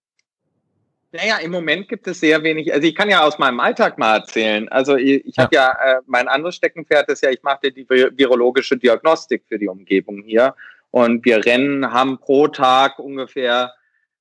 naja, 1.11 1.37
im 1.37 1.51
Moment 1.51 1.89
gibt 1.89 2.07
es 2.07 2.19
sehr 2.19 2.41
wenig, 2.43 2.73
also 2.73 2.87
ich 2.87 2.95
kann 2.95 3.09
ja 3.09 3.23
aus 3.23 3.37
meinem 3.37 3.59
Alltag 3.59 3.97
mal 3.97 4.17
erzählen. 4.17 4.67
Also 4.69 4.95
ich, 4.95 5.25
ich 5.25 5.37
ja. 5.37 5.43
habe 5.43 5.55
ja, 5.55 5.71
äh, 5.71 6.01
mein 6.07 6.27
anderes 6.27 6.55
Steckenpferd 6.55 7.09
ist 7.09 7.21
ja, 7.21 7.29
ich 7.29 7.43
mache 7.43 7.71
die 7.71 7.87
virologische 7.87 8.77
Diagnostik 8.77 9.43
für 9.47 9.59
die 9.59 9.67
Umgebung 9.67 10.23
hier. 10.23 10.55
Und 10.91 11.25
wir 11.25 11.45
rennen, 11.45 11.91
haben 11.91 12.19
pro 12.19 12.47
Tag 12.47 12.99
ungefähr 12.99 13.73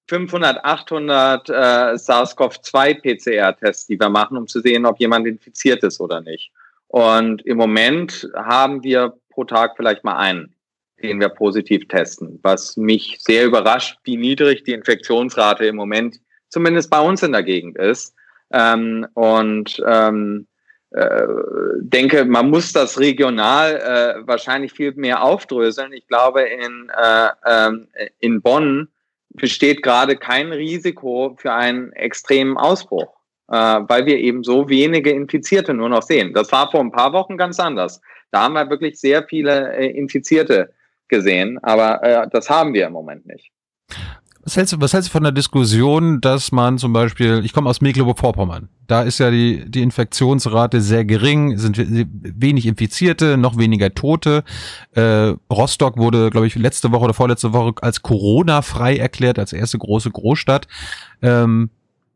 500, 0.09 0.65
800 0.65 1.49
äh, 1.49 1.53
SARS-CoV-2 1.97 3.01
PCR-Tests, 3.01 3.87
die 3.87 3.99
wir 3.99 4.11
machen, 4.11 4.37
um 4.37 4.47
zu 4.47 4.61
sehen, 4.61 4.85
ob 4.85 5.01
jemand 5.01 5.27
infiziert 5.27 5.83
ist 5.83 6.01
oder 6.01 6.21
nicht. 6.21 6.53
Und 6.93 7.41
im 7.47 7.57
Moment 7.57 8.29
haben 8.37 8.85
wir 8.85 9.15
pro 9.31 9.45
Tag 9.45 9.79
vielleicht 9.79 10.05
mal 10.05 10.19
einen, 10.19 10.55
den 11.03 11.21
wir 11.21 11.31
positiv 11.31 11.89
testen, 11.89 12.39
was 12.43 12.77
mich 12.77 13.17
sehr 13.19 13.47
überrascht, 13.47 13.99
wie 14.05 14.19
niedrig 14.19 14.65
die 14.65 14.75
Infektionsrate 14.75 15.65
im 15.65 15.77
Moment 15.77 16.19
zumindest 16.51 16.91
bei 16.91 17.01
uns 17.01 17.23
in 17.23 17.33
der 17.33 17.45
Gegend 17.45 17.79
ist. 17.79 18.15
Ähm, 18.53 19.07
und 19.15 19.83
ähm, 19.87 20.47
äh, 20.91 21.27
denke, 21.81 22.27
man 22.27 22.51
muss 22.51 22.75
das 22.75 23.01
regional 23.01 23.77
äh, 23.77 24.27
wahrscheinlich 24.27 24.75
viel 24.75 24.93
mehr 24.93 25.23
aufdröseln. 25.23 25.95
Ich 25.95 26.07
glaube, 26.09 26.43
in, 26.43 26.93
äh, 26.95 27.29
äh, 27.45 28.11
in 28.19 28.43
Bonn 28.43 28.89
besteht 29.31 29.83
gerade 29.83 30.19
kein 30.19 30.53
Risiko 30.53 31.39
für 31.39 31.55
einen 31.55 31.95
extremen 31.95 32.59
Ausbruch 32.59 33.22
weil 33.57 34.07
wir 34.07 34.19
eben 34.19 34.43
so 34.43 34.69
wenige 34.69 35.11
Infizierte 35.11 35.75
nur 35.75 35.89
noch 35.89 36.03
sehen. 36.03 36.33
Das 36.35 36.51
war 36.53 36.71
vor 36.71 36.81
ein 36.81 36.93
paar 36.93 37.13
Wochen 37.13 37.37
ganz 37.37 37.61
anders. 37.61 38.01
Da 38.31 38.45
haben 38.45 38.55
wir 38.55 38.71
wirklich 38.71 38.99
sehr 38.99 39.25
viele 39.25 39.77
äh, 39.77 39.87
Infizierte 39.91 40.73
gesehen, 41.09 41.59
aber 41.63 42.03
äh, 42.03 42.27
das 42.33 42.49
haben 42.49 42.73
wir 42.73 42.87
im 42.87 42.93
Moment 42.93 43.27
nicht. 43.27 43.51
Was 44.45 44.57
hältst, 44.57 44.73
du, 44.73 44.81
was 44.81 44.93
hältst 44.93 45.11
du 45.11 45.13
von 45.13 45.23
der 45.23 45.31
Diskussion, 45.31 46.21
dass 46.21 46.51
man 46.51 46.77
zum 46.77 46.93
Beispiel, 46.93 47.45
ich 47.45 47.53
komme 47.53 47.71
aus 47.71 47.81
Mecklenburg-Vorpommern, 47.81 48.69
da 48.89 49.03
ist 49.03 49.21
ja 49.21 49.31
die, 49.31 49.71
die 49.71 49.83
Infektionsrate 49.83 50.81
sehr 50.81 51.05
gering, 51.05 51.59
sind 51.59 51.79
wenig 51.79 52.67
Infizierte, 52.67 53.37
noch 53.37 53.57
weniger 53.57 53.95
Tote. 53.95 54.43
Äh, 54.97 55.35
Rostock 55.53 55.97
wurde, 55.97 56.31
glaube 56.31 56.49
ich, 56.49 56.57
letzte 56.57 56.91
Woche 56.91 57.05
oder 57.05 57.15
vorletzte 57.15 57.53
Woche 57.53 57.75
als 57.83 58.03
Corona-frei 58.03 58.97
erklärt, 58.97 59.39
als 59.39 59.53
erste 59.53 59.79
große 59.79 60.11
Großstadt. 60.11 60.67
Ähm, 61.23 61.71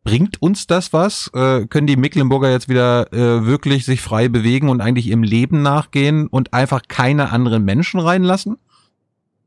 Bringt 0.06 0.40
uns 0.40 0.68
das 0.68 0.92
was? 0.92 1.32
Äh, 1.34 1.66
können 1.66 1.88
die 1.88 1.96
Mecklenburger 1.96 2.48
jetzt 2.48 2.68
wieder 2.68 3.12
äh, 3.12 3.44
wirklich 3.44 3.84
sich 3.84 4.00
frei 4.00 4.28
bewegen 4.28 4.68
und 4.68 4.80
eigentlich 4.80 5.08
ihrem 5.08 5.24
Leben 5.24 5.62
nachgehen 5.62 6.28
und 6.28 6.54
einfach 6.54 6.82
keine 6.86 7.32
anderen 7.32 7.64
Menschen 7.64 7.98
reinlassen? 7.98 8.56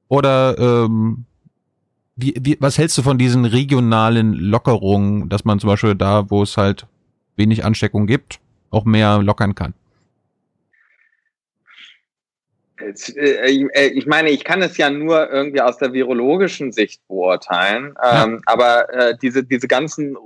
Oder 0.10 0.58
ähm, 0.60 1.24
wie, 2.18 2.34
wie, 2.42 2.58
was 2.60 2.78
hältst 2.78 2.98
du 2.98 3.04
von 3.04 3.18
diesen 3.18 3.46
regionalen 3.46 4.34
Lockerungen, 4.34 5.30
dass 5.30 5.46
man 5.46 5.62
zum 5.62 5.70
Beispiel 5.70 5.96
da, 5.96 6.30
wo 6.30 6.44
es 6.44 6.58
halt 6.58 6.88
wenig 7.38 7.64
Ansteckung 7.64 8.06
gibt, 8.06 8.42
auch 8.70 8.84
mehr 8.84 9.24
lockern 9.24 9.56
kann? 9.56 9.74
Äh, 12.80 13.68
äh, 13.74 13.88
ich 13.88 14.06
meine, 14.06 14.30
ich 14.30 14.44
kann 14.44 14.62
es 14.62 14.78
ja 14.78 14.90
nur 14.90 15.30
irgendwie 15.30 15.62
aus 15.62 15.78
der 15.78 15.94
virologischen 15.94 16.72
Sicht 16.72 17.02
beurteilen, 17.08 17.96
ja. 18.02 18.26
ähm, 18.26 18.42
aber 18.46 18.94
äh, 18.94 19.18
diese, 19.22 19.44
diese 19.44 19.68
ganzen 19.68 20.18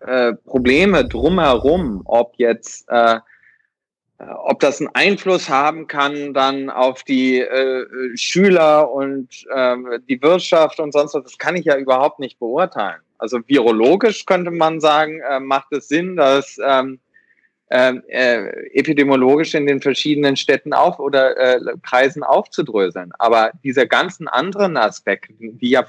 äh, 0.00 0.32
Probleme 0.32 1.04
drumherum, 1.06 2.02
ob 2.04 2.34
jetzt, 2.36 2.88
äh, 2.88 3.18
ob 4.18 4.60
das 4.60 4.80
einen 4.80 4.90
Einfluss 4.94 5.48
haben 5.48 5.86
kann 5.86 6.34
dann 6.34 6.70
auf 6.70 7.04
die 7.04 7.44
Schüler 8.16 8.90
und 8.90 9.28
äh, 9.54 9.76
die 10.08 10.20
Wirtschaft 10.20 10.80
und 10.80 10.92
sonst 10.92 11.14
was, 11.14 11.22
das 11.22 11.38
kann 11.38 11.54
ich 11.54 11.66
ja 11.66 11.76
überhaupt 11.76 12.18
nicht 12.18 12.38
beurteilen. 12.40 13.00
Also 13.18 13.38
virologisch 13.46 14.26
könnte 14.26 14.50
man 14.50 14.80
sagen, 14.80 15.20
macht 15.40 15.72
es 15.72 15.88
Sinn, 15.88 16.16
dass 16.16 16.58
ähm, 16.64 16.88
ähm, 16.88 17.00
äh, 17.70 17.94
epidemiologisch 18.72 19.54
in 19.54 19.66
den 19.66 19.80
verschiedenen 19.80 20.36
Städten 20.36 20.72
auf 20.72 20.98
oder 20.98 21.36
äh, 21.36 21.60
Kreisen 21.82 22.22
aufzudröseln. 22.22 23.12
Aber 23.18 23.50
diese 23.62 23.86
ganzen 23.86 24.28
anderen 24.28 24.76
Aspekte, 24.76 25.34
die 25.38 25.70
ja 25.70 25.84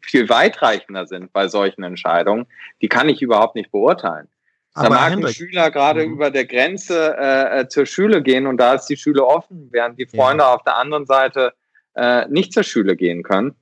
viel 0.00 0.28
weitreichender 0.28 1.06
sind 1.06 1.32
bei 1.32 1.48
solchen 1.48 1.84
Entscheidungen, 1.84 2.46
die 2.80 2.88
kann 2.88 3.08
ich 3.08 3.22
überhaupt 3.22 3.54
nicht 3.54 3.70
beurteilen. 3.70 4.28
Da 4.74 4.88
mag 4.88 5.10
Hendrik, 5.10 5.28
ein 5.28 5.34
Schüler 5.34 5.70
gerade 5.70 6.06
mhm. 6.06 6.14
über 6.14 6.30
der 6.30 6.46
Grenze 6.46 7.14
äh, 7.18 7.60
äh, 7.60 7.68
zur 7.68 7.86
Schule 7.86 8.22
gehen 8.22 8.46
und 8.46 8.56
da 8.56 8.74
ist 8.74 8.86
die 8.86 8.96
Schule 8.96 9.24
offen, 9.24 9.68
während 9.70 9.98
die 9.98 10.06
Freunde 10.06 10.44
ja. 10.44 10.54
auf 10.54 10.62
der 10.64 10.76
anderen 10.76 11.04
Seite 11.06 11.52
äh, 11.94 12.26
nicht 12.28 12.52
zur 12.52 12.62
Schule 12.62 12.96
gehen 12.96 13.22
können. 13.22 13.54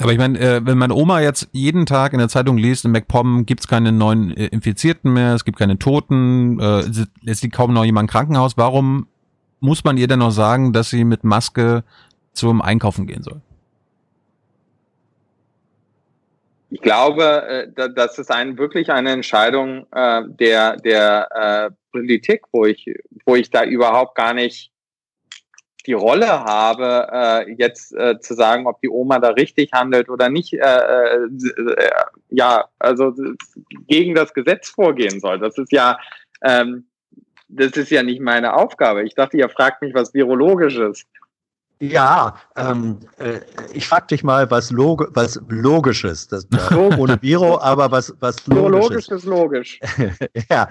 Aber 0.00 0.12
ich 0.12 0.18
meine, 0.18 0.38
äh, 0.40 0.60
wenn 0.64 0.76
meine 0.76 0.94
Oma 0.94 1.20
jetzt 1.20 1.48
jeden 1.52 1.86
Tag 1.86 2.12
in 2.12 2.18
der 2.18 2.28
Zeitung 2.28 2.58
liest, 2.58 2.84
in 2.84 2.90
MacPom 2.90 3.46
gibt's 3.46 3.68
keine 3.68 3.92
neuen 3.92 4.36
äh, 4.36 4.46
Infizierten 4.46 5.12
mehr, 5.12 5.34
es 5.34 5.44
gibt 5.44 5.58
keine 5.58 5.78
Toten, 5.78 6.58
äh, 6.58 6.82
es 7.26 7.42
liegt 7.42 7.54
kaum 7.54 7.72
noch 7.72 7.84
jemand 7.84 8.08
im 8.08 8.12
Krankenhaus, 8.12 8.56
warum 8.56 9.06
muss 9.60 9.84
man 9.84 9.96
ihr 9.96 10.08
denn 10.08 10.18
noch 10.18 10.32
sagen, 10.32 10.72
dass 10.72 10.90
sie 10.90 11.04
mit 11.04 11.22
Maske 11.22 11.84
zum 12.32 12.60
Einkaufen 12.60 13.06
gehen 13.06 13.22
soll? 13.22 13.40
Ich 16.70 16.80
glaube, 16.80 17.68
äh, 17.76 17.90
das 17.94 18.18
ist 18.18 18.32
ein, 18.32 18.58
wirklich 18.58 18.90
eine 18.90 19.12
Entscheidung 19.12 19.86
äh, 19.92 20.22
der, 20.26 20.76
der 20.78 21.28
äh, 21.30 21.70
Politik, 21.92 22.42
wo 22.50 22.64
ich, 22.64 22.84
wo 23.24 23.36
ich 23.36 23.48
da 23.48 23.64
überhaupt 23.64 24.16
gar 24.16 24.34
nicht 24.34 24.72
die 25.86 25.92
Rolle 25.92 26.28
habe, 26.28 27.08
äh, 27.12 27.52
jetzt 27.52 27.94
äh, 27.94 28.18
zu 28.20 28.34
sagen, 28.34 28.66
ob 28.66 28.80
die 28.80 28.88
Oma 28.88 29.18
da 29.18 29.30
richtig 29.30 29.72
handelt 29.72 30.08
oder 30.08 30.28
nicht, 30.28 30.54
äh, 30.54 30.58
äh, 30.58 31.18
äh, 31.24 31.90
ja, 32.30 32.64
also 32.78 33.12
gegen 33.86 34.14
das 34.14 34.32
Gesetz 34.32 34.70
vorgehen 34.70 35.20
soll. 35.20 35.38
Das 35.38 35.58
ist 35.58 35.72
ja, 35.72 35.98
ähm, 36.42 36.86
das 37.48 37.72
ist 37.72 37.90
ja 37.90 38.02
nicht 38.02 38.20
meine 38.20 38.54
Aufgabe. 38.54 39.04
Ich 39.04 39.14
dachte, 39.14 39.36
ihr 39.36 39.48
fragt 39.48 39.82
mich 39.82 39.94
was 39.94 40.14
Virologisches. 40.14 41.04
Ja, 41.80 42.36
ähm, 42.56 43.00
äh, 43.18 43.40
ich 43.72 43.86
frag 43.86 44.08
dich 44.08 44.22
mal, 44.22 44.50
was, 44.50 44.70
Log 44.70 45.10
was 45.12 45.40
Logisches, 45.48 46.28
das, 46.28 46.46
äh, 46.70 46.74
ohne 46.98 47.20
Viro, 47.20 47.60
aber 47.60 47.90
was, 47.90 48.14
was 48.20 48.46
Logisches. 48.46 48.88
Logisch 48.88 49.08
ist 49.08 49.24
logisch. 49.24 49.80
ja, 50.50 50.68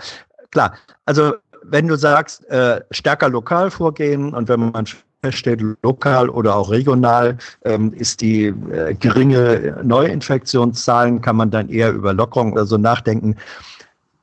klar. 0.49 0.77
Also 1.05 1.33
wenn 1.63 1.87
du 1.87 1.95
sagst, 1.95 2.45
äh, 2.49 2.81
stärker 2.91 3.29
lokal 3.29 3.71
vorgehen 3.71 4.33
und 4.33 4.49
wenn 4.49 4.71
man 4.71 4.85
feststellt, 5.23 5.61
lokal 5.83 6.29
oder 6.29 6.55
auch 6.55 6.69
regional 6.69 7.37
ähm, 7.63 7.93
ist 7.93 8.21
die 8.21 8.47
äh, 8.47 8.93
geringe 8.93 9.79
Neuinfektionszahlen, 9.83 11.21
kann 11.21 11.37
man 11.37 11.49
dann 11.49 11.69
eher 11.69 11.91
über 11.91 12.13
Lockerung 12.13 12.53
oder 12.53 12.65
so 12.65 12.77
nachdenken. 12.77 13.37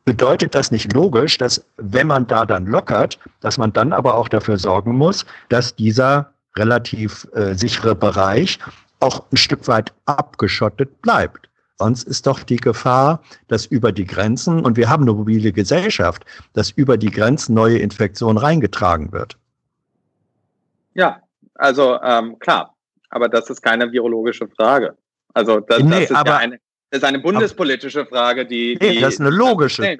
Bedeutet 0.05 0.55
das 0.55 0.71
nicht 0.71 0.93
logisch, 0.93 1.39
dass 1.39 1.65
wenn 1.77 2.07
man 2.07 2.27
da 2.27 2.45
dann 2.45 2.67
lockert, 2.67 3.19
dass 3.41 3.59
man 3.59 3.73
dann 3.73 3.93
aber 3.93 4.15
auch 4.15 4.29
dafür 4.29 4.59
sorgen 4.59 4.97
muss, 4.97 5.25
dass 5.49 5.75
dieser 5.75 6.31
relativ 6.57 7.27
äh, 7.35 7.55
sichere 7.55 7.95
Bereich 7.95 8.59
auch 9.01 9.25
ein 9.33 9.37
Stück 9.37 9.69
weit 9.69 9.93
abgeschottet 10.07 11.01
bleibt? 11.01 11.50
Sonst 11.81 12.03
ist 12.07 12.27
doch 12.27 12.43
die 12.43 12.59
Gefahr, 12.59 13.23
dass 13.49 13.65
über 13.65 13.91
die 13.91 14.05
Grenzen, 14.05 14.67
und 14.67 14.77
wir 14.77 14.91
haben 14.91 15.05
eine 15.05 15.15
mobile 15.15 15.51
Gesellschaft, 15.51 16.27
dass 16.53 16.71
über 16.73 16.99
die 16.99 17.11
Grenzen 17.11 17.55
neue 17.55 17.79
Infektionen 17.79 18.37
reingetragen 18.37 19.13
wird. 19.13 19.39
Ja, 20.93 21.23
also 21.55 21.99
ähm, 22.03 22.39
klar, 22.39 22.75
aber 23.09 23.31
das 23.31 23.49
ist 23.49 23.63
keine 23.63 23.91
virologische 23.91 24.47
Frage. 24.47 24.95
Also 25.33 25.61
das, 25.61 25.83
Nee, 25.83 26.01
das 26.03 26.11
ist 26.11 26.17
aber- 26.17 26.31
ja 26.33 26.37
eine, 26.37 26.59
das 26.91 26.99
ist 26.99 27.05
eine 27.05 27.19
bundespolitische 27.21 28.05
Frage, 28.05 28.45
die, 28.45 28.77
Nee, 28.79 28.97
die 28.97 29.01
das 29.01 29.15
ist 29.15 29.21
eine 29.21 29.31
logische. 29.31 29.97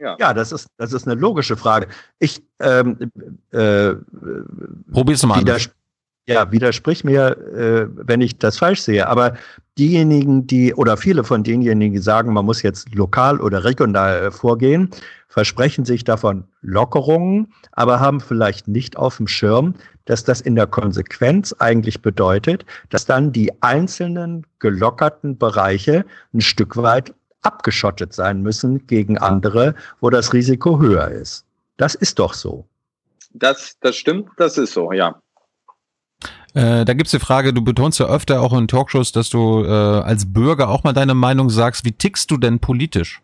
Ja. 0.00 0.16
Ja, 0.18 0.34
das 0.34 0.50
ist, 0.50 0.66
das 0.76 0.92
ist 0.92 1.06
eine 1.06 1.14
logische 1.20 1.56
Frage. 1.56 1.86
Ich 2.18 2.42
ähm, 2.58 3.12
äh, 3.52 3.94
Probier's 4.92 5.24
mal 5.24 5.34
an. 5.34 5.40
widers 5.42 5.70
ja, 6.26 6.50
widersprich 6.52 7.04
mir, 7.04 7.36
äh, 7.54 7.86
wenn 7.90 8.20
ich 8.20 8.38
das 8.38 8.58
falsch 8.58 8.80
sehe. 8.82 9.08
Aber 9.08 9.36
diejenigen, 9.78 10.46
die 10.46 10.74
oder 10.74 10.96
viele 10.96 11.24
von 11.24 11.42
denjenigen, 11.42 11.94
die 11.94 12.02
sagen, 12.02 12.32
man 12.32 12.44
muss 12.44 12.62
jetzt 12.62 12.94
lokal 12.94 13.40
oder 13.40 13.64
regional 13.64 14.30
vorgehen, 14.30 14.90
versprechen 15.28 15.84
sich 15.84 16.04
davon 16.04 16.44
Lockerungen, 16.60 17.52
aber 17.72 18.00
haben 18.00 18.20
vielleicht 18.20 18.68
nicht 18.68 18.96
auf 18.96 19.16
dem 19.16 19.26
Schirm, 19.26 19.74
dass 20.04 20.24
das 20.24 20.40
in 20.40 20.56
der 20.56 20.66
Konsequenz 20.66 21.54
eigentlich 21.58 22.02
bedeutet, 22.02 22.66
dass 22.90 23.06
dann 23.06 23.32
die 23.32 23.50
einzelnen 23.62 24.46
gelockerten 24.58 25.38
Bereiche 25.38 26.04
ein 26.34 26.40
Stück 26.40 26.76
weit 26.76 27.14
abgeschottet 27.40 28.12
sein 28.12 28.42
müssen 28.42 28.86
gegen 28.86 29.18
andere, 29.18 29.74
wo 30.00 30.10
das 30.10 30.32
Risiko 30.32 30.80
höher 30.80 31.08
ist. 31.08 31.44
Das 31.76 31.94
ist 31.94 32.18
doch 32.18 32.34
so. 32.34 32.66
Das, 33.32 33.76
das 33.80 33.96
stimmt, 33.96 34.28
das 34.36 34.58
ist 34.58 34.74
so, 34.74 34.92
ja. 34.92 35.20
Äh, 36.54 36.84
da 36.84 36.92
gibt's 36.92 37.12
die 37.12 37.18
Frage, 37.18 37.54
du 37.54 37.62
betonst 37.62 37.98
ja 37.98 38.06
öfter 38.06 38.42
auch 38.42 38.52
in 38.52 38.68
Talkshows, 38.68 39.12
dass 39.12 39.30
du 39.30 39.64
äh, 39.64 39.68
als 39.68 40.32
Bürger 40.32 40.68
auch 40.68 40.84
mal 40.84 40.92
deine 40.92 41.14
Meinung 41.14 41.48
sagst. 41.48 41.84
Wie 41.84 41.92
tickst 41.92 42.30
du 42.30 42.36
denn 42.36 42.58
politisch? 42.58 43.22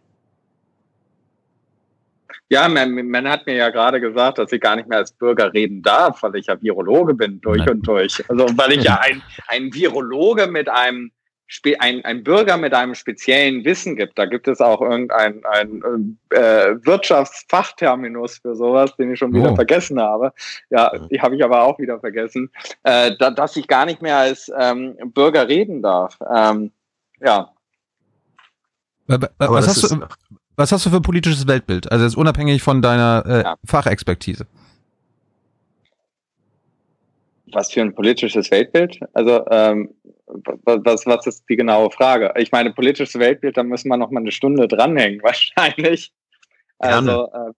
Ja, 2.50 2.66
man, 2.68 2.94
man 3.10 3.28
hat 3.28 3.46
mir 3.46 3.56
ja 3.56 3.68
gerade 3.68 4.00
gesagt, 4.00 4.38
dass 4.38 4.50
ich 4.52 4.60
gar 4.60 4.76
nicht 4.76 4.88
mehr 4.88 4.98
als 4.98 5.12
Bürger 5.12 5.52
reden 5.52 5.82
darf, 5.82 6.22
weil 6.22 6.36
ich 6.36 6.46
ja 6.46 6.60
Virologe 6.60 7.12
bin, 7.12 7.42
durch 7.42 7.58
Nein. 7.58 7.68
und 7.68 7.86
durch. 7.86 8.24
Also 8.30 8.46
weil 8.56 8.72
ich 8.72 8.84
ja 8.84 9.00
ein, 9.02 9.22
ein 9.48 9.74
Virologe 9.74 10.46
mit 10.46 10.70
einem 10.70 11.10
ein, 11.78 12.04
ein 12.04 12.22
Bürger 12.24 12.56
mit 12.56 12.74
einem 12.74 12.94
speziellen 12.94 13.64
Wissen 13.64 13.96
gibt. 13.96 14.18
Da 14.18 14.26
gibt 14.26 14.48
es 14.48 14.60
auch 14.60 14.80
irgendein 14.80 15.42
ein, 15.44 16.18
äh, 16.30 16.74
Wirtschaftsfachterminus 16.84 18.38
für 18.38 18.54
sowas, 18.54 18.94
den 18.96 19.12
ich 19.12 19.18
schon 19.18 19.32
wieder 19.34 19.52
Oh. 19.52 19.54
vergessen 19.54 20.00
habe. 20.00 20.32
Ja, 20.70 20.92
die 21.10 21.20
habe 21.20 21.36
ich 21.36 21.44
aber 21.44 21.62
auch 21.62 21.78
wieder 21.78 21.98
vergessen, 22.00 22.50
äh, 22.82 23.12
da, 23.18 23.30
dass 23.30 23.56
ich 23.56 23.66
gar 23.66 23.86
nicht 23.86 24.02
mehr 24.02 24.16
als 24.18 24.50
ähm, 24.58 24.96
Bürger 25.14 25.48
reden 25.48 25.82
darf. 25.82 26.18
Ähm, 26.34 26.70
ja, 27.20 27.50
Aber 29.08 29.30
Was 29.38 29.66
hast, 29.68 29.90
du, 29.90 30.06
was 30.56 30.70
hast 30.70 30.84
du 30.84 30.90
für 30.90 30.96
ein 30.96 31.02
politisches 31.02 31.46
Weltbild? 31.46 31.90
Also 31.90 32.04
jetzt 32.04 32.16
unabhängig 32.16 32.62
von 32.62 32.82
deiner 32.82 33.24
äh, 33.26 33.42
Ja. 33.42 33.56
Fachexpertise. 33.64 34.46
Was 37.52 37.72
für 37.72 37.80
ein 37.80 37.94
politisches 37.94 38.50
Weltbild? 38.50 39.00
Also 39.14 39.46
ähm, 39.50 39.88
was, 40.64 41.06
was 41.06 41.26
ist 41.26 41.44
die 41.48 41.56
genaue 41.56 41.90
Frage? 41.90 42.32
Ich 42.36 42.52
meine, 42.52 42.72
politisches 42.72 43.18
Weltbild, 43.18 43.56
da 43.56 43.62
müssen 43.62 43.88
wir 43.88 43.96
noch 43.96 44.10
mal 44.10 44.20
eine 44.20 44.32
Stunde 44.32 44.68
dranhängen, 44.68 45.22
wahrscheinlich. 45.22 46.12
Also 46.78 47.30
äh, 47.32 47.52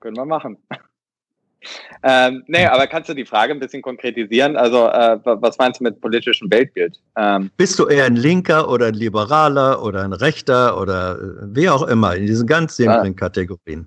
können 0.00 0.16
wir 0.16 0.24
machen. 0.26 0.58
ähm, 2.02 2.42
nee, 2.48 2.66
aber 2.66 2.86
kannst 2.86 3.08
du 3.08 3.14
die 3.14 3.24
Frage 3.24 3.52
ein 3.52 3.60
bisschen 3.60 3.82
konkretisieren? 3.82 4.56
Also 4.56 4.88
äh, 4.88 5.18
wa- 5.24 5.38
was 5.40 5.56
meinst 5.58 5.80
du 5.80 5.84
mit 5.84 6.00
politischem 6.00 6.50
Weltbild? 6.50 7.00
Ähm, 7.16 7.50
Bist 7.56 7.78
du 7.78 7.86
eher 7.86 8.04
ein 8.06 8.16
Linker 8.16 8.68
oder 8.68 8.86
ein 8.86 8.94
Liberaler 8.94 9.82
oder 9.82 10.02
ein 10.02 10.12
Rechter 10.12 10.80
oder 10.80 11.18
äh, 11.18 11.56
wie 11.56 11.68
auch 11.68 11.86
immer 11.86 12.16
in 12.16 12.26
diesen 12.26 12.46
ganz 12.46 12.76
simplen 12.76 13.16
Kategorien? 13.16 13.86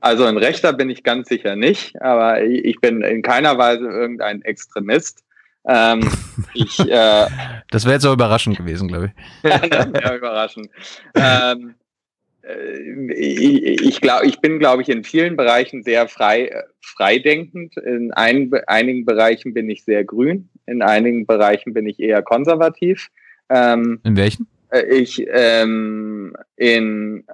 also 0.00 0.24
ein 0.24 0.36
Rechter 0.36 0.72
bin 0.72 0.90
ich 0.90 1.04
ganz 1.04 1.28
sicher 1.28 1.54
nicht, 1.54 2.02
aber 2.02 2.42
ich 2.42 2.80
bin 2.80 3.02
in 3.02 3.22
keiner 3.22 3.56
Weise 3.56 3.84
irgendein 3.86 4.42
Extremist. 4.42 5.22
Ähm, 5.64 6.08
ich 6.54 6.78
äh, 6.80 7.26
Das 7.70 7.84
wäre 7.84 7.94
jetzt 7.94 8.06
auch 8.06 8.12
überraschend 8.12 8.56
gewesen, 8.56 8.88
glaube 8.88 9.12
ich. 9.42 9.50
ja, 9.50 10.16
überraschend. 10.16 10.68
Ähm, 11.14 11.74
äh, 12.42 13.12
ich, 13.12 13.80
ich, 13.80 14.00
glaub, 14.00 14.24
ich 14.24 14.40
bin, 14.40 14.58
glaube 14.58 14.82
ich, 14.82 14.88
in 14.88 15.04
vielen 15.04 15.36
Bereichen 15.36 15.82
sehr 15.82 16.08
frei, 16.08 16.46
äh, 16.46 16.62
freidenkend. 16.80 17.76
In 17.76 18.12
ein, 18.12 18.50
einigen 18.66 19.04
Bereichen 19.04 19.54
bin 19.54 19.70
ich 19.70 19.84
sehr 19.84 20.04
grün, 20.04 20.48
in 20.66 20.82
einigen 20.82 21.26
Bereichen 21.26 21.72
bin 21.72 21.86
ich 21.86 22.00
eher 22.00 22.22
konservativ. 22.22 23.08
Ähm, 23.48 24.00
In 24.04 24.16
welchen? 24.16 24.48
äh, 24.70 24.84
ich 24.86 25.24
ähm, 25.30 26.34
in 26.56 27.24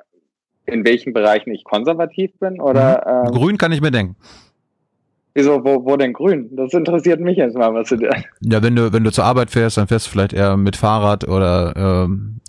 in 0.66 0.84
welchen 0.84 1.14
Bereichen 1.14 1.50
ich 1.50 1.64
konservativ 1.64 2.30
bin 2.38 2.60
oder 2.60 3.24
ähm, 3.26 3.32
Grün 3.32 3.56
kann 3.56 3.72
ich 3.72 3.80
mir 3.80 3.90
denken. 3.90 4.16
Wieso 5.38 5.64
wo, 5.64 5.84
wo 5.84 5.96
denn 5.96 6.12
grün? 6.12 6.48
Das 6.52 6.72
interessiert 6.72 7.20
mich 7.20 7.36
jetzt 7.36 7.56
mal, 7.56 7.72
was 7.72 7.88
du 7.88 7.96
da. 7.96 8.10
Ja, 8.40 8.62
wenn 8.62 8.74
du, 8.74 8.92
wenn 8.92 9.04
du 9.04 9.12
zur 9.12 9.24
Arbeit 9.24 9.50
fährst, 9.50 9.76
dann 9.76 9.86
fährst 9.86 10.06
du 10.06 10.10
vielleicht 10.10 10.32
eher 10.32 10.56
mit 10.56 10.74
Fahrrad 10.74 11.26
oder 11.28 11.74
ähm, 11.76 12.40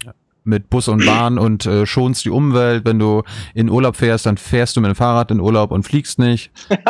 mit 0.44 0.72
Bus 0.72 0.88
und 0.88 1.06
Bahn 1.06 1.38
und 1.38 1.68
äh, 1.68 1.86
schonst 1.86 2.26
die 2.26 2.32
Umwelt. 2.32 2.86
Wenn 2.86 2.98
du 2.98 3.22
in 3.54 3.70
Urlaub 3.70 3.96
fährst, 3.96 4.26
dann 4.26 4.38
fährst 4.38 4.76
du 4.76 4.82
mit 4.82 4.90
dem 4.90 4.96
Fahrrad 4.96 5.30
in 5.30 5.40
Urlaub 5.40 5.70
und 5.72 5.84
fliegst 5.84 6.18
nicht. 6.18 6.52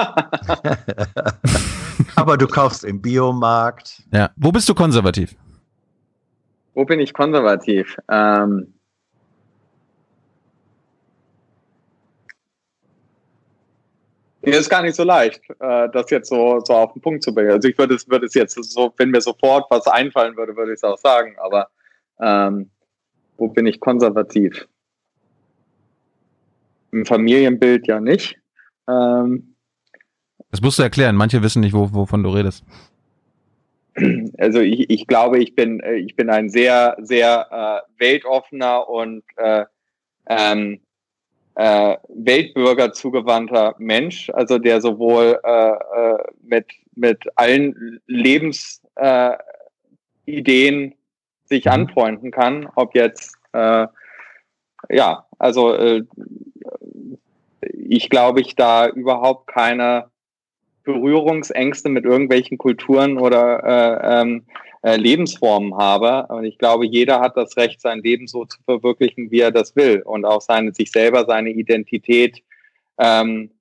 Aber 2.16 2.38
du 2.38 2.47
kaufst 2.47 2.86
im 2.86 3.02
Biomarkt. 3.02 4.04
Ja. 4.14 4.30
Wo 4.38 4.54
bist 4.54 4.70
du 4.70 4.74
konservativ? 4.74 5.36
Wo 6.74 6.86
bin 6.86 7.02
ich 7.02 7.14
konservativ? 7.14 7.97
Ähm, 8.10 8.74
mir 14.50 14.60
ist 14.60 14.70
gar 14.70 14.82
nicht 14.82 14.95
so 14.95 15.04
leicht, 15.04 15.41
äh, 15.60 15.89
das 15.91 16.10
jetzt 16.10 16.30
so, 16.30 16.60
so 16.64 16.74
auf 16.74 16.93
den 16.93 17.02
Punkt 17.02 17.24
zu 17.24 17.34
bringen. 17.34 17.52
Also 17.52 17.68
ich 17.68 17.78
würde 17.78 17.95
es, 17.95 18.10
würde 18.10 18.26
es 18.26 18.34
jetzt 18.34 18.62
so, 18.64 18.93
wenn 18.97 19.12
mir 19.12 19.22
sofort 19.22 19.70
was 19.70 19.88
einfallen 19.88 20.36
würde, 20.36 20.56
würde 20.56 20.74
ich 20.74 20.78
es 20.78 20.84
auch 20.84 20.97
sagen. 20.97 21.36
Aber 21.39 21.70
ähm, 22.20 22.70
wo 23.38 23.47
bin 23.47 23.66
ich 23.66 23.80
konservativ? 23.80 24.68
Im 26.91 27.06
Familienbild 27.06 27.88
ja 27.88 28.00
nicht. 28.00 28.38
Ähm, 28.88 29.56
Das 30.52 30.62
musst 30.62 30.80
du 30.80 30.84
erklären. 30.84 31.16
Manche 31.16 31.41
wissen 31.43 31.62
nicht, 31.62 31.74
wo, 31.74 31.93
wovon 31.93 32.24
du 32.24 32.30
redest. 32.30 32.64
also 34.38 34.60
ich, 34.60 34.89
ich 34.89 35.08
glaube, 35.08 35.39
ich 35.39 35.56
bin, 35.56 35.80
äh, 35.80 35.95
ich 35.95 36.16
bin 36.16 36.30
ein 36.30 36.50
sehr, 36.50 36.97
sehr 37.00 37.47
äh, 37.52 38.02
weltoffener 38.02 38.88
und 38.89 39.24
äh, 39.38 39.66
ähm, 40.28 40.82
äh, 41.60 41.97
Weltbürger 42.07 42.93
zugewandter 42.93 43.76
Mensch, 43.80 44.30
also 44.30 44.57
der 44.60 44.80
sowohl 44.80 45.38
äh, 45.43 45.72
äh, 45.72 46.18
mit, 46.41 46.68
mit 46.95 47.22
allen 47.36 47.99
Lebensideen 48.07 49.32
äh, 50.26 50.95
sich 51.43 51.66
Mhm. 51.66 51.72
anfreunden 51.72 52.32
kann, 52.32 52.70
ob 52.76 52.95
jetzt 52.95 53.36
äh, 53.51 53.88
ja, 54.89 55.26
also 55.38 55.76
ich 57.62 58.10
glaube, 58.10 58.39
ich 58.39 58.55
da 58.55 58.88
überhaupt 58.88 59.47
keine 59.47 60.05
Berührungsängste 60.86 61.89
mit 61.89 62.05
irgendwelchen 62.05 62.57
Kulturen 62.57 63.18
oder 63.18 63.64
äh, 63.66 64.22
ähm, 64.22 64.45
äh, 64.82 64.96
Lebensformen 64.96 65.76
habe. 65.76 66.26
Und 66.34 66.46
ich 66.46 66.58
glaube, 66.58 66.86
jeder 66.86 67.20
hat 67.20 67.38
das 67.38 67.56
Recht, 67.58 67.82
sein 67.82 68.00
Leben 68.02 68.28
so 68.28 68.46
zu 68.46 68.60
verwirklichen, 68.64 69.32
wie 69.32 69.42
er 69.42 69.52
das 69.52 69.76
will 69.76 70.02
und 70.06 70.26
auch 70.26 70.42
seine, 70.42 70.74
sich 70.74 70.92
selber 70.92 71.26
seine 71.26 71.50
Identität 71.52 72.42
ähm, 72.98 73.52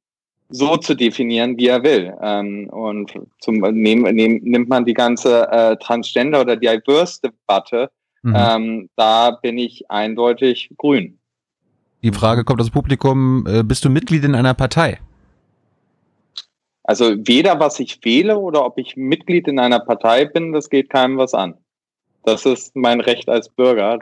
so 0.50 0.76
zu 0.76 0.94
definieren, 0.94 1.58
wie 1.58 1.66
er 1.66 1.82
will. 1.82 2.14
Ähm, 2.22 2.68
und 2.70 3.12
zum, 3.40 3.56
nehm, 3.56 4.02
nehm, 4.02 4.40
nimmt 4.42 4.68
man 4.68 4.84
die 4.84 4.94
ganze 4.94 5.46
äh, 5.50 5.76
Transgender- 5.76 6.40
oder 6.40 6.56
Diverse-Debatte, 6.56 7.90
Mhm. 8.22 8.34
ähm, 8.36 8.90
da 8.96 9.30
bin 9.30 9.58
ich 9.58 9.90
eindeutig 9.90 10.70
grün. 10.76 11.18
Die 12.02 12.12
Frage 12.12 12.44
kommt 12.44 12.60
aus 12.60 12.68
dem 12.68 12.72
Publikum, 12.72 13.46
äh, 13.46 13.62
bist 13.62 13.84
du 13.84 13.90
Mitglied 13.90 14.24
in 14.24 14.34
einer 14.34 14.54
Partei? 14.54 14.98
Also 16.88 17.14
weder 17.18 17.60
was 17.60 17.78
ich 17.80 18.02
wähle 18.02 18.38
oder 18.38 18.64
ob 18.64 18.78
ich 18.78 18.96
Mitglied 18.96 19.46
in 19.46 19.58
einer 19.58 19.78
Partei 19.78 20.24
bin, 20.24 20.54
das 20.54 20.70
geht 20.70 20.88
keinem 20.88 21.18
was 21.18 21.34
an. 21.34 21.54
Das 22.24 22.46
ist 22.46 22.74
mein 22.74 23.02
Recht 23.02 23.28
als 23.28 23.50
Bürger. 23.50 23.98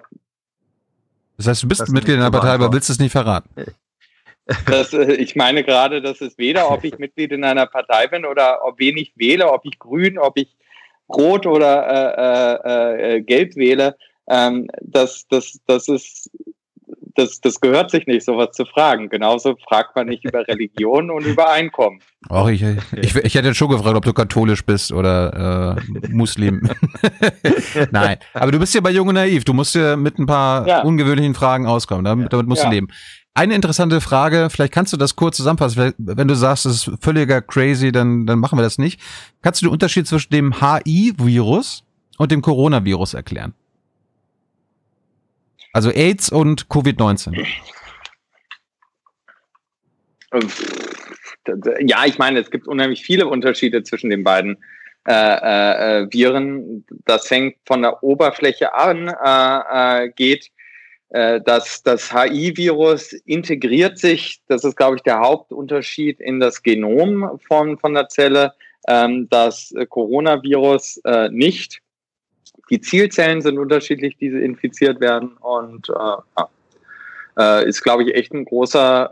Das 1.37 1.49
heißt, 1.49 1.65
du 1.65 1.67
bist 1.67 1.89
Mitglied 1.89 2.15
in 2.15 2.21
einer 2.21 2.31
Partei, 2.31 2.51
aber 2.51 2.73
willst 2.73 2.89
es 2.89 3.01
nicht 3.01 3.11
verraten. 3.13 3.51
Das, 4.67 4.93
äh, 4.93 5.15
ich 5.15 5.35
meine 5.35 5.65
gerade, 5.65 6.01
das 6.01 6.21
ist 6.21 6.39
weder, 6.39 6.71
ob 6.71 6.85
ich 6.85 7.01
Mitglied 7.01 7.33
in 7.33 7.43
einer 7.43 7.67
Partei 7.67 8.07
bin 8.07 8.25
oder 8.25 8.65
ob 8.65 8.79
wen 8.79 8.97
ich 8.97 9.13
wähle, 9.17 9.51
ob 9.51 9.65
ich 9.65 9.77
grün, 9.81 10.21
ob 10.21 10.39
ich 10.39 10.57
rot 11.09 11.47
oder 11.47 12.63
äh, 12.65 12.69
äh, 12.69 13.17
äh, 13.17 13.23
gelb 13.23 13.57
wähle. 13.57 13.97
Ähm, 14.29 14.69
das, 14.81 15.27
das, 15.29 15.59
das 15.67 15.89
ist 15.89 16.31
das, 17.17 17.41
das 17.41 17.61
gehört 17.61 17.91
sich 17.91 18.07
nicht, 18.07 18.25
sowas 18.25 18.51
zu 18.53 18.65
fragen. 18.65 19.09
Genauso 19.09 19.57
fragt 19.69 19.97
man 19.97 20.07
nicht 20.07 20.25
über 20.25 20.47
Religion 20.47 21.11
und 21.11 21.25
über 21.25 21.51
Einkommen. 21.51 22.01
Auch 22.29 22.49
ich, 22.49 22.63
ich, 22.63 23.15
ich 23.17 23.35
hätte 23.35 23.49
jetzt 23.49 23.57
schon 23.57 23.69
gefragt, 23.71 23.97
ob 23.97 24.05
du 24.05 24.13
katholisch 24.13 24.65
bist 24.65 24.93
oder 24.93 25.77
äh, 25.77 26.09
Muslim. 26.09 26.69
Nein, 27.91 28.19
aber 28.35 28.53
du 28.53 28.59
bist 28.59 28.75
ja 28.75 28.81
bei 28.81 28.91
Jung 28.91 29.09
und 29.09 29.15
Naiv. 29.15 29.45
Du 29.45 29.53
musst 29.53 29.75
ja 29.75 29.97
mit 29.97 30.19
ein 30.19 30.27
paar 30.27 30.67
Ja. 30.67 30.83
ungewöhnlichen 30.83 31.35
Fragen 31.35 31.67
auskommen. 31.67 32.05
Damit, 32.05 32.33
damit 32.33 32.47
musst 32.47 32.63
Ja. 32.63 32.69
du 32.69 32.75
leben. 32.75 32.89
Eine 33.35 33.55
interessante 33.55 34.01
Frage, 34.01 34.49
vielleicht 34.51 34.73
kannst 34.73 34.95
du 34.95 34.97
das 34.97 35.15
kurz 35.15 35.37
zusammenfassen. 35.37 35.93
Wenn 35.99 36.27
du 36.27 36.35
sagst, 36.35 36.65
es 36.65 36.87
ist 36.89 37.03
völliger 37.03 37.43
crazy, 37.43 37.93
dann, 37.93 38.25
dann 38.27 38.39
machen 38.39 38.59
wir 38.59 38.63
das 38.63 38.79
nicht. 38.79 38.99
Kannst 39.43 39.61
du 39.61 39.67
den 39.67 39.73
Unterschied 39.73 40.07
zwischen 40.07 40.31
dem 40.31 40.55
HI-Virus 40.61 41.85
und 42.17 42.33
dem 42.33 42.41
Coronavirus 42.41 43.13
erklären? 43.13 43.53
Also 45.77 45.91
AIDS 45.91 46.31
und 46.31 46.69
Covid-19. 46.69 47.47
Ja, 51.87 52.07
ich 52.07 52.17
meine, 52.17 52.41
es 52.41 52.51
gibt 52.51 52.67
unheimlich 52.67 53.05
viele 53.05 53.27
Unterschiede 53.27 53.83
zwischen 53.83 54.09
den 54.09 54.25
beiden 54.25 54.57
äh, 55.07 55.13
äh, 55.13 56.07
Viren. 56.11 56.87
Das 57.05 57.29
fängt 57.29 57.57
von 57.67 57.83
der 57.83 58.03
Oberfläche 58.03 58.73
an, 58.73 59.09
äh, 59.23 60.05
äh 60.07 60.09
geht 60.17 60.51
äh, 61.11 61.43
dass 61.43 61.83
das 61.83 62.11
HI-Virus 62.11 63.13
integriert 63.13 63.99
sich, 63.99 64.41
das 64.49 64.65
ist, 64.65 64.77
glaube 64.77 64.97
ich, 64.97 65.03
der 65.03 65.19
Hauptunterschied 65.19 66.21
in 66.21 66.41
das 66.41 66.63
Genom 66.63 67.39
von, 67.47 67.79
von 67.79 67.93
der 67.93 68.09
Zelle, 68.09 68.55
ähm, 68.89 69.29
das 69.29 69.75
Coronavirus 69.91 71.03
äh, 71.05 71.29
nicht. 71.29 71.83
Die 72.71 72.81
Zielzellen 72.81 73.43
sind 73.43 73.59
unterschiedlich, 73.59 74.17
die 74.17 74.27
infiziert 74.27 75.01
werden 75.01 75.37
und 75.39 75.89
äh, 75.89 76.43
äh, 77.39 77.69
ist, 77.69 77.83
glaube 77.83 78.05
ich, 78.05 78.15
echt 78.15 78.33
ein 78.33 78.45
großer, 78.45 79.11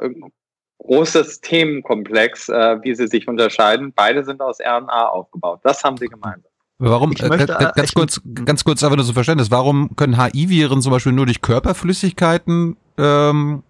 großes 0.78 1.40
Themenkomplex, 1.40 2.48
äh, 2.48 2.78
wie 2.82 2.94
sie 2.94 3.06
sich 3.06 3.28
unterscheiden. 3.28 3.92
Beide 3.94 4.24
sind 4.24 4.40
aus 4.40 4.58
RNA 4.60 5.08
aufgebaut. 5.08 5.60
Das 5.62 5.82
haben 5.84 5.96
sie 5.96 6.08
gemeinsam. 6.08 6.50
Warum, 6.78 7.12
äh, 7.12 7.28
möchte, 7.28 7.52
äh, 7.52 7.70
ganz 7.74 7.94
kurz, 7.94 8.20
ganz 8.44 8.64
kurz 8.64 8.82
einfach 8.82 8.96
nur 8.96 9.04
so 9.04 9.12
Verständnis, 9.12 9.50
warum 9.50 9.94
können 9.96 10.20
HI-Viren 10.20 10.82
zum 10.82 10.90
Beispiel 10.90 11.12
nur 11.12 11.26
durch 11.26 11.40
Körperflüssigkeiten 11.40 12.76
ähm, 12.98 13.62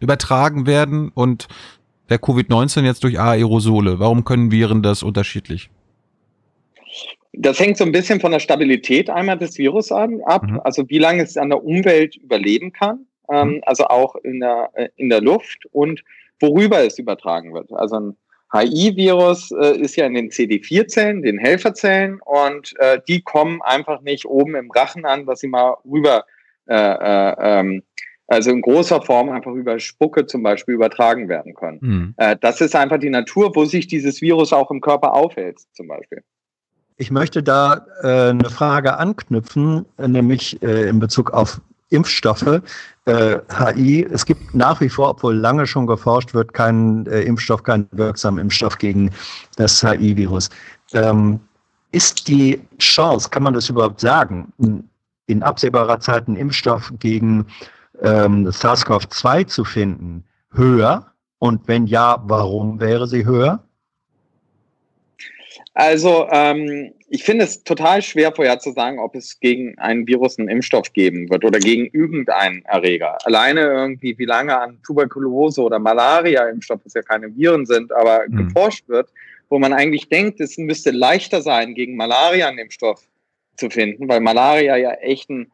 übertragen 0.00 0.66
werden 0.66 1.10
und 1.14 1.46
der 2.08 2.20
Covid-19 2.20 2.84
jetzt 2.84 3.04
durch 3.04 3.20
Aerosole? 3.20 4.00
Warum 4.00 4.24
können 4.24 4.50
Viren 4.50 4.82
das 4.82 5.02
unterschiedlich? 5.02 5.70
Das 7.32 7.60
hängt 7.60 7.76
so 7.76 7.84
ein 7.84 7.92
bisschen 7.92 8.20
von 8.20 8.32
der 8.32 8.40
Stabilität 8.40 9.08
einmal 9.08 9.38
des 9.38 9.56
Virus 9.56 9.92
an, 9.92 10.20
ab, 10.24 10.42
mhm. 10.42 10.60
also 10.64 10.88
wie 10.88 10.98
lange 10.98 11.22
es 11.22 11.36
an 11.36 11.50
der 11.50 11.64
Umwelt 11.64 12.16
überleben 12.16 12.72
kann, 12.72 13.06
ähm, 13.30 13.54
mhm. 13.54 13.60
also 13.66 13.86
auch 13.86 14.16
in 14.16 14.40
der, 14.40 14.70
äh, 14.74 14.88
in 14.96 15.10
der 15.10 15.20
Luft 15.20 15.66
und 15.72 16.02
worüber 16.40 16.84
es 16.84 16.98
übertragen 16.98 17.54
wird. 17.54 17.72
Also 17.72 18.00
ein 18.00 18.16
HI-Virus 18.52 19.52
äh, 19.52 19.78
ist 19.78 19.96
ja 19.96 20.06
in 20.06 20.14
den 20.14 20.30
CD4-Zellen, 20.30 21.22
den 21.22 21.38
Helferzellen, 21.38 22.20
und 22.24 22.74
äh, 22.80 23.00
die 23.06 23.22
kommen 23.22 23.62
einfach 23.62 24.00
nicht 24.00 24.26
oben 24.26 24.56
im 24.56 24.70
Rachen 24.70 25.04
an, 25.04 25.26
was 25.26 25.40
sie 25.40 25.48
mal 25.48 25.76
rüber, 25.84 26.24
äh, 26.66 26.74
äh, 26.74 27.36
ähm, 27.38 27.82
also 28.26 28.50
in 28.50 28.60
großer 28.60 29.02
Form 29.02 29.28
einfach 29.30 29.52
über 29.52 29.78
Spucke 29.78 30.26
zum 30.26 30.42
Beispiel 30.42 30.74
übertragen 30.74 31.28
werden 31.28 31.52
können. 31.54 31.78
Mhm. 31.80 32.38
Das 32.40 32.60
ist 32.60 32.76
einfach 32.76 32.98
die 32.98 33.10
Natur, 33.10 33.50
wo 33.56 33.64
sich 33.64 33.88
dieses 33.88 34.22
Virus 34.22 34.52
auch 34.52 34.70
im 34.70 34.80
Körper 34.80 35.14
aufhält, 35.14 35.58
zum 35.72 35.88
Beispiel. 35.88 36.22
Ich 37.00 37.10
möchte 37.10 37.42
da 37.42 37.86
äh, 38.02 38.28
eine 38.28 38.50
Frage 38.50 38.98
anknüpfen, 38.98 39.86
nämlich 39.96 40.62
äh, 40.62 40.86
in 40.86 41.00
Bezug 41.00 41.30
auf 41.30 41.58
Impfstoffe. 41.88 42.60
Äh, 43.06 43.38
HI, 43.48 44.04
es 44.04 44.26
gibt 44.26 44.54
nach 44.54 44.82
wie 44.82 44.90
vor, 44.90 45.08
obwohl 45.08 45.34
lange 45.34 45.66
schon 45.66 45.86
geforscht 45.86 46.34
wird, 46.34 46.52
keinen 46.52 47.06
äh, 47.06 47.22
Impfstoff, 47.22 47.62
keinen 47.62 47.88
wirksamen 47.92 48.38
Impfstoff 48.38 48.76
gegen 48.76 49.10
das 49.56 49.82
HI-Virus. 49.82 50.50
Ähm, 50.92 51.40
ist 51.90 52.28
die 52.28 52.60
Chance, 52.78 53.30
kann 53.30 53.44
man 53.44 53.54
das 53.54 53.70
überhaupt 53.70 54.00
sagen, 54.00 54.52
in 55.26 55.42
absehbarer 55.42 56.00
Zeit 56.00 56.28
einen 56.28 56.36
Impfstoff 56.36 56.92
gegen 56.98 57.46
ähm, 58.02 58.46
SARS-CoV-2 58.46 59.46
zu 59.46 59.64
finden, 59.64 60.22
höher? 60.52 61.06
Und 61.38 61.66
wenn 61.66 61.86
ja, 61.86 62.22
warum 62.26 62.78
wäre 62.78 63.06
sie 63.06 63.24
höher? 63.24 63.64
Also 65.80 66.28
ähm, 66.30 66.92
ich 67.08 67.24
finde 67.24 67.46
es 67.46 67.64
total 67.64 68.02
schwer 68.02 68.32
vorherzusagen, 68.32 68.98
ob 68.98 69.14
es 69.14 69.40
gegen 69.40 69.78
ein 69.78 70.06
Virus 70.06 70.38
einen 70.38 70.48
Impfstoff 70.48 70.92
geben 70.92 71.30
wird 71.30 71.42
oder 71.42 71.58
gegen 71.58 71.86
irgendeinen 71.98 72.62
Erreger. 72.66 73.16
Alleine 73.24 73.62
irgendwie, 73.62 74.18
wie 74.18 74.26
lange 74.26 74.60
an 74.60 74.78
Tuberkulose 74.84 75.62
oder 75.62 75.78
Malaria 75.78 76.46
Impfstoff, 76.50 76.82
das 76.84 76.92
ja 76.92 77.00
keine 77.00 77.34
Viren 77.34 77.64
sind, 77.64 77.92
aber 77.92 78.24
mhm. 78.28 78.48
geforscht 78.48 78.90
wird, 78.90 79.08
wo 79.48 79.58
man 79.58 79.72
eigentlich 79.72 80.10
denkt, 80.10 80.38
es 80.40 80.58
müsste 80.58 80.90
leichter 80.90 81.40
sein, 81.40 81.74
gegen 81.74 81.96
Malaria 81.96 82.48
einen 82.48 82.58
Impfstoff 82.58 83.00
zu 83.56 83.70
finden, 83.70 84.06
weil 84.06 84.20
Malaria 84.20 84.76
ja 84.76 84.92
echt 84.96 85.30
ein 85.30 85.50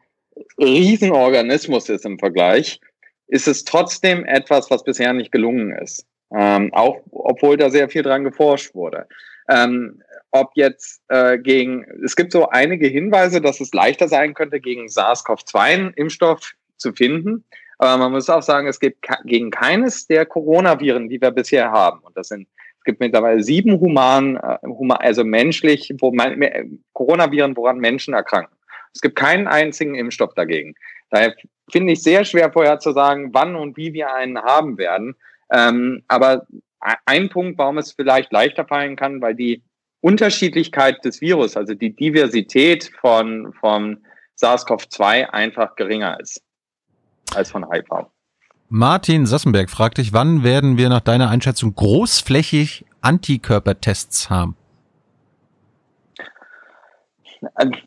Riesenorganismus 0.59 1.87
ist 1.87 2.05
im 2.05 2.19
Vergleich, 2.19 2.81
ist 3.27 3.47
es 3.47 3.63
trotzdem 3.63 4.25
etwas, 4.25 4.69
was 4.69 4.83
bisher 4.83 5.13
nicht 5.13 5.31
gelungen 5.31 5.71
ist. 5.71 6.05
Ähm, 6.35 6.73
auch 6.73 6.97
obwohl 7.11 7.55
da 7.55 7.69
sehr 7.69 7.87
viel 7.87 8.03
dran 8.03 8.25
geforscht 8.25 8.75
wurde. 8.75 9.07
Ähm, 9.49 10.01
ob 10.31 10.51
jetzt 10.55 11.01
äh, 11.07 11.37
gegen, 11.37 11.85
es 12.03 12.15
gibt 12.15 12.31
so 12.31 12.49
einige 12.49 12.87
Hinweise, 12.87 13.41
dass 13.41 13.59
es 13.59 13.73
leichter 13.73 14.07
sein 14.07 14.33
könnte, 14.33 14.59
gegen 14.59 14.87
SARS-CoV-2 14.87 15.59
einen 15.59 15.93
Impfstoff 15.93 16.53
zu 16.77 16.93
finden. 16.93 17.45
Aber 17.79 17.97
man 17.97 18.11
muss 18.11 18.29
auch 18.29 18.41
sagen, 18.41 18.67
es 18.67 18.79
gibt 18.79 19.07
gegen 19.25 19.51
keines 19.51 20.07
der 20.07 20.25
Coronaviren, 20.25 21.09
die 21.09 21.21
wir 21.21 21.31
bisher 21.31 21.71
haben, 21.71 21.99
und 21.99 22.17
das 22.17 22.29
sind, 22.29 22.47
es 22.79 22.83
gibt 22.83 22.99
mittlerweile 22.99 23.43
sieben 23.43 23.79
human, 23.79 24.37
äh, 24.37 24.57
also 24.99 25.23
menschlich, 25.23 25.93
wo 25.99 26.11
man, 26.11 26.79
Coronaviren, 26.93 27.55
woran 27.55 27.77
Menschen 27.77 28.13
erkranken. 28.13 28.55
Es 28.93 29.01
gibt 29.01 29.15
keinen 29.15 29.47
einzigen 29.47 29.95
Impfstoff 29.95 30.33
dagegen. 30.33 30.73
Daher 31.09 31.35
finde 31.71 31.93
ich 31.93 32.01
sehr 32.01 32.25
schwer 32.25 32.51
vorher 32.51 32.79
zu 32.79 32.91
sagen, 32.91 33.29
wann 33.33 33.55
und 33.55 33.77
wie 33.77 33.93
wir 33.93 34.13
einen 34.13 34.39
haben 34.39 34.77
werden. 34.77 35.15
Ähm, 35.51 36.03
aber 36.07 36.47
ein 37.05 37.29
Punkt, 37.29 37.57
warum 37.57 37.77
es 37.77 37.93
vielleicht 37.93 38.31
leichter 38.31 38.65
fallen 38.65 38.95
kann, 38.95 39.21
weil 39.21 39.35
die 39.35 39.63
Unterschiedlichkeit 40.01 41.03
des 41.03 41.21
Virus, 41.21 41.57
also 41.57 41.73
die 41.73 41.95
Diversität 41.95 42.91
von, 43.01 43.53
von 43.59 44.03
SARS-CoV-2 44.35 45.29
einfach 45.29 45.75
geringer 45.75 46.19
ist 46.19 46.41
als 47.33 47.51
von 47.51 47.69
HIV. 47.69 48.07
Martin 48.69 49.25
Sassenberg 49.25 49.69
fragt 49.69 49.97
dich, 49.97 50.13
wann 50.13 50.43
werden 50.43 50.77
wir 50.77 50.89
nach 50.89 51.01
deiner 51.01 51.29
Einschätzung 51.29 51.73
großflächig 51.73 52.85
Antikörpertests 53.01 54.29
haben? 54.29 54.55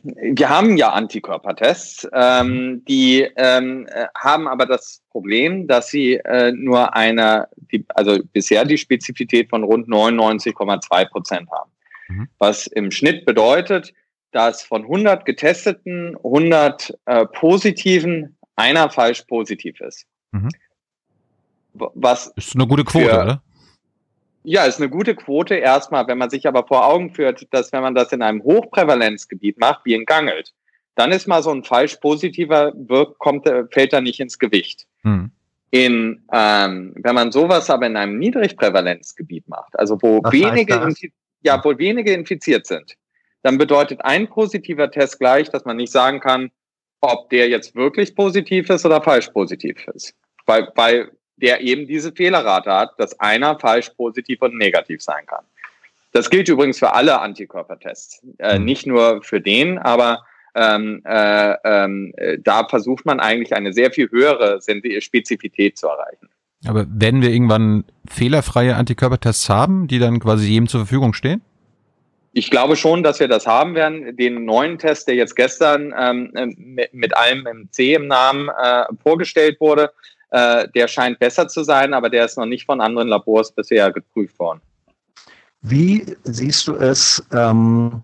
Wir 0.04 0.48
haben 0.48 0.76
ja 0.76 0.90
Antikörpertests, 0.90 2.08
ähm, 2.12 2.84
die 2.86 3.28
ähm, 3.36 3.88
haben 4.16 4.46
aber 4.46 4.66
das 4.66 5.02
Problem, 5.10 5.66
dass 5.66 5.88
sie 5.88 6.14
äh, 6.14 6.52
nur 6.52 6.94
eine, 6.94 7.48
die, 7.72 7.84
also 7.88 8.18
bisher 8.32 8.64
die 8.64 8.78
Spezifität 8.78 9.50
von 9.50 9.64
rund 9.64 9.88
99,2 9.88 11.08
Prozent 11.10 11.48
haben. 11.50 11.70
Mhm. 12.08 12.28
Was 12.38 12.66
im 12.68 12.90
Schnitt 12.90 13.24
bedeutet, 13.24 13.92
dass 14.32 14.62
von 14.62 14.82
100 14.82 15.24
getesteten 15.24 16.16
100 16.16 16.96
äh, 17.06 17.26
positiven 17.26 18.36
einer 18.56 18.90
falsch 18.90 19.22
positiv 19.22 19.80
ist. 19.80 20.06
Mhm. 20.32 20.48
Was 21.72 22.28
ist 22.36 22.54
eine 22.54 22.66
gute 22.66 22.84
Quote, 22.84 23.08
für, 23.08 23.22
oder? 23.22 23.42
Ja, 24.42 24.64
ist 24.64 24.80
eine 24.80 24.88
gute 24.88 25.14
Quote 25.14 25.56
erstmal, 25.56 26.06
wenn 26.06 26.18
man 26.18 26.30
sich 26.30 26.46
aber 26.46 26.66
vor 26.66 26.86
Augen 26.86 27.12
führt, 27.12 27.46
dass 27.50 27.72
wenn 27.72 27.82
man 27.82 27.94
das 27.94 28.12
in 28.12 28.22
einem 28.22 28.42
Hochprävalenzgebiet 28.42 29.58
macht, 29.58 29.84
wie 29.84 29.94
in 29.94 30.06
Gangelt, 30.06 30.54
dann 30.94 31.12
ist 31.12 31.26
mal 31.26 31.42
so 31.42 31.50
ein 31.50 31.64
falsch 31.64 31.96
positiver 31.96 32.72
wirkt, 32.74 33.18
kommt, 33.18 33.48
fällt 33.70 33.92
da 33.92 34.00
nicht 34.00 34.20
ins 34.20 34.38
Gewicht. 34.38 34.86
Mhm. 35.02 35.30
In, 35.70 36.24
ähm, 36.32 36.94
wenn 36.96 37.14
man 37.14 37.30
sowas 37.30 37.70
aber 37.70 37.86
in 37.86 37.96
einem 37.96 38.18
Niedrigprävalenzgebiet 38.18 39.48
macht, 39.48 39.78
also 39.78 39.98
wo 40.02 40.20
Was 40.22 40.32
wenige 40.32 40.92
ja, 41.42 41.62
wohl 41.64 41.78
wenige 41.78 42.12
infiziert 42.12 42.66
sind, 42.66 42.96
dann 43.42 43.56
bedeutet 43.56 44.04
ein 44.04 44.28
positiver 44.28 44.90
Test 44.90 45.18
gleich, 45.18 45.48
dass 45.48 45.64
man 45.64 45.76
nicht 45.76 45.92
sagen 45.92 46.20
kann, 46.20 46.50
ob 47.00 47.30
der 47.30 47.48
jetzt 47.48 47.74
wirklich 47.74 48.14
positiv 48.14 48.68
ist 48.68 48.84
oder 48.84 49.02
falsch 49.02 49.28
positiv 49.28 49.86
ist. 49.94 50.14
Weil, 50.44 50.68
weil 50.74 51.10
der 51.40 51.60
eben 51.60 51.86
diese 51.86 52.12
Fehlerrate 52.12 52.72
hat, 52.72 52.98
dass 52.98 53.18
einer 53.20 53.58
falsch 53.58 53.90
positiv 53.90 54.42
und 54.42 54.56
negativ 54.56 55.02
sein 55.02 55.26
kann. 55.26 55.44
Das 56.12 56.30
gilt 56.30 56.48
übrigens 56.48 56.78
für 56.78 56.92
alle 56.92 57.20
Antikörpertests, 57.20 58.22
äh, 58.38 58.58
mhm. 58.58 58.64
nicht 58.64 58.86
nur 58.86 59.22
für 59.22 59.40
den, 59.40 59.78
aber 59.78 60.24
ähm, 60.54 61.02
äh, 61.04 61.54
ähm, 61.64 62.12
da 62.42 62.66
versucht 62.66 63.06
man 63.06 63.20
eigentlich 63.20 63.54
eine 63.54 63.72
sehr 63.72 63.92
viel 63.92 64.10
höhere 64.10 64.60
Spezifität 65.00 65.78
zu 65.78 65.86
erreichen. 65.86 66.28
Aber 66.66 66.86
werden 66.88 67.22
wir 67.22 67.30
irgendwann 67.30 67.84
fehlerfreie 68.08 68.76
Antikörpertests 68.76 69.48
haben, 69.48 69.86
die 69.86 69.98
dann 69.98 70.18
quasi 70.18 70.48
jedem 70.48 70.68
zur 70.68 70.80
Verfügung 70.80 71.14
stehen? 71.14 71.40
Ich 72.32 72.50
glaube 72.50 72.76
schon, 72.76 73.02
dass 73.02 73.18
wir 73.18 73.28
das 73.28 73.46
haben 73.46 73.74
werden. 73.74 74.16
Den 74.16 74.44
neuen 74.44 74.78
Test, 74.78 75.08
der 75.08 75.14
jetzt 75.14 75.34
gestern 75.34 75.94
ähm, 75.98 76.30
mit, 76.56 76.92
mit 76.94 77.16
allem 77.16 77.46
im 77.46 77.68
C 77.72 77.94
im 77.94 78.06
Namen 78.06 78.48
äh, 78.48 78.84
vorgestellt 79.02 79.60
wurde, 79.60 79.90
äh, 80.30 80.68
der 80.74 80.88
scheint 80.88 81.18
besser 81.18 81.48
zu 81.48 81.62
sein, 81.62 81.94
aber 81.94 82.10
der 82.10 82.24
ist 82.24 82.38
noch 82.38 82.46
nicht 82.46 82.66
von 82.66 82.80
anderen 82.80 83.08
Labors 83.08 83.52
bisher 83.52 83.90
geprüft 83.92 84.38
worden. 84.38 84.60
Wie 85.62 86.16
siehst 86.24 86.68
du 86.68 86.74
es? 86.74 87.22
Ähm, 87.32 88.02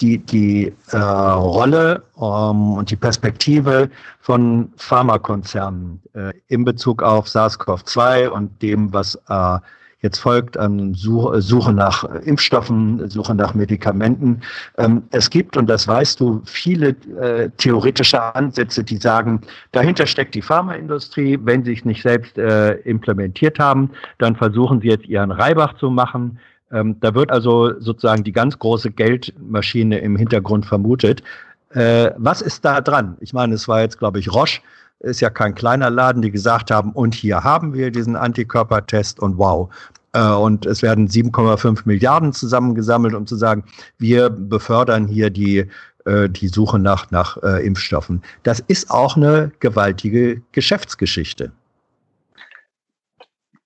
die, 0.00 0.18
die 0.18 0.72
äh, 0.92 0.96
Rolle 0.96 2.02
ähm, 2.16 2.72
und 2.72 2.90
die 2.90 2.96
Perspektive 2.96 3.90
von 4.20 4.72
Pharmakonzernen 4.76 6.00
äh, 6.14 6.32
in 6.48 6.64
Bezug 6.64 7.02
auf 7.02 7.26
SARS-CoV-2 7.28 8.28
und 8.28 8.62
dem, 8.62 8.92
was 8.92 9.16
äh, 9.28 9.58
jetzt 10.02 10.18
folgt 10.18 10.56
an 10.56 10.94
Suche, 10.94 11.40
Suche 11.42 11.72
nach 11.72 12.04
Impfstoffen, 12.04 13.08
Suche 13.10 13.34
nach 13.34 13.54
Medikamenten. 13.54 14.40
Ähm, 14.78 15.02
es 15.10 15.30
gibt, 15.30 15.56
und 15.56 15.68
das 15.68 15.86
weißt 15.86 16.20
du, 16.20 16.42
viele 16.44 16.90
äh, 17.20 17.50
theoretische 17.56 18.34
Ansätze, 18.34 18.82
die 18.82 18.96
sagen, 18.96 19.42
dahinter 19.72 20.06
steckt 20.06 20.34
die 20.34 20.42
Pharmaindustrie. 20.42 21.38
Wenn 21.42 21.64
sie 21.64 21.74
es 21.74 21.84
nicht 21.84 22.02
selbst 22.02 22.38
äh, 22.38 22.72
implementiert 22.80 23.58
haben, 23.58 23.90
dann 24.18 24.36
versuchen 24.36 24.80
sie 24.80 24.88
jetzt 24.88 25.06
ihren 25.06 25.30
Reibach 25.30 25.74
zu 25.74 25.90
machen. 25.90 26.38
Ähm, 26.72 26.96
da 27.00 27.14
wird 27.14 27.30
also 27.30 27.78
sozusagen 27.80 28.24
die 28.24 28.32
ganz 28.32 28.58
große 28.58 28.90
Geldmaschine 28.90 29.98
im 29.98 30.16
Hintergrund 30.16 30.66
vermutet. 30.66 31.22
Äh, 31.70 32.10
was 32.16 32.42
ist 32.42 32.64
da 32.64 32.80
dran? 32.80 33.16
Ich 33.20 33.32
meine, 33.32 33.54
es 33.54 33.68
war 33.68 33.80
jetzt, 33.80 33.98
glaube 33.98 34.18
ich, 34.18 34.32
Roche, 34.32 34.60
ist 35.00 35.20
ja 35.20 35.30
kein 35.30 35.54
kleiner 35.54 35.90
Laden, 35.90 36.22
die 36.22 36.30
gesagt 36.30 36.70
haben, 36.70 36.92
und 36.92 37.14
hier 37.14 37.42
haben 37.42 37.74
wir 37.74 37.90
diesen 37.90 38.16
Antikörpertest 38.16 39.18
und 39.20 39.38
wow. 39.38 39.70
Äh, 40.12 40.22
und 40.22 40.66
es 40.66 40.82
werden 40.82 41.08
7,5 41.08 41.82
Milliarden 41.84 42.32
zusammengesammelt, 42.32 43.14
um 43.14 43.26
zu 43.26 43.36
sagen, 43.36 43.64
wir 43.98 44.30
befördern 44.30 45.08
hier 45.08 45.30
die, 45.30 45.68
äh, 46.04 46.28
die 46.28 46.48
Suche 46.48 46.78
nach, 46.78 47.10
nach 47.10 47.36
äh, 47.42 47.64
Impfstoffen. 47.66 48.22
Das 48.42 48.60
ist 48.60 48.90
auch 48.90 49.16
eine 49.16 49.52
gewaltige 49.60 50.42
Geschäftsgeschichte. 50.52 51.52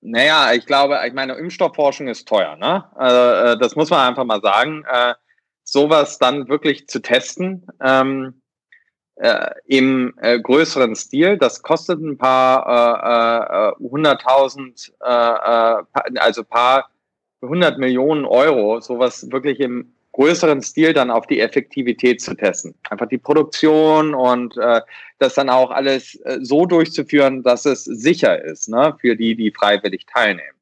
Naja, 0.01 0.53
ich 0.53 0.67
glaube, 0.67 0.99
ich 1.07 1.15
meine, 1.15 1.35
Impfstoffforschung 1.35 2.09
ist 2.09 2.29
teuer, 2.29 2.57
ne? 2.57 2.85
Also, 2.95 3.59
das 3.59 3.75
muss 3.75 3.89
man 3.89 4.01
einfach 4.07 4.25
mal 4.25 4.43
sagen. 4.43 4.85
Sowas 5.67 6.19
dann 6.19 6.47
wirklich 6.47 6.89
zu 6.89 7.01
testen, 7.01 7.67
ähm, 7.83 8.43
äh, 9.17 9.51
im 9.67 10.15
äh, 10.21 10.41
größeren 10.41 10.95
Stil. 10.97 11.39
Das 11.39 11.63
kostet 11.63 12.01
ein 12.01 12.19
paar 12.19 13.77
äh, 13.79 13.85
hunderttausend, 13.85 14.93
äh, 15.05 15.09
äh, 15.09 15.79
äh, 15.81 16.19
also 16.19 16.45
paar 16.45 16.91
hundert 17.43 17.79
Millionen 17.79 18.25
Euro, 18.25 18.81
sowas 18.81 19.31
wirklich 19.31 19.61
im 19.61 19.93
größeren 20.13 20.63
Stil 20.63 20.93
dann 20.93 21.11
auf 21.11 21.27
die 21.27 21.41
Effektivität 21.41 22.21
zu 22.21 22.35
testen. 22.35 22.75
Einfach 22.89 23.09
die 23.09 23.19
Produktion 23.19 24.15
und 24.15 24.57
äh, 24.57 24.81
das 25.19 25.35
dann 25.35 25.51
auch 25.51 25.71
alles 25.71 26.15
äh, 26.25 26.39
so 26.41 26.67
durchzuführen, 26.67 27.43
dass 27.43 27.67
es 27.67 27.85
sicher 27.85 28.43
ist 28.43 28.69
ne, 28.69 28.97
für 29.01 29.17
die, 29.17 29.35
die 29.35 29.51
freiwillig 29.51 30.07
teilnehmen. 30.07 30.57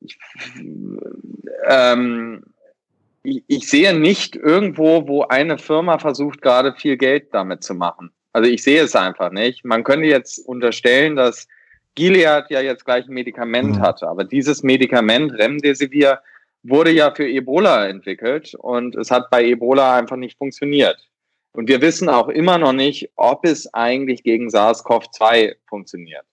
Ich, 0.00 0.18
ähm, 1.68 2.42
ich, 3.26 3.44
ich 3.48 3.68
sehe 3.68 3.98
nicht 3.98 4.36
irgendwo, 4.36 5.08
wo 5.08 5.22
eine 5.22 5.58
Firma 5.58 5.98
versucht, 5.98 6.42
gerade 6.42 6.74
viel 6.74 6.96
Geld 6.96 7.34
damit 7.34 7.64
zu 7.64 7.74
machen. 7.74 8.10
Also 8.32 8.48
ich 8.48 8.62
sehe 8.62 8.82
es 8.82 8.94
einfach 8.94 9.32
nicht. 9.32 9.64
Man 9.64 9.82
könnte 9.82 10.06
jetzt 10.06 10.38
unterstellen, 10.46 11.16
dass 11.16 11.48
Gilead 11.96 12.50
ja 12.50 12.60
jetzt 12.60 12.84
gleich 12.84 13.08
ein 13.08 13.14
Medikament 13.14 13.76
mhm. 13.76 13.80
hatte, 13.80 14.06
aber 14.06 14.24
dieses 14.24 14.62
Medikament 14.62 15.32
Remdesivir 15.32 16.20
wurde 16.62 16.90
ja 16.90 17.12
für 17.14 17.28
Ebola 17.28 17.88
entwickelt 17.88 18.54
und 18.54 18.94
es 18.96 19.10
hat 19.10 19.30
bei 19.30 19.44
Ebola 19.44 19.96
einfach 19.96 20.16
nicht 20.16 20.38
funktioniert. 20.38 21.08
Und 21.52 21.68
wir 21.68 21.80
wissen 21.80 22.08
auch 22.08 22.28
immer 22.28 22.58
noch 22.58 22.74
nicht, 22.74 23.10
ob 23.16 23.46
es 23.46 23.72
eigentlich 23.72 24.22
gegen 24.22 24.48
SARS-CoV-2 24.48 25.56
funktioniert. 25.66 26.24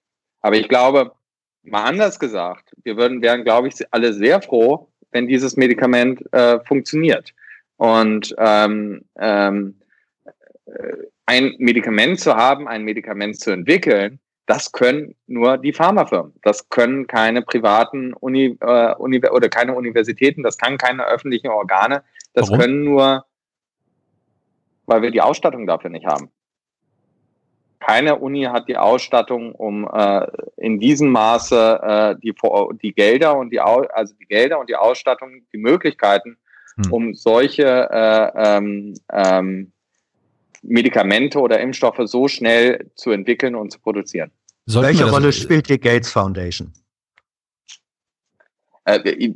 Aber 0.42 0.58
ich 0.58 0.68
glaube, 0.68 1.14
mal 1.64 1.86
anders 1.86 2.20
gesagt, 2.20 2.74
wir 2.84 2.98
würden, 2.98 3.22
wären, 3.22 3.46
glaube 3.46 3.70
ich, 3.70 3.76
alle 3.92 4.14
sehr 4.14 4.42
froh, 4.42 4.90
wenn 5.14 5.28
dieses 5.28 5.56
Medikament 5.56 6.22
äh, 6.34 6.60
funktioniert. 6.62 7.34
Und 7.78 8.36
ähm, 8.38 9.06
ähm, 9.18 9.80
äh, 10.66 10.72
ein 11.26 11.56
Medikament 11.58 12.20
zu 12.20 12.36
haben, 12.36 12.68
ein 12.68 12.84
Medikament 12.84 13.40
zu 13.40 13.52
entwickeln, 13.52 14.20
das 14.46 14.72
können 14.74 15.16
nur 15.26 15.58
die 15.58 15.72
Pharmafirmen. 15.72 16.34
Das 16.44 16.68
können 16.68 17.08
keine 17.08 17.42
privaten 17.42 18.14
Uni, 18.14 18.58
äh, 18.60 18.94
Uni 18.96 19.22
oder 19.26 19.48
keine 19.48 19.74
Universitäten, 19.74 20.44
das 20.44 20.58
kann 20.58 20.78
keine 20.78 21.06
öffentlichen 21.06 21.48
Organe. 21.48 22.04
Das 22.34 22.50
Warum? 22.50 22.60
können 22.60 22.84
nur, 22.84 23.26
weil 24.86 25.02
wir 25.02 25.12
die 25.12 25.22
Ausstattung 25.22 25.66
dafür 25.66 25.90
nicht 25.90 26.06
haben 26.06 26.30
keine 27.86 28.18
Uni 28.18 28.44
hat 28.44 28.68
die 28.68 28.78
Ausstattung, 28.78 29.54
um 29.54 29.90
äh, 29.94 30.26
in 30.58 30.80
diesem 30.80 31.10
Maße 31.10 31.80
äh, 31.84 32.16
die, 32.22 32.34
die 32.82 32.94
Gelder 32.94 33.38
und 33.38 33.50
die 33.50 33.60
also 33.60 34.14
die 34.20 34.26
Gelder 34.26 34.60
und 34.60 34.70
die 34.70 34.76
Ausstattung, 34.76 35.42
die 35.52 35.58
Möglichkeiten, 35.58 36.38
hm. 36.76 36.92
um 36.92 37.14
solche 37.14 37.90
äh, 37.92 38.32
ähm, 38.36 38.94
ähm, 39.12 39.72
Medikamente 40.62 41.40
oder 41.40 41.60
Impfstoffe 41.60 42.00
so 42.06 42.28
schnell 42.28 42.90
zu 42.96 43.12
entwickeln 43.12 43.56
und 43.56 43.72
zu 43.72 43.80
produzieren. 43.80 44.32
Sollten 44.66 44.88
Welche 44.88 45.10
Rolle 45.10 45.34
spielt 45.34 45.68
die 45.68 45.80
Gates 45.80 46.10
Foundation? 46.10 46.72
Äh, 48.86 49.30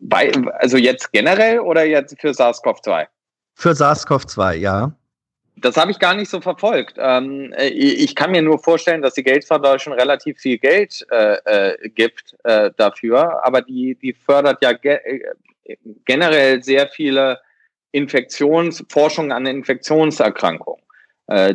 bei, 0.00 0.30
also 0.60 0.76
jetzt 0.76 1.12
generell 1.12 1.58
oder 1.58 1.84
jetzt 1.84 2.16
für 2.20 2.30
SARS-CoV-2? 2.30 3.06
Für 3.54 3.70
SARS-CoV-2, 3.72 4.54
ja. 4.54 4.92
Das 5.58 5.76
habe 5.78 5.90
ich 5.90 5.98
gar 5.98 6.14
nicht 6.14 6.30
so 6.30 6.40
verfolgt. 6.40 6.96
Ähm, 6.98 7.52
äh, 7.56 7.68
ich 7.68 8.14
kann 8.14 8.30
mir 8.30 8.42
nur 8.42 8.58
vorstellen, 8.58 9.02
dass 9.02 9.14
die 9.14 9.40
Foundation 9.46 9.94
relativ 9.94 10.38
viel 10.38 10.58
Geld 10.58 11.06
äh, 11.10 11.36
äh, 11.44 11.88
gibt 11.88 12.36
äh, 12.44 12.70
dafür, 12.76 13.44
aber 13.44 13.62
die, 13.62 13.94
die 13.94 14.12
fördert 14.12 14.62
ja 14.62 14.72
ge 14.72 14.98
äh, 15.04 15.76
generell 16.04 16.62
sehr 16.62 16.88
viele 16.88 17.40
Infektionsforschung 17.92 19.32
an 19.32 19.46
Infektionserkrankungen. 19.46 20.82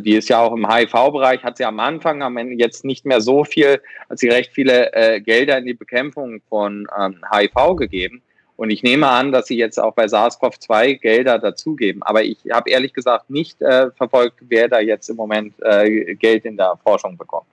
Die 0.00 0.16
ist 0.16 0.28
ja 0.28 0.38
auch 0.40 0.52
im 0.52 0.70
HIV-Bereich, 0.70 1.42
hat 1.42 1.56
sie 1.56 1.64
am 1.64 1.80
Anfang, 1.80 2.22
am 2.22 2.36
Ende 2.36 2.56
jetzt 2.56 2.84
nicht 2.84 3.06
mehr 3.06 3.22
so 3.22 3.42
viel, 3.44 3.80
hat 4.10 4.18
sie 4.18 4.28
recht 4.28 4.52
viele 4.52 5.22
Gelder 5.24 5.56
in 5.56 5.64
die 5.64 5.72
Bekämpfung 5.72 6.42
von 6.50 6.86
ähm, 6.98 7.24
HIV 7.32 7.76
gegeben. 7.76 8.22
Und 8.62 8.70
ich 8.70 8.84
nehme 8.84 9.08
an, 9.08 9.32
dass 9.32 9.48
sie 9.48 9.56
jetzt 9.56 9.80
auch 9.80 9.92
bei 9.92 10.04
SARS-CoV-2 10.04 11.00
Gelder 11.00 11.40
dazugeben. 11.40 12.04
Aber 12.04 12.22
ich 12.22 12.38
habe 12.52 12.70
ehrlich 12.70 12.92
gesagt 12.92 13.28
nicht 13.28 13.60
äh, 13.60 13.90
verfolgt, 13.90 14.36
wer 14.48 14.68
da 14.68 14.78
jetzt 14.78 15.10
im 15.10 15.16
Moment 15.16 15.54
äh, 15.62 16.14
Geld 16.14 16.44
in 16.44 16.56
der 16.56 16.78
Forschung 16.84 17.16
bekommt. 17.16 17.48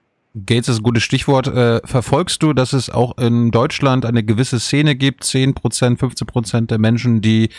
Gates 0.45 0.70
ist 0.70 0.82
ein 0.82 0.84
gutes 0.84 1.01
Stichwort. 1.01 1.47
Äh, 1.47 1.82
verfolgst 1.84 2.43
du, 2.43 2.53
dass 2.53 2.74
es 2.74 2.91
auch 2.91 3.18
in 3.18 3.49
Deutschland 3.49 4.05
eine 4.05 4.24
gewisse 4.24 4.60
Szene 4.60 4.95
gibt, 4.95 5.24
10 5.24 5.55
Prozent, 5.55 5.99
15 5.99 6.28
Prozent 6.28 6.70
der 6.70 6.78
Menschen, 6.78 7.22
die 7.22 7.49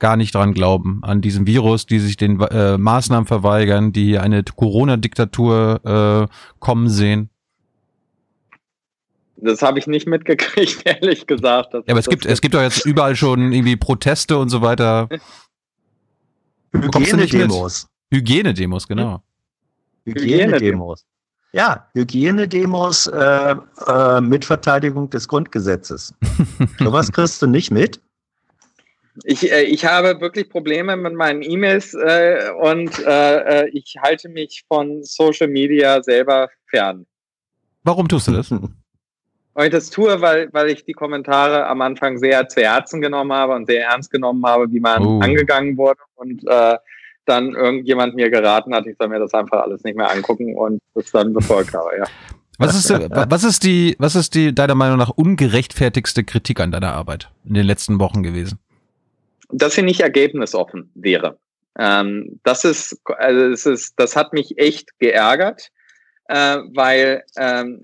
gar 0.00 0.16
nicht 0.16 0.34
dran 0.34 0.52
glauben, 0.52 0.98
an 1.04 1.20
diesem 1.20 1.46
Virus, 1.46 1.86
die 1.86 2.00
sich 2.00 2.16
den 2.16 2.40
äh, 2.40 2.76
Maßnahmen 2.76 3.28
verweigern, 3.28 3.92
die 3.92 4.18
eine 4.18 4.42
Corona-Diktatur 4.42 6.26
äh, 6.28 6.34
kommen 6.58 6.88
sehen? 6.88 7.30
Das 9.36 9.62
habe 9.62 9.78
ich 9.78 9.86
nicht 9.86 10.06
mitgekriegt, 10.06 10.82
ehrlich 10.84 11.26
gesagt. 11.26 11.74
Ja, 11.74 11.82
aber 11.88 11.98
es 11.98 12.06
gibt, 12.06 12.26
es 12.26 12.40
gibt 12.40 12.54
doch 12.54 12.62
jetzt 12.62 12.84
überall 12.86 13.16
schon 13.16 13.52
irgendwie 13.52 13.76
Proteste 13.76 14.38
und 14.38 14.48
so 14.48 14.62
weiter. 14.62 15.08
Hygienedemos. 16.72 17.86
Hygienedemos, 18.10 18.86
genau. 18.86 19.22
Hygienedemos. 20.04 21.04
Ja, 21.52 21.88
Hygienedemos 21.94 23.06
äh, 23.06 23.56
äh, 23.86 24.20
mit 24.20 24.44
Verteidigung 24.44 25.08
des 25.10 25.26
Grundgesetzes. 25.26 26.14
Sowas 26.78 27.10
kriegst 27.10 27.40
du 27.40 27.46
nicht 27.46 27.70
mit. 27.70 28.00
Ich, 29.24 29.50
äh, 29.50 29.62
ich 29.62 29.84
habe 29.84 30.20
wirklich 30.20 30.50
Probleme 30.50 30.96
mit 30.96 31.14
meinen 31.14 31.42
E-Mails 31.42 31.94
äh, 31.94 32.50
und 32.60 32.98
äh, 32.98 33.64
äh, 33.64 33.70
ich 33.70 33.96
halte 34.02 34.28
mich 34.28 34.64
von 34.68 35.02
Social 35.02 35.48
Media 35.48 36.02
selber 36.02 36.50
fern. 36.66 37.06
Warum 37.84 38.08
tust 38.08 38.28
du 38.28 38.32
das? 38.32 38.50
Und 39.56 39.64
ich 39.64 39.70
das 39.70 39.88
tue, 39.88 40.20
weil, 40.20 40.52
weil 40.52 40.68
ich 40.68 40.84
die 40.84 40.92
Kommentare 40.92 41.66
am 41.66 41.80
Anfang 41.80 42.18
sehr 42.18 42.46
zu 42.46 42.60
Herzen 42.60 43.00
genommen 43.00 43.32
habe 43.32 43.54
und 43.54 43.64
sehr 43.64 43.86
ernst 43.86 44.10
genommen 44.10 44.44
habe, 44.44 44.70
wie 44.70 44.80
man 44.80 45.02
oh. 45.02 45.18
angegangen 45.20 45.78
wurde 45.78 46.00
und 46.16 46.46
äh, 46.46 46.76
dann 47.24 47.54
irgendjemand 47.54 48.14
mir 48.14 48.28
geraten 48.28 48.74
hat, 48.74 48.86
ich 48.86 48.98
soll 48.98 49.08
mir 49.08 49.18
das 49.18 49.32
einfach 49.32 49.62
alles 49.62 49.82
nicht 49.82 49.96
mehr 49.96 50.10
angucken 50.10 50.54
und 50.54 50.82
das 50.94 51.10
dann 51.10 51.32
befolgt 51.32 51.72
habe, 51.72 51.88
ja. 51.96 52.04
Was 52.58 52.76
ist, 52.76 52.90
was 52.90 53.44
ist 53.44 53.64
die, 53.64 53.96
was 53.98 54.14
ist 54.14 54.34
die, 54.34 54.54
deiner 54.54 54.74
Meinung 54.74 54.98
nach, 54.98 55.08
ungerechtfertigste 55.08 56.22
Kritik 56.24 56.60
an 56.60 56.70
deiner 56.70 56.92
Arbeit 56.92 57.30
in 57.46 57.54
den 57.54 57.64
letzten 57.64 57.98
Wochen 57.98 58.22
gewesen? 58.22 58.58
Dass 59.48 59.74
sie 59.74 59.82
nicht 59.82 60.00
ergebnisoffen 60.00 60.90
wäre. 60.94 61.38
Ähm, 61.78 62.40
das 62.44 62.64
ist, 62.64 63.00
also 63.06 63.46
es 63.46 63.64
ist, 63.64 63.94
das 63.96 64.16
hat 64.16 64.34
mich 64.34 64.58
echt 64.58 64.98
geärgert, 64.98 65.70
äh, 66.28 66.58
weil 66.74 67.24
ähm, 67.38 67.80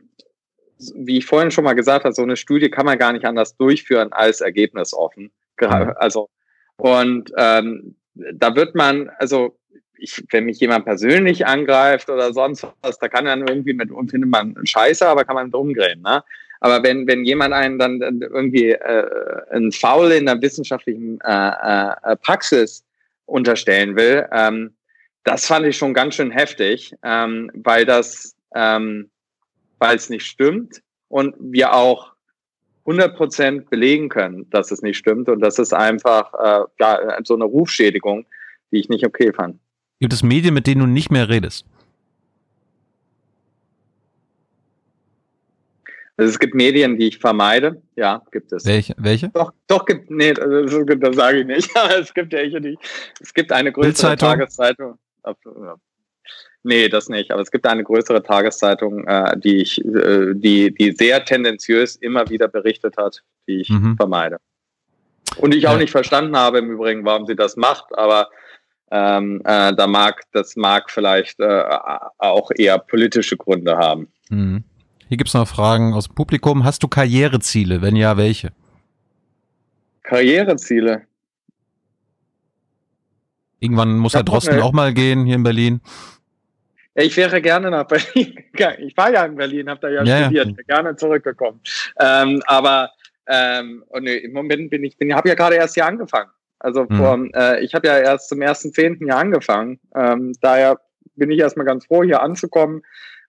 wie 0.97 1.19
ich 1.19 1.27
vorhin 1.27 1.51
schon 1.51 1.65
mal 1.65 1.75
gesagt 1.75 2.05
habe, 2.05 2.15
so 2.15 2.23
eine 2.23 2.37
Studie 2.37 2.71
kann 2.71 2.87
man 2.87 2.99
gar 2.99 3.13
nicht 3.13 3.25
anders 3.25 3.57
durchführen 3.57 4.13
als 4.13 4.41
ergebnisoffen. 4.41 5.31
Mhm. 5.61 5.93
Also, 5.97 6.29
und 6.77 7.33
ähm, 7.37 7.95
da 8.15 8.55
wird 8.57 8.75
man, 8.75 9.11
also 9.19 9.57
ich, 9.97 10.25
wenn 10.31 10.45
mich 10.45 10.59
jemand 10.59 10.85
persönlich 10.85 11.47
angreift 11.47 12.11
oder 12.11 12.33
sonst 12.33 12.67
was, 12.83 12.99
da 12.99 13.09
kann 13.09 13.27
dann 13.27 13.47
irgendwie 13.47 13.73
mit, 13.73 13.91
findet 14.11 14.31
man 14.31 14.57
Scheiße, 14.65 15.07
aber 15.07 15.25
kann 15.25 15.37
man 15.37 15.51
drum 15.51 15.75
drehen, 15.75 16.03
ne? 16.03 16.23
Aber 16.61 16.81
wenn, 16.85 17.09
wenn 17.09 17.25
jemand 17.25 17.53
einen 17.55 17.77
dann 17.77 18.01
irgendwie 18.01 18.71
äh, 18.71 19.07
ein 19.51 19.73
Foul 19.73 20.13
in 20.13 20.27
der 20.27 20.41
wissenschaftlichen 20.41 21.21
äh, 21.23 21.49
äh, 21.49 22.17
Praxis 22.17 22.85
unterstellen 23.27 23.97
will, 23.97 24.29
ähm, 24.31 24.73
das 25.25 25.47
fand 25.47 25.67
ich 25.67 25.77
schon 25.77 25.93
ganz 25.93 26.15
schön 26.15 26.31
heftig, 26.31 26.95
ähm, 27.03 27.51
weil 27.55 27.85
das, 27.85 28.37
ähm, 28.55 29.11
weil 29.83 29.97
es 29.97 30.09
nicht 30.09 30.25
stimmt 30.25 30.81
und 31.09 31.35
wir 31.41 31.75
auch 31.75 32.13
100 32.87 33.17
Prozent 33.17 33.69
belegen 33.69 34.09
können, 34.09 34.49
dass 34.51 34.71
es 34.71 34.81
nicht 34.81 34.97
stimmt 34.97 35.29
und 35.29 35.41
das 35.41 35.59
ist 35.59 35.75
einfach 35.75 36.33
äh, 36.35 36.65
ja, 36.79 37.19
so 37.25 37.35
eine 37.35 37.45
Rufschädigung, 37.45 38.25
die 38.71 38.79
ich 38.79 38.89
nicht 38.89 39.05
okay 39.05 39.33
fand. 39.33 39.59
Gibt 39.99 40.13
es 40.13 40.23
Medien, 40.23 40.55
mit 40.55 40.69
denen 40.69 40.83
du 40.83 40.87
nicht 40.87 41.11
mehr 41.11 41.29
redest? 41.29 41.67
Also 46.17 46.31
es 46.31 46.39
gibt 46.39 46.55
Medien, 46.55 46.97
die 46.97 47.09
ich 47.09 47.19
vermeide. 47.19 47.83
Ja, 47.97 48.23
gibt 48.31 48.53
es. 48.53 48.65
Welche? 48.65 48.95
Welche? 48.99 49.31
Doch, 49.31 49.53
doch 49.67 49.85
gibt, 49.85 50.11
nee, 50.11 50.33
das, 50.33 50.47
das 50.47 51.17
sage 51.17 51.41
ich 51.41 51.47
nicht. 51.47 51.77
Aber 51.77 51.99
es 51.99 52.15
gibt 52.15 52.33
welche, 52.33 52.61
die, 52.61 52.79
es 53.21 53.35
gibt 53.35 53.51
eine 53.51 53.73
größere 53.73 54.17
Tageszeitung. 54.17 54.99
Nee, 56.65 56.89
das 56.89 57.09
nicht. 57.09 57.31
Aber 57.31 57.43
es 57.43 57.51
gibt 57.51 57.67
eine 57.67 57.83
größere 57.83 58.23
Tageszeitung, 58.23 59.07
äh, 59.07 59.37
die 59.39 59.57
ich, 59.57 59.85
äh, 59.85 60.33
die, 60.35 60.73
die 60.73 60.93
sehr 60.93 61.25
tendenziös 61.25 61.97
immer 61.97 62.29
wieder 62.31 62.49
berichtet 62.49 62.97
hat, 62.97 63.23
die 63.49 63.63
ich 63.63 63.69
mhm. 63.69 63.97
vermeide. 63.97 64.39
Und 65.39 65.55
ich 65.55 65.67
auch 65.67 65.73
ja. 65.73 65.79
nicht 65.79 65.91
verstanden 65.91 66.37
habe 66.37 66.59
im 66.59 66.71
Übrigen, 66.71 67.05
warum 67.05 67.27
sie 67.27 67.35
das 67.35 67.57
macht, 67.57 67.87
aber 67.97 68.29
ähm, 68.91 69.41
äh, 69.45 69.75
da 69.75 69.87
mag, 69.87 70.23
das 70.33 70.55
mag 70.55 70.91
vielleicht 70.91 71.41
äh, 71.41 71.65
auch 72.19 72.51
eher 72.55 72.79
politische 72.79 73.37
Gründe 73.37 73.77
haben. 73.79 74.09
Mhm. 74.29 74.65
Hier 75.09 75.17
gibt 75.17 75.29
es 75.29 75.35
noch 75.35 75.49
Fragen 75.49 75.95
aus 75.95 76.07
dem 76.07 76.15
Publikum. 76.15 76.65
Hast 76.65 76.83
du 76.83 76.89
Karriereziele? 76.89 77.83
Wenn 77.83 77.97
ja, 77.97 78.17
welche? 78.17 78.53
Karriereziele? 80.03 81.03
Irgendwann 83.61 83.97
muss 83.99 84.15
Herr 84.15 84.25
Drosten 84.25 84.61
auch 84.61 84.73
mal 84.73 84.93
gehen 84.93 85.25
hier 85.25 85.37
in 85.37 85.43
Berlin. 85.43 85.81
Ja, 86.95 87.03
ich 87.03 87.17
wäre 87.17 87.41
gerne 87.41 87.71
nach 87.71 87.87
Berlin. 87.87 88.39
Ich 88.79 88.97
war 88.97 89.11
ja 89.11 89.25
in 89.25 89.37
Berlin, 89.37 89.69
habe 89.69 89.81
da 89.81 89.89
ja, 89.89 90.03
ja 90.05 90.25
studiert, 90.25 90.49
ja. 90.49 90.77
gerne 90.77 90.95
zurückgekommen. 90.95 91.61
Ähm, 91.99 92.43
aber 92.47 92.91
ähm, 93.27 93.83
oh 93.89 93.99
nee, 93.99 94.17
im 94.19 94.33
Moment 94.33 94.71
bin 94.71 94.85
ich, 94.85 94.97
bin, 94.99 95.15
habe 95.15 95.29
ja 95.29 95.35
gerade 95.35 95.57
erst 95.57 95.75
hier 95.75 95.87
angefangen. 95.87 96.31
Also 96.59 96.85
mhm. 96.89 96.97
vor, 96.97 97.19
äh, 97.35 97.65
ich 97.65 97.75
habe 97.75 97.89
ja 97.89 97.99
erst 97.99 98.29
zum 98.29 98.43
ersten 98.43 98.73
Zehnten 98.73 99.07
hier 99.07 99.17
angefangen. 99.17 99.81
Ähm, 99.97 100.33
daher 100.43 100.81
bin 101.17 101.31
ich 101.31 101.41
erstmal 101.41 101.67
ganz 101.67 101.87
froh, 101.87 102.03
hier 102.05 102.23
anzukommen 102.23 102.83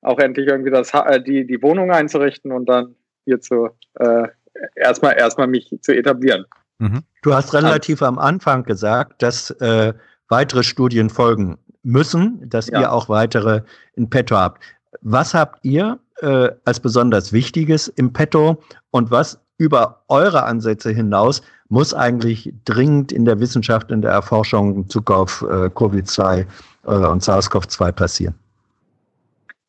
auch 0.03 0.19
endlich 0.19 0.47
irgendwie 0.47 0.71
das, 0.71 0.93
äh, 0.93 1.21
die, 1.21 1.47
die 1.47 1.61
Wohnung 1.61 1.91
einzurichten 1.91 2.51
und 2.51 2.67
dann 2.67 2.95
hier 3.25 3.39
zu 3.39 3.69
äh, 3.95 4.27
erstmal 4.75 5.17
erstmal 5.17 5.47
mich 5.47 5.73
zu 5.81 5.93
etablieren. 5.93 6.45
Mhm. 6.79 7.03
Du 7.21 7.33
hast 7.33 7.53
relativ 7.53 8.01
am 8.01 8.19
Anfang 8.19 8.63
gesagt, 8.63 9.21
dass 9.21 9.51
äh, 9.51 9.93
weitere 10.27 10.63
Studien 10.63 11.09
folgen 11.09 11.57
müssen, 11.83 12.49
dass 12.49 12.67
ja. 12.67 12.81
ihr 12.81 12.91
auch 12.91 13.09
weitere 13.09 13.61
in 13.95 14.09
petto 14.09 14.35
habt. 14.35 14.63
Was 15.01 15.33
habt 15.33 15.63
ihr 15.63 15.99
äh, 16.21 16.49
als 16.65 16.79
besonders 16.79 17.33
Wichtiges 17.33 17.87
im 17.89 18.13
petto 18.13 18.61
und 18.91 19.11
was 19.11 19.39
über 19.57 20.03
eure 20.07 20.43
Ansätze 20.43 20.91
hinaus 20.91 21.41
muss 21.69 21.93
eigentlich 21.93 22.53
dringend 22.65 23.11
in 23.11 23.25
der 23.25 23.39
Wissenschaft, 23.39 23.91
in 23.91 24.01
der 24.01 24.11
Erforschung 24.11 24.75
in 24.75 24.83
Bezug 24.83 25.09
auf 25.11 25.41
äh, 25.41 25.67
Covid-2 25.67 26.45
äh, 26.85 26.87
und 26.87 27.23
SARS-CoV-2 27.23 27.91
passieren? 27.91 28.35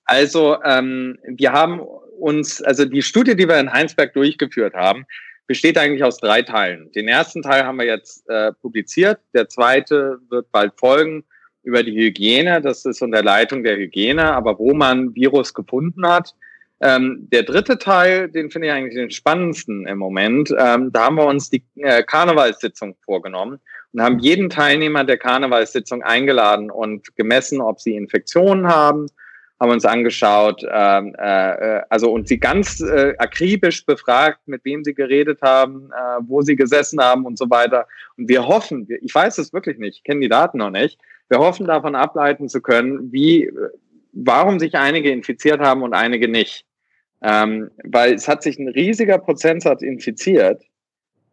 Also 0.05 0.59
ähm, 0.65 1.19
wir 1.27 1.53
haben 1.53 1.81
uns, 2.19 2.63
also 2.63 2.85
die 2.85 3.03
Studie, 3.03 3.35
die 3.35 3.49
wir 3.49 3.59
in 3.59 3.73
Heinsberg 3.73 4.13
durchgeführt 4.13 4.75
haben, 4.75 5.07
besteht 5.47 5.79
eigentlich 5.79 6.05
aus 6.05 6.19
drei 6.19 6.43
Teilen. 6.43 6.91
Den 6.93 7.09
ersten 7.09 7.43
Teil 7.43 7.65
haben 7.65 7.79
wir 7.79 7.87
jetzt 7.87 8.29
äh, 8.29 8.53
publiziert, 8.53 9.21
der 9.35 9.49
zweite 9.49 10.19
wird 10.29 10.51
bald 10.53 10.73
folgen 10.79 11.25
über 11.65 11.83
die 11.83 11.95
Hygiene, 11.95 12.61
das 12.61 12.85
ist 12.85 13.03
unter 13.03 13.23
Leitung 13.23 13.65
der 13.65 13.77
Hygiene, 13.77 14.33
aber 14.33 14.59
wo 14.59 14.75
man 14.75 15.15
Virus 15.15 15.53
gefunden 15.55 16.07
hat. 16.07 16.35
Ähm, 16.81 17.29
der 17.33 17.45
dritte 17.45 17.79
Teil, 17.79 18.29
den 18.29 18.51
finde 18.51 18.69
ich 18.69 18.73
eigentlich 18.73 18.95
den 18.95 19.11
spannendsten 19.11 19.87
im 19.87 19.99
Moment. 19.99 20.55
Ähm, 20.59 20.93
da 20.93 21.07
haben 21.07 21.17
wir 21.17 21.27
uns 21.27 21.49
die 21.49 21.65
äh, 21.77 22.03
Karnevalssitzung 22.03 22.97
vorgenommen 23.05 23.61
und 23.93 24.03
haben 24.03 24.19
jeden 24.19 24.51
Teilnehmer 24.51 25.05
der 25.05 25.17
Karnevalssitzung 25.17 26.03
eingeladen 26.03 26.71
und 26.71 27.15
gemessen, 27.17 27.61
ob 27.61 27.81
sie 27.81 27.95
Infektionen 27.97 28.67
haben, 28.67 29.07
haben 29.61 29.71
uns 29.71 29.85
angeschaut, 29.85 30.63
ähm, 30.71 31.15
äh, 31.17 31.81
also 31.89 32.13
und 32.13 32.27
sie 32.27 32.39
ganz 32.39 32.81
äh, 32.81 33.15
akribisch 33.19 33.87
befragt, 33.87 34.41
mit 34.47 34.65
wem 34.65 34.85
sie 34.85 34.95
geredet 34.95 35.41
haben, 35.43 35.91
äh, 35.93 36.21
wo 36.27 36.43
sie 36.43 36.57
gesessen 36.57 37.01
haben 37.01 37.25
und 37.25 37.39
so 37.39 37.49
weiter. 37.49 37.87
Und 38.17 38.29
wir 38.29 38.47
hoffen, 38.47 38.89
ich 39.01 39.15
weiß 39.15 39.39
es 39.39 39.53
wirklich 39.53 39.79
nicht, 39.79 39.99
ich 39.99 40.05
kenne 40.05 40.21
die 40.21 40.29
Daten 40.29 40.59
noch 40.59 40.71
nicht, 40.71 40.99
wir 41.29 41.39
hoffen 41.39 41.67
davon 41.67 41.95
ableiten 41.95 42.49
zu 42.49 42.61
können, 42.61 43.13
wie, 43.13 43.51
warum 44.13 44.59
sich 44.59 44.75
einige 44.75 45.11
infiziert 45.11 45.61
haben 45.61 45.83
und 45.83 45.95
einige 45.95 46.29
nicht. 46.29 46.65
Ähm, 47.23 47.71
weil 47.85 48.15
es 48.15 48.29
hat 48.29 48.43
sich 48.43 48.59
ein 48.59 48.69
riesiger 48.69 49.19
Prozentsatz 49.19 49.81
infiziert, 49.83 50.63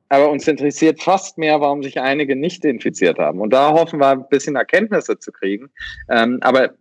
aber 0.07 0.29
uns 0.29 0.47
interessiert 0.47 1.01
fast 1.01 1.37
mehr, 1.37 1.59
warum 1.59 1.83
sich 1.83 1.99
einige 1.99 2.35
nicht 2.35 2.63
infiziert 2.63 3.17
haben. 3.19 3.39
Und 3.41 3.51
da 3.51 3.71
hoffen 3.71 3.99
wir 3.99 4.09
ein 4.09 4.27
bisschen 4.29 4.55
Erkenntnisse 4.55 5.19
zu 5.19 5.31
kriegen. 5.31 5.69
Ähm, 6.09 6.37
aber 6.41 6.71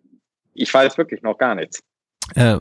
ich 0.54 0.72
weiß 0.72 0.96
wirklich 0.98 1.22
noch 1.22 1.38
gar 1.38 1.54
nichts. 1.54 1.80
Äh, 2.34 2.58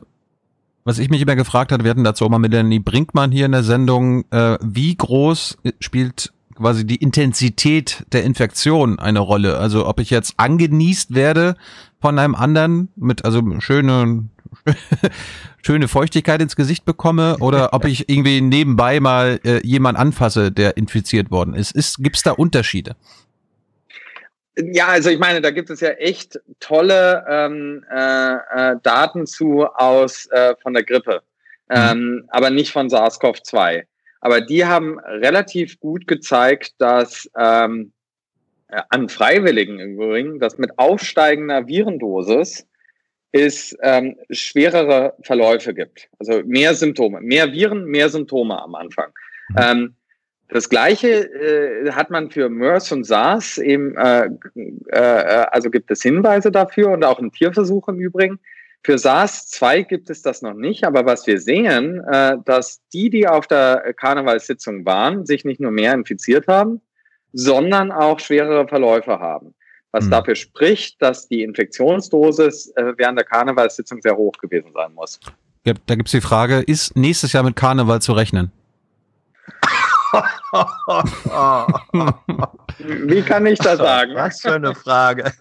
was 0.84 0.98
ich 0.98 1.10
mich 1.10 1.22
immer 1.22 1.36
gefragt 1.36 1.72
hatte, 1.72 1.84
wir 1.84 1.90
hatten 1.90 2.04
dazu 2.04 2.24
auch 2.24 2.30
mal 2.30 2.38
mit 2.38 2.52
Melanie 2.52 2.78
Brinkmann 2.78 3.30
hier 3.30 3.46
in 3.46 3.52
der 3.52 3.62
Sendung, 3.62 4.24
äh, 4.30 4.58
wie 4.60 4.96
groß 4.96 5.58
spielt 5.78 6.32
quasi 6.60 6.86
die 6.86 6.96
Intensität 6.96 8.04
der 8.12 8.24
Infektion 8.24 8.98
eine 8.98 9.20
Rolle? 9.20 9.58
Also 9.58 9.86
ob 9.86 9.98
ich 9.98 10.10
jetzt 10.10 10.34
angenießt 10.36 11.14
werde 11.14 11.56
von 12.00 12.18
einem 12.18 12.34
anderen 12.34 12.88
mit 12.96 13.24
also 13.24 13.42
schöne 13.60 14.28
schöne 15.64 15.88
Feuchtigkeit 15.88 16.40
ins 16.40 16.56
Gesicht 16.56 16.84
bekomme 16.84 17.36
oder 17.40 17.72
ob 17.72 17.84
ich 17.84 18.08
irgendwie 18.08 18.40
nebenbei 18.40 19.00
mal 19.00 19.40
äh, 19.44 19.60
jemand 19.66 19.98
anfasse, 19.98 20.52
der 20.52 20.76
infiziert 20.76 21.30
worden 21.30 21.54
ist. 21.54 21.72
ist 21.72 21.98
Gibt 21.98 22.16
es 22.16 22.22
da 22.22 22.32
Unterschiede? 22.32 22.96
Ja, 24.56 24.88
also 24.88 25.10
ich 25.10 25.18
meine, 25.18 25.40
da 25.40 25.50
gibt 25.50 25.70
es 25.70 25.80
ja 25.80 25.90
echt 25.90 26.38
tolle 26.58 27.24
ähm, 27.28 27.84
äh, 27.90 28.34
äh, 28.34 28.76
Daten 28.82 29.26
zu 29.26 29.64
aus 29.66 30.26
äh, 30.26 30.54
von 30.62 30.74
der 30.74 30.82
Grippe, 30.82 31.22
mhm. 31.68 31.76
ähm, 31.76 32.24
aber 32.28 32.50
nicht 32.50 32.72
von 32.72 32.88
SARS-CoV-2. 32.88 33.84
Aber 34.20 34.40
die 34.40 34.64
haben 34.64 34.98
relativ 34.98 35.80
gut 35.80 36.06
gezeigt, 36.06 36.74
dass 36.78 37.30
ähm, 37.38 37.92
äh, 38.68 38.82
an 38.90 39.08
Freiwilligen 39.08 39.78
im 39.80 39.94
Übrigen, 39.94 40.38
dass 40.38 40.58
mit 40.58 40.78
aufsteigender 40.78 41.66
Virendosis 41.66 42.66
es 43.32 43.76
ähm, 43.82 44.16
schwerere 44.30 45.14
Verläufe 45.22 45.72
gibt. 45.72 46.08
Also 46.18 46.42
mehr 46.44 46.74
Symptome, 46.74 47.20
mehr 47.20 47.52
Viren, 47.52 47.84
mehr 47.84 48.08
Symptome 48.08 48.60
am 48.60 48.74
Anfang. 48.74 49.10
Mhm. 49.50 49.56
Ähm, 49.58 49.94
das 50.48 50.68
Gleiche 50.68 51.08
äh, 51.08 51.92
hat 51.92 52.10
man 52.10 52.30
für 52.30 52.48
MERS 52.48 52.90
und 52.90 53.04
SARS 53.04 53.58
eben, 53.58 53.96
äh, 53.96 54.28
äh, 54.88 54.98
also 54.98 55.70
gibt 55.70 55.90
es 55.92 56.02
Hinweise 56.02 56.50
dafür 56.50 56.90
und 56.90 57.04
auch 57.04 57.20
im 57.20 57.30
Tierversuch 57.30 57.86
im 57.88 58.00
Übrigen. 58.00 58.40
Für 58.82 58.96
SARS-2 58.96 59.84
gibt 59.84 60.08
es 60.08 60.22
das 60.22 60.40
noch 60.40 60.54
nicht, 60.54 60.84
aber 60.84 61.04
was 61.04 61.26
wir 61.26 61.38
sehen, 61.38 62.02
äh, 62.10 62.36
dass 62.44 62.80
die, 62.92 63.10
die 63.10 63.28
auf 63.28 63.46
der 63.46 63.92
Karnevalssitzung 63.94 64.86
waren, 64.86 65.26
sich 65.26 65.44
nicht 65.44 65.60
nur 65.60 65.70
mehr 65.70 65.92
infiziert 65.92 66.46
haben, 66.48 66.80
sondern 67.32 67.92
auch 67.92 68.20
schwerere 68.20 68.66
Verläufe 68.66 69.18
haben. 69.18 69.54
Was 69.92 70.06
mhm. 70.06 70.10
dafür 70.10 70.34
spricht, 70.34 71.02
dass 71.02 71.28
die 71.28 71.42
Infektionsdosis 71.42 72.72
äh, 72.76 72.94
während 72.96 73.18
der 73.18 73.26
Karnevalssitzung 73.26 74.00
sehr 74.00 74.16
hoch 74.16 74.32
gewesen 74.40 74.70
sein 74.72 74.94
muss. 74.94 75.20
Ja, 75.66 75.74
da 75.86 75.94
gibt 75.94 76.08
es 76.08 76.12
die 76.12 76.22
Frage, 76.22 76.60
ist 76.60 76.96
nächstes 76.96 77.32
Jahr 77.32 77.42
mit 77.42 77.56
Karneval 77.56 78.00
zu 78.00 78.12
rechnen? 78.12 78.50
Wie 82.78 83.22
kann 83.22 83.46
ich 83.46 83.58
das 83.58 83.78
sagen? 83.78 84.14
Was 84.14 84.40
für 84.40 84.54
eine 84.54 84.74
Frage. 84.74 85.32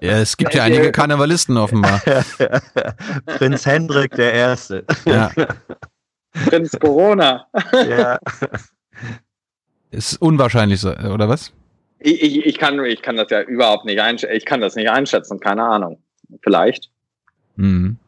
Ja, 0.00 0.18
es 0.18 0.36
gibt 0.36 0.54
ja 0.54 0.64
einige 0.64 0.92
Karnevalisten 0.92 1.56
offenbar. 1.56 2.00
Prinz 3.26 3.66
Hendrik 3.66 4.14
der 4.16 4.32
Erste. 4.32 4.84
Ja. 5.04 5.30
Prinz 6.46 6.78
Corona. 6.78 7.46
Ja. 7.72 8.18
Ist 9.90 10.20
unwahrscheinlich, 10.22 10.84
oder 10.84 11.28
was? 11.28 11.52
Ich, 11.98 12.22
ich, 12.22 12.46
ich, 12.46 12.58
kann, 12.58 12.84
ich 12.84 13.02
kann 13.02 13.16
das 13.16 13.28
ja 13.30 13.42
überhaupt 13.42 13.84
nicht 13.84 14.00
einschätzen. 14.00 14.34
Ich 14.34 14.44
kann 14.44 14.60
das 14.60 14.74
nicht 14.74 14.90
einschätzen, 14.90 15.38
keine 15.38 15.62
Ahnung. 15.64 16.02
Vielleicht. 16.42 16.90
Mhm. 17.56 17.98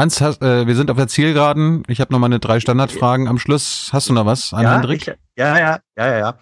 Hans, 0.00 0.22
hast, 0.22 0.40
äh, 0.40 0.66
wir 0.66 0.76
sind 0.76 0.90
auf 0.90 0.96
der 0.96 1.08
Zielgeraden. 1.08 1.82
Ich 1.86 2.00
habe 2.00 2.10
noch 2.10 2.18
mal 2.18 2.24
eine 2.24 2.38
drei 2.38 2.58
Standardfragen 2.58 3.28
am 3.28 3.38
Schluss. 3.38 3.90
Hast 3.92 4.08
du 4.08 4.14
noch 4.14 4.24
was 4.24 4.54
an 4.54 4.62
ja, 4.62 4.72
Hendrik? 4.72 5.02
Ich, 5.02 5.14
ja, 5.36 5.58
ja, 5.58 5.78
ja, 5.98 6.18
ja. 6.18 6.34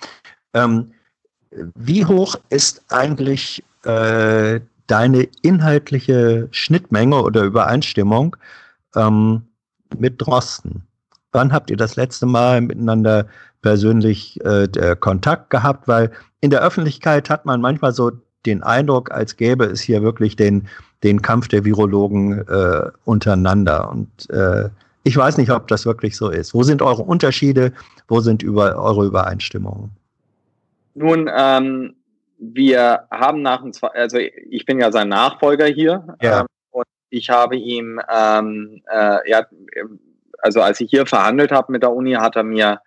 Ähm, 0.54 0.92
wie 1.74 2.04
hoch 2.04 2.36
ist 2.50 2.84
eigentlich 2.88 3.64
äh, 3.82 4.60
deine 4.86 5.28
inhaltliche 5.42 6.46
Schnittmenge 6.52 7.20
oder 7.20 7.42
Übereinstimmung 7.42 8.36
ähm, 8.94 9.42
mit 9.98 10.22
Drosten? 10.22 10.86
Wann 11.32 11.52
habt 11.52 11.68
ihr 11.70 11.76
das 11.76 11.96
letzte 11.96 12.26
Mal 12.26 12.60
miteinander 12.60 13.26
persönlich 13.60 14.38
äh, 14.44 14.68
Kontakt 15.00 15.50
gehabt? 15.50 15.88
Weil 15.88 16.12
in 16.40 16.50
der 16.50 16.62
Öffentlichkeit 16.62 17.28
hat 17.28 17.44
man 17.44 17.60
manchmal 17.60 17.92
so 17.92 18.12
den 18.46 18.62
Eindruck, 18.62 19.10
als 19.10 19.36
gäbe 19.36 19.64
es 19.64 19.80
hier 19.80 20.02
wirklich 20.02 20.36
den, 20.36 20.68
den 21.02 21.22
Kampf 21.22 21.48
der 21.48 21.64
Virologen 21.64 22.46
äh, 22.48 22.90
untereinander. 23.04 23.90
Und 23.90 24.08
äh, 24.30 24.68
ich 25.04 25.16
weiß 25.16 25.38
nicht, 25.38 25.50
ob 25.50 25.68
das 25.68 25.86
wirklich 25.86 26.16
so 26.16 26.28
ist. 26.28 26.54
Wo 26.54 26.62
sind 26.62 26.82
eure 26.82 27.02
Unterschiede? 27.02 27.72
Wo 28.08 28.20
sind 28.20 28.42
über, 28.42 28.76
eure 28.76 29.06
Übereinstimmungen? 29.06 29.90
Nun, 30.94 31.30
ähm, 31.34 31.94
wir 32.38 33.04
haben 33.10 33.42
nach 33.42 33.62
dem, 33.62 33.72
also 33.94 34.18
ich 34.18 34.64
bin 34.64 34.80
ja 34.80 34.90
sein 34.92 35.08
Nachfolger 35.08 35.66
hier. 35.66 36.16
Ja. 36.20 36.40
Ähm, 36.40 36.46
und 36.70 36.86
ich 37.10 37.30
habe 37.30 37.56
ihm, 37.56 38.00
ähm, 38.12 38.82
äh, 38.92 39.30
ja, 39.30 39.46
also 40.40 40.60
als 40.60 40.80
ich 40.80 40.90
hier 40.90 41.06
verhandelt 41.06 41.52
habe 41.52 41.72
mit 41.72 41.82
der 41.82 41.92
Uni, 41.92 42.12
hat 42.12 42.36
er 42.36 42.44
mir 42.44 42.80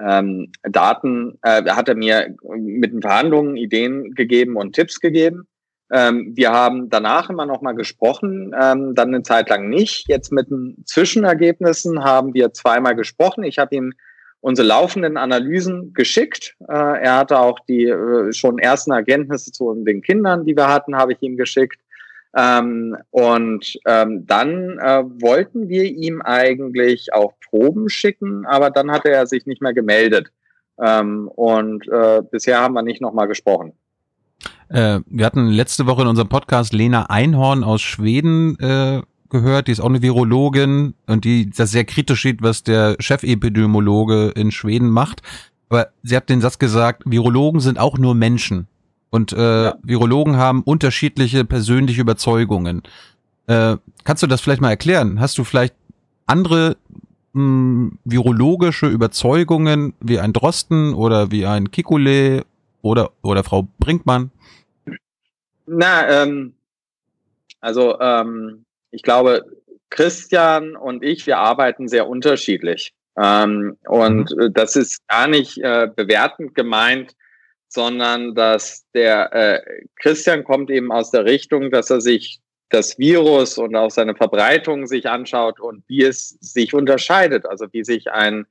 ähm, 0.00 0.52
Daten, 0.62 1.38
äh, 1.42 1.64
hat 1.70 1.88
er 1.88 1.96
mir 1.96 2.34
mit 2.56 2.92
den 2.92 3.02
Verhandlungen 3.02 3.56
Ideen 3.56 4.14
gegeben 4.14 4.56
und 4.56 4.74
Tipps 4.74 5.00
gegeben. 5.00 5.46
Ähm, 5.90 6.32
wir 6.34 6.52
haben 6.52 6.90
danach 6.90 7.30
immer 7.30 7.46
noch 7.46 7.62
mal 7.62 7.72
gesprochen, 7.72 8.54
ähm, 8.58 8.94
dann 8.94 9.08
eine 9.08 9.22
Zeit 9.22 9.48
lang 9.48 9.68
nicht. 9.68 10.06
Jetzt 10.08 10.32
mit 10.32 10.50
den 10.50 10.82
Zwischenergebnissen 10.84 12.04
haben 12.04 12.34
wir 12.34 12.52
zweimal 12.52 12.94
gesprochen. 12.94 13.44
Ich 13.44 13.58
habe 13.58 13.74
ihm 13.74 13.92
unsere 14.40 14.68
laufenden 14.68 15.16
Analysen 15.16 15.92
geschickt. 15.94 16.56
Äh, 16.68 16.72
er 16.72 17.16
hatte 17.16 17.38
auch 17.38 17.58
die 17.60 17.86
äh, 17.86 18.32
schon 18.32 18.58
ersten 18.58 18.92
Erkenntnisse 18.92 19.50
zu 19.50 19.74
den 19.84 20.02
Kindern, 20.02 20.44
die 20.44 20.56
wir 20.56 20.68
hatten, 20.68 20.96
habe 20.96 21.12
ich 21.12 21.22
ihm 21.22 21.36
geschickt. 21.36 21.80
Ähm, 22.36 22.96
und 23.10 23.78
ähm, 23.86 24.26
dann 24.26 24.78
äh, 24.78 25.02
wollten 25.20 25.68
wir 25.68 25.84
ihm 25.84 26.20
eigentlich 26.20 27.12
auch 27.14 27.32
Proben 27.48 27.88
schicken, 27.88 28.44
aber 28.46 28.70
dann 28.70 28.90
hatte 28.90 29.10
er 29.10 29.26
sich 29.26 29.46
nicht 29.46 29.62
mehr 29.62 29.72
gemeldet. 29.72 30.28
Ähm, 30.80 31.28
und 31.28 31.88
äh, 31.88 32.22
bisher 32.30 32.60
haben 32.60 32.74
wir 32.74 32.82
nicht 32.82 33.00
nochmal 33.00 33.26
gesprochen. 33.26 33.72
Äh, 34.68 35.00
wir 35.06 35.26
hatten 35.26 35.48
letzte 35.48 35.86
Woche 35.86 36.02
in 36.02 36.08
unserem 36.08 36.28
Podcast 36.28 36.72
Lena 36.72 37.06
Einhorn 37.06 37.64
aus 37.64 37.80
Schweden 37.80 38.58
äh, 38.58 39.02
gehört, 39.30 39.68
die 39.68 39.72
ist 39.72 39.80
auch 39.80 39.88
eine 39.88 40.02
Virologin 40.02 40.94
und 41.06 41.24
die 41.24 41.50
das 41.50 41.70
sehr 41.70 41.84
kritisch 41.84 42.22
sieht, 42.22 42.42
was 42.42 42.62
der 42.62 42.96
Chefepidemiologe 42.98 44.28
in 44.30 44.50
Schweden 44.50 44.90
macht. 44.90 45.22
Aber 45.68 45.88
sie 46.02 46.16
hat 46.16 46.28
den 46.28 46.40
Satz 46.40 46.58
gesagt, 46.58 47.02
Virologen 47.04 47.60
sind 47.60 47.78
auch 47.78 47.98
nur 47.98 48.14
Menschen. 48.14 48.68
Und 49.10 49.32
äh, 49.32 49.64
ja. 49.64 49.74
Virologen 49.82 50.36
haben 50.36 50.62
unterschiedliche 50.62 51.44
persönliche 51.44 52.00
Überzeugungen. 52.00 52.82
Äh, 53.46 53.76
kannst 54.04 54.22
du 54.22 54.26
das 54.26 54.40
vielleicht 54.40 54.60
mal 54.60 54.70
erklären? 54.70 55.20
Hast 55.20 55.38
du 55.38 55.44
vielleicht 55.44 55.74
andere 56.26 56.76
mh, 57.32 57.40
hm, 57.40 57.98
virologische 58.04 58.86
Überzeugungen 58.86 59.94
wie 60.00 60.18
ein 60.18 60.32
Drosten 60.32 60.92
oder 60.94 61.30
wie 61.30 61.46
ein 61.46 61.70
Kikule 61.70 62.44
oder, 62.82 63.12
oder 63.22 63.44
Frau 63.44 63.68
Brinkmann? 63.78 64.30
Na, 65.66 66.22
ähm, 66.22 66.54
also 67.60 67.98
ähm, 68.00 68.64
ich 68.90 69.02
glaube, 69.02 69.44
Christian 69.90 70.76
und 70.76 71.02
ich, 71.02 71.26
wir 71.26 71.38
arbeiten 71.38 71.88
sehr 71.88 72.08
unterschiedlich. 72.08 72.92
Ähm, 73.16 73.76
und 73.86 74.30
mhm. 74.36 74.52
das 74.52 74.76
ist 74.76 75.06
gar 75.08 75.26
nicht 75.26 75.58
äh, 75.58 75.88
bewertend 75.94 76.54
gemeint, 76.54 77.14
sondern 77.68 78.34
dass 78.34 78.86
der 78.94 79.32
äh, 79.32 79.60
Christian 80.00 80.44
kommt 80.44 80.70
eben 80.70 80.90
aus 80.92 81.10
der 81.10 81.24
Richtung, 81.24 81.70
dass 81.70 81.90
er 81.90 82.00
sich 82.00 82.40
das 82.70 82.98
Virus 82.98 83.58
und 83.58 83.74
auch 83.76 83.90
seine 83.90 84.14
Verbreitung 84.14 84.86
sich 84.86 85.08
anschaut 85.08 85.58
und 85.58 85.82
wie 85.88 86.04
es 86.04 86.38
sich 86.40 86.74
unterscheidet, 86.74 87.46
also 87.46 87.66
wie 87.72 87.84
sich 87.84 88.10
ein 88.10 88.46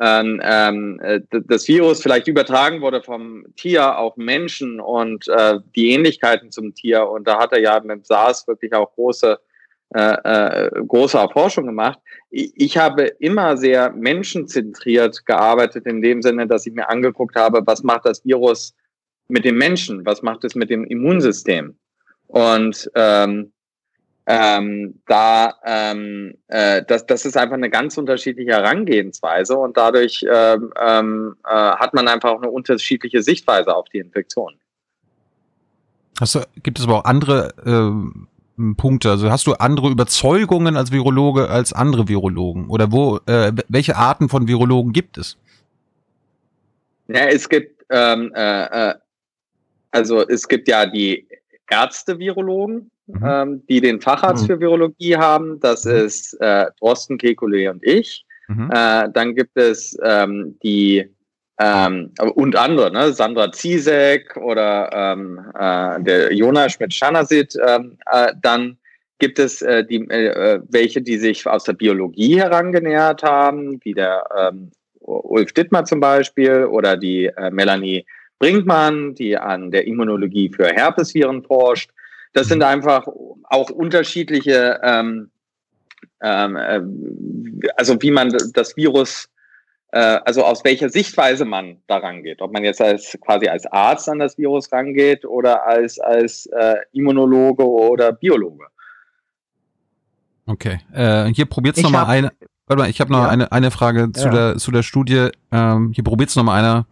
ähm, 0.00 0.40
ähm, 0.44 1.00
äh, 1.02 1.20
das 1.30 1.66
Virus 1.66 2.02
vielleicht 2.02 2.28
übertragen 2.28 2.80
wurde 2.80 3.02
vom 3.02 3.44
Tier 3.56 3.98
auf 3.98 4.16
Menschen 4.16 4.80
und 4.80 5.26
äh, 5.28 5.58
die 5.74 5.90
Ähnlichkeiten 5.90 6.50
zum 6.50 6.74
Tier. 6.74 7.08
Und 7.08 7.26
da 7.26 7.38
hat 7.38 7.52
er 7.52 7.60
ja 7.60 7.80
mit 7.80 8.06
SARS 8.06 8.46
wirklich 8.46 8.72
auch 8.74 8.94
große 8.94 9.38
äh, 9.94 10.16
äh, 10.24 10.70
große 10.86 11.16
Erforschung 11.16 11.64
gemacht. 11.64 11.98
Ich, 12.28 12.52
ich 12.56 12.76
habe 12.76 13.04
immer 13.20 13.56
sehr 13.56 13.90
menschenzentriert 13.90 15.24
gearbeitet, 15.24 15.86
in 15.86 16.02
dem 16.02 16.20
Sinne, 16.20 16.46
dass 16.46 16.66
ich 16.66 16.74
mir 16.74 16.90
angeguckt 16.90 17.36
habe, 17.36 17.62
was 17.64 17.82
macht 17.82 18.04
das 18.04 18.22
Virus 18.22 18.74
mit 19.28 19.46
dem 19.46 19.56
Menschen, 19.56 20.04
was 20.04 20.20
macht 20.20 20.44
es 20.44 20.54
mit 20.54 20.68
dem 20.68 20.84
Immunsystem. 20.84 21.74
Und 22.26 22.90
ähm, 22.94 23.50
ähm, 24.30 25.00
da 25.06 25.54
ähm, 25.64 26.34
äh, 26.48 26.82
das, 26.86 27.06
das 27.06 27.24
ist 27.24 27.38
einfach 27.38 27.54
eine 27.54 27.70
ganz 27.70 27.96
unterschiedliche 27.96 28.50
Herangehensweise 28.50 29.56
und 29.56 29.78
dadurch 29.78 30.22
ähm, 30.30 30.70
ähm, 30.78 31.36
äh, 31.46 31.50
hat 31.50 31.94
man 31.94 32.08
einfach 32.08 32.32
auch 32.32 32.42
eine 32.42 32.50
unterschiedliche 32.50 33.22
Sichtweise 33.22 33.74
auf 33.74 33.88
die 33.88 33.98
Infektion. 33.98 34.54
Hast 36.20 36.34
du, 36.34 36.40
gibt 36.62 36.78
es 36.78 36.84
aber 36.84 36.96
auch 36.96 37.04
andere 37.04 37.54
äh, 37.64 38.74
Punkte? 38.74 39.10
Also 39.10 39.30
hast 39.30 39.46
du 39.46 39.54
andere 39.54 39.88
Überzeugungen 39.88 40.76
als 40.76 40.92
Virologe 40.92 41.48
als 41.48 41.72
andere 41.72 42.06
Virologen? 42.06 42.68
Oder 42.68 42.92
wo, 42.92 43.20
äh, 43.24 43.52
welche 43.68 43.96
Arten 43.96 44.28
von 44.28 44.46
Virologen 44.46 44.92
gibt 44.92 45.16
es? 45.16 45.38
Ja, 47.06 47.28
es 47.28 47.48
gibt, 47.48 47.82
ähm, 47.88 48.30
äh, 48.34 48.90
äh 48.90 48.94
also 49.90 50.28
es 50.28 50.46
gibt 50.46 50.68
ja 50.68 50.84
die 50.84 51.26
Ärzte-Virologen, 51.70 52.90
mhm. 53.06 53.24
ähm, 53.24 53.62
die 53.68 53.80
den 53.80 54.00
Facharzt 54.00 54.44
mhm. 54.44 54.46
für 54.46 54.60
Virologie 54.60 55.16
haben. 55.16 55.60
Das 55.60 55.84
mhm. 55.84 55.92
ist 55.92 56.34
äh, 56.40 56.66
Drosten, 56.78 57.18
Kekulé 57.18 57.70
und 57.70 57.84
ich. 57.84 58.24
Mhm. 58.48 58.70
Äh, 58.72 59.08
dann 59.12 59.34
gibt 59.34 59.56
es 59.56 59.96
ähm, 60.02 60.58
die 60.62 61.08
ähm, 61.60 62.12
und 62.34 62.56
andere, 62.56 62.92
ne? 62.92 63.12
Sandra 63.12 63.50
Ziesek 63.52 64.36
oder 64.36 64.90
ähm, 64.92 65.40
äh, 65.58 66.02
der 66.02 66.32
Jonas 66.32 66.72
Schmidt-Schanasit. 66.72 67.56
Ähm, 67.66 67.98
äh, 68.10 68.32
dann 68.40 68.78
gibt 69.18 69.38
es 69.38 69.62
äh, 69.62 69.84
die, 69.84 70.08
äh, 70.08 70.60
welche, 70.68 71.02
die 71.02 71.18
sich 71.18 71.46
aus 71.46 71.64
der 71.64 71.72
Biologie 71.72 72.38
herangenähert 72.38 73.22
haben, 73.24 73.80
wie 73.82 73.92
der 73.92 74.24
ähm, 74.36 74.70
Ulf 75.00 75.52
Dittmar 75.52 75.84
zum 75.84 76.00
Beispiel 76.00 76.64
oder 76.64 76.96
die 76.96 77.26
äh, 77.26 77.50
Melanie 77.50 78.06
Brinkmann, 78.38 79.14
die 79.14 79.36
an 79.36 79.70
der 79.70 79.86
Immunologie 79.86 80.50
für 80.50 80.68
Herpesviren 80.68 81.42
forscht. 81.42 81.90
Das 82.32 82.48
sind 82.48 82.62
einfach 82.62 83.06
auch 83.44 83.70
unterschiedliche, 83.70 84.80
ähm, 84.82 85.30
ähm, 86.22 86.56
äh, 86.56 86.80
also 87.76 88.00
wie 88.00 88.10
man 88.10 88.32
das 88.52 88.76
Virus 88.76 89.28
äh, 89.90 90.20
also 90.24 90.44
aus 90.44 90.64
welcher 90.64 90.90
Sichtweise 90.90 91.44
man 91.44 91.78
da 91.86 91.98
rangeht. 91.98 92.42
Ob 92.42 92.52
man 92.52 92.64
jetzt 92.64 92.80
als 92.80 93.16
quasi 93.20 93.48
als 93.48 93.66
Arzt 93.66 94.08
an 94.08 94.18
das 94.18 94.36
Virus 94.36 94.70
rangeht 94.72 95.24
oder 95.24 95.66
als, 95.66 95.98
als 95.98 96.46
äh, 96.46 96.76
Immunologe 96.92 97.66
oder 97.66 98.12
Biologe. 98.12 98.66
Okay. 100.46 100.80
Äh, 100.92 101.26
hier 101.32 101.46
probiert's 101.46 101.82
nochmal 101.82 102.06
eine. 102.06 102.32
Warte 102.66 102.82
mal, 102.82 102.90
ich 102.90 103.00
habe 103.00 103.10
noch 103.10 103.22
ja. 103.22 103.28
eine, 103.28 103.50
eine 103.50 103.70
Frage 103.70 104.12
zu, 104.12 104.26
ja. 104.26 104.30
der, 104.30 104.56
zu 104.56 104.70
der 104.70 104.82
Studie. 104.82 105.30
Ähm, 105.50 105.92
hier 105.94 106.04
probiert's 106.04 106.36
nochmal 106.36 106.58
einer. 106.58 106.86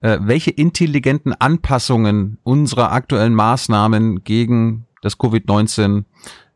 Äh, 0.00 0.18
welche 0.20 0.50
intelligenten 0.50 1.32
Anpassungen 1.32 2.38
unserer 2.44 2.92
aktuellen 2.92 3.34
Maßnahmen 3.34 4.22
gegen 4.22 4.86
das 5.02 5.18
Covid-19 5.18 6.04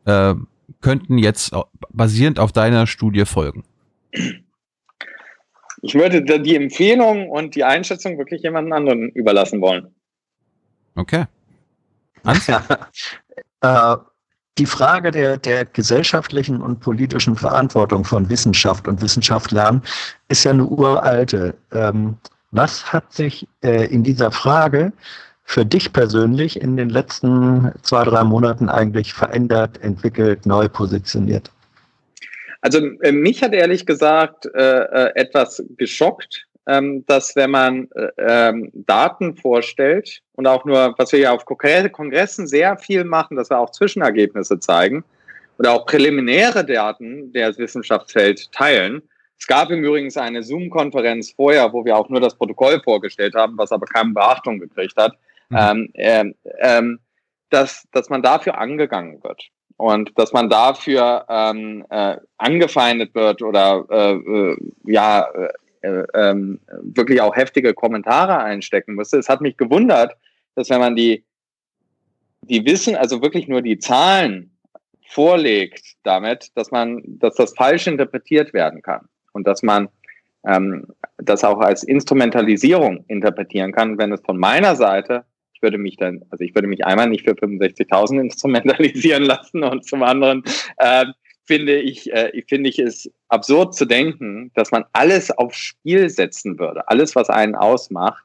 äh, 0.05 0.35
könnten 0.81 1.17
jetzt 1.17 1.53
basierend 1.91 2.39
auf 2.39 2.51
deiner 2.51 2.87
Studie 2.87 3.25
folgen? 3.25 3.63
Ich 5.81 5.95
würde 5.95 6.21
die 6.41 6.55
Empfehlung 6.55 7.29
und 7.29 7.55
die 7.55 7.65
Einschätzung 7.65 8.17
wirklich 8.17 8.43
jemanden 8.43 8.71
anderen 8.71 9.09
überlassen 9.09 9.61
wollen. 9.61 9.93
Okay. 10.95 11.25
Äh, 13.61 13.95
die 14.57 14.65
Frage 14.65 15.11
der, 15.11 15.37
der 15.37 15.63
gesellschaftlichen 15.63 16.61
und 16.61 16.81
politischen 16.81 17.37
Verantwortung 17.37 18.03
von 18.03 18.29
Wissenschaft 18.29 18.89
und 18.89 19.01
Wissenschaftlern 19.01 19.81
ist 20.27 20.43
ja 20.43 20.51
eine 20.51 20.65
uralte. 20.65 21.55
Ähm, 21.71 22.17
was 22.53 22.93
hat 22.93 23.11
sich 23.11 23.47
äh, 23.63 23.85
in 23.87 24.03
dieser 24.03 24.31
Frage 24.31 24.93
für 25.43 25.65
dich 25.65 25.91
persönlich 25.91 26.61
in 26.61 26.77
den 26.77 26.89
letzten 26.89 27.73
zwei, 27.81 28.03
drei 28.05 28.23
Monaten 28.23 28.69
eigentlich 28.69 29.13
verändert, 29.13 29.81
entwickelt, 29.83 30.45
neu 30.45 30.69
positioniert? 30.69 31.51
Also 32.61 32.79
äh, 33.01 33.11
mich 33.11 33.43
hat 33.43 33.53
ehrlich 33.53 33.85
gesagt 33.85 34.45
äh, 34.45 34.83
äh, 34.83 35.11
etwas 35.15 35.61
geschockt, 35.77 36.47
ähm, 36.65 37.03
dass 37.07 37.35
wenn 37.35 37.51
man 37.51 37.89
äh, 37.91 38.09
ähm, 38.17 38.71
Daten 38.73 39.35
vorstellt 39.35 40.21
und 40.35 40.47
auch 40.47 40.63
nur, 40.63 40.95
was 40.97 41.11
wir 41.11 41.19
ja 41.19 41.31
auf 41.31 41.45
Kongressen 41.45 42.47
sehr 42.47 42.77
viel 42.77 43.03
machen, 43.03 43.35
dass 43.35 43.49
wir 43.49 43.59
auch 43.59 43.71
Zwischenergebnisse 43.71 44.59
zeigen 44.59 45.03
oder 45.57 45.73
auch 45.73 45.85
präliminäre 45.85 46.65
Daten 46.65 47.33
der 47.33 47.57
Wissenschaftsfeld 47.57 48.51
teilen. 48.53 49.01
Es 49.43 49.47
gab 49.47 49.71
im 49.71 49.83
Übrigen 49.83 50.09
eine 50.17 50.41
Zoom-Konferenz 50.41 51.33
vorher, 51.33 51.73
wo 51.73 51.83
wir 51.83 51.97
auch 51.97 52.07
nur 52.07 52.21
das 52.21 52.33
Protokoll 52.33 52.81
vorgestellt 52.81 53.35
haben, 53.35 53.57
was 53.57 53.73
aber 53.73 53.85
keine 53.85 54.13
Beachtung 54.13 54.57
gekriegt 54.57 54.95
hat, 54.95 55.17
mhm. 55.49 55.57
ähm, 55.57 55.89
äh, 55.95 56.33
ähm, 56.61 56.99
dass, 57.49 57.85
dass 57.91 58.09
man 58.09 58.21
dafür 58.21 58.57
angegangen 58.57 59.21
wird. 59.21 59.49
Und 59.75 60.17
dass 60.17 60.31
man 60.31 60.49
dafür 60.49 61.25
ähm, 61.27 61.85
äh, 61.89 62.15
angefeindet 62.37 63.13
wird 63.15 63.41
oder 63.41 63.85
äh, 63.89 64.13
äh, 64.13 64.57
ja 64.85 65.27
äh, 65.81 66.03
ähm, 66.13 66.61
wirklich 66.81 67.19
auch 67.19 67.35
heftige 67.35 67.73
Kommentare 67.73 68.37
einstecken 68.37 68.95
müsste. 68.95 69.17
Es 69.17 69.27
hat 69.27 69.41
mich 69.41 69.57
gewundert, 69.57 70.15
dass 70.55 70.69
wenn 70.69 70.79
man 70.79 70.95
die, 70.95 71.25
die 72.43 72.65
Wissen, 72.65 72.95
also 72.95 73.21
wirklich 73.21 73.49
nur 73.49 73.61
die 73.61 73.77
Zahlen 73.77 74.57
vorlegt 75.09 75.95
damit, 76.03 76.47
dass 76.55 76.71
man, 76.71 77.03
dass 77.05 77.35
das 77.35 77.53
falsch 77.53 77.87
interpretiert 77.87 78.53
werden 78.53 78.81
kann 78.81 79.09
und 79.33 79.45
dass 79.47 79.63
man 79.63 79.89
ähm, 80.47 80.87
das 81.17 81.43
auch 81.43 81.59
als 81.59 81.83
Instrumentalisierung 81.83 83.05
interpretieren 83.07 83.71
kann, 83.71 83.97
wenn 83.97 84.11
es 84.11 84.21
von 84.21 84.37
meiner 84.37 84.75
Seite, 84.75 85.25
ich 85.53 85.61
würde 85.61 85.77
mich 85.77 85.97
dann, 85.97 86.23
also 86.29 86.43
ich 86.43 86.53
würde 86.55 86.67
mich 86.67 86.85
einmal 86.85 87.09
nicht 87.09 87.25
für 87.25 87.33
65.000 87.33 88.19
instrumentalisieren 88.19 89.23
lassen 89.23 89.63
und 89.63 89.85
zum 89.85 90.03
anderen 90.03 90.43
äh, 90.77 91.05
finde 91.45 91.79
ich, 91.79 92.11
äh, 92.11 92.41
finde 92.47 92.69
ich 92.69 92.79
es 92.79 93.11
absurd 93.27 93.75
zu 93.75 93.85
denken, 93.85 94.51
dass 94.55 94.71
man 94.71 94.85
alles 94.93 95.31
aufs 95.31 95.57
Spiel 95.57 96.09
setzen 96.09 96.59
würde, 96.59 96.87
alles, 96.87 97.15
was 97.15 97.29
einen 97.29 97.55
ausmacht, 97.55 98.23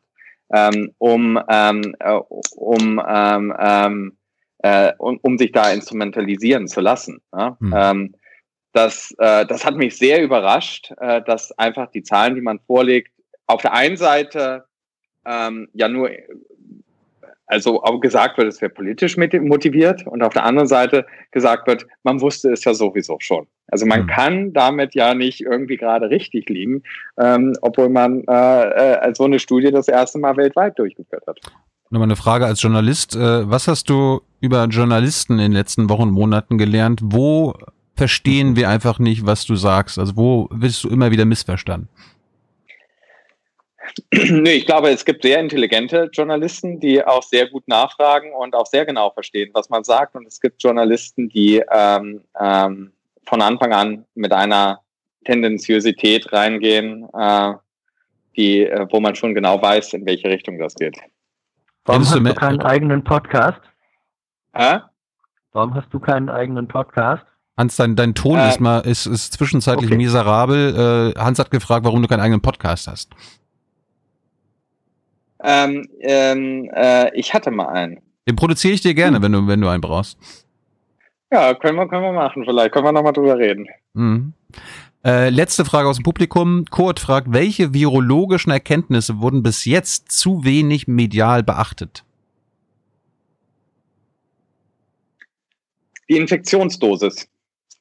ähm, 0.52 0.92
um, 0.98 1.38
ähm, 1.48 1.94
äh, 1.98 2.18
um, 2.56 3.02
ähm, 3.06 3.54
ähm, 3.58 4.16
äh, 4.60 4.92
um, 4.98 5.18
um 5.22 5.38
sich 5.38 5.52
da 5.52 5.70
instrumentalisieren 5.70 6.68
zu 6.68 6.80
lassen. 6.80 7.20
Ja? 7.32 7.56
Mhm. 7.60 7.74
Ähm, 7.76 8.14
das, 8.72 9.14
äh, 9.18 9.46
das 9.46 9.64
hat 9.64 9.76
mich 9.76 9.96
sehr 9.96 10.22
überrascht, 10.22 10.92
äh, 10.98 11.22
dass 11.22 11.52
einfach 11.58 11.90
die 11.90 12.02
Zahlen, 12.02 12.34
die 12.34 12.40
man 12.40 12.60
vorlegt, 12.60 13.12
auf 13.46 13.62
der 13.62 13.72
einen 13.72 13.96
Seite 13.96 14.64
ähm, 15.26 15.68
ja 15.72 15.88
nur, 15.88 16.10
also 17.46 17.82
auch 17.82 18.00
gesagt 18.00 18.36
wird, 18.36 18.48
es 18.48 18.60
wäre 18.60 18.70
politisch 18.70 19.16
motiviert 19.16 20.06
und 20.06 20.22
auf 20.22 20.34
der 20.34 20.44
anderen 20.44 20.68
Seite 20.68 21.06
gesagt 21.30 21.66
wird, 21.66 21.86
man 22.02 22.20
wusste 22.20 22.52
es 22.52 22.62
ja 22.64 22.74
sowieso 22.74 23.16
schon. 23.20 23.46
Also 23.68 23.86
man 23.86 24.02
mhm. 24.02 24.06
kann 24.06 24.52
damit 24.52 24.94
ja 24.94 25.14
nicht 25.14 25.40
irgendwie 25.40 25.76
gerade 25.76 26.10
richtig 26.10 26.48
liegen, 26.48 26.82
ähm, 27.18 27.54
obwohl 27.62 27.88
man 27.88 28.22
äh, 28.28 29.08
äh, 29.08 29.14
so 29.14 29.24
eine 29.24 29.38
Studie 29.38 29.70
das 29.70 29.88
erste 29.88 30.18
Mal 30.18 30.36
weltweit 30.36 30.78
durchgeführt 30.78 31.24
hat. 31.26 31.40
Nochmal 31.90 32.08
eine 32.08 32.16
Frage 32.16 32.44
als 32.44 32.62
Journalist. 32.62 33.16
Äh, 33.16 33.50
was 33.50 33.66
hast 33.66 33.88
du 33.88 34.20
über 34.40 34.64
Journalisten 34.64 35.34
in 35.34 35.38
den 35.38 35.52
letzten 35.52 35.88
Wochen 35.88 36.02
und 36.02 36.10
Monaten 36.10 36.58
gelernt? 36.58 37.00
Wo 37.02 37.54
verstehen 37.98 38.56
wir 38.56 38.68
einfach 38.70 38.98
nicht, 38.98 39.26
was 39.26 39.44
du 39.44 39.56
sagst? 39.56 39.98
Also 39.98 40.16
wo 40.16 40.48
wirst 40.50 40.84
du 40.84 40.88
immer 40.88 41.10
wieder 41.10 41.24
missverstanden? 41.24 41.88
Nee, 44.12 44.52
ich 44.52 44.66
glaube, 44.66 44.90
es 44.90 45.04
gibt 45.04 45.22
sehr 45.22 45.40
intelligente 45.40 46.08
Journalisten, 46.12 46.78
die 46.78 47.04
auch 47.04 47.22
sehr 47.22 47.48
gut 47.48 47.66
nachfragen 47.66 48.32
und 48.32 48.54
auch 48.54 48.66
sehr 48.66 48.86
genau 48.86 49.10
verstehen, 49.10 49.50
was 49.54 49.68
man 49.70 49.82
sagt. 49.82 50.14
Und 50.14 50.26
es 50.26 50.40
gibt 50.40 50.62
Journalisten, 50.62 51.28
die 51.28 51.62
ähm, 51.72 52.20
ähm, 52.38 52.92
von 53.26 53.42
Anfang 53.42 53.72
an 53.72 54.04
mit 54.14 54.32
einer 54.32 54.80
Tendenziosität 55.24 56.32
reingehen, 56.32 57.08
äh, 57.12 57.54
die, 58.36 58.64
äh, 58.64 58.86
wo 58.90 59.00
man 59.00 59.16
schon 59.16 59.34
genau 59.34 59.60
weiß, 59.60 59.94
in 59.94 60.06
welche 60.06 60.28
Richtung 60.28 60.58
das 60.58 60.74
geht. 60.74 60.96
Warum 61.84 62.02
hast 62.02 62.14
du 62.14 62.34
keinen 62.34 62.60
eigenen 62.60 63.02
Podcast? 63.02 63.60
Hä? 64.54 64.80
Warum 65.52 65.74
hast 65.74 65.92
du 65.92 65.98
keinen 65.98 66.28
eigenen 66.28 66.68
Podcast? 66.68 67.24
Hans, 67.58 67.74
dein, 67.74 67.96
dein 67.96 68.14
Ton 68.14 68.38
äh, 68.38 68.48
ist 68.48 68.60
mal 68.60 68.78
ist, 68.80 69.06
ist 69.06 69.32
zwischenzeitlich 69.32 69.90
okay. 69.90 69.96
miserabel. 69.96 71.12
Äh, 71.16 71.20
Hans 71.20 71.40
hat 71.40 71.50
gefragt, 71.50 71.84
warum 71.84 72.00
du 72.00 72.06
keinen 72.06 72.20
eigenen 72.20 72.40
Podcast 72.40 72.86
hast. 72.86 73.10
Ähm, 75.42 75.88
ähm, 76.00 76.70
äh, 76.72 77.12
ich 77.18 77.34
hatte 77.34 77.50
mal 77.50 77.66
einen. 77.66 78.00
Den 78.28 78.36
produziere 78.36 78.74
ich 78.74 78.80
dir 78.80 78.94
gerne, 78.94 79.16
hm. 79.16 79.22
wenn 79.24 79.32
du 79.32 79.46
wenn 79.48 79.60
du 79.60 79.68
einen 79.68 79.80
brauchst. 79.80 80.18
Ja, 81.32 81.52
können 81.54 81.76
wir 81.76 81.88
können 81.88 82.04
wir 82.04 82.12
machen. 82.12 82.44
Vielleicht 82.46 82.72
können 82.72 82.84
wir 82.84 82.92
noch 82.92 83.02
mal 83.02 83.12
drüber 83.12 83.36
reden. 83.36 83.66
Mhm. 83.94 84.34
Äh, 85.04 85.30
letzte 85.30 85.64
Frage 85.64 85.88
aus 85.88 85.96
dem 85.96 86.04
Publikum. 86.04 86.64
Kurt 86.70 87.00
fragt, 87.00 87.32
welche 87.32 87.74
virologischen 87.74 88.52
Erkenntnisse 88.52 89.20
wurden 89.20 89.42
bis 89.42 89.64
jetzt 89.64 90.12
zu 90.12 90.44
wenig 90.44 90.86
medial 90.86 91.42
beachtet? 91.42 92.04
Die 96.08 96.16
Infektionsdosis. 96.16 97.28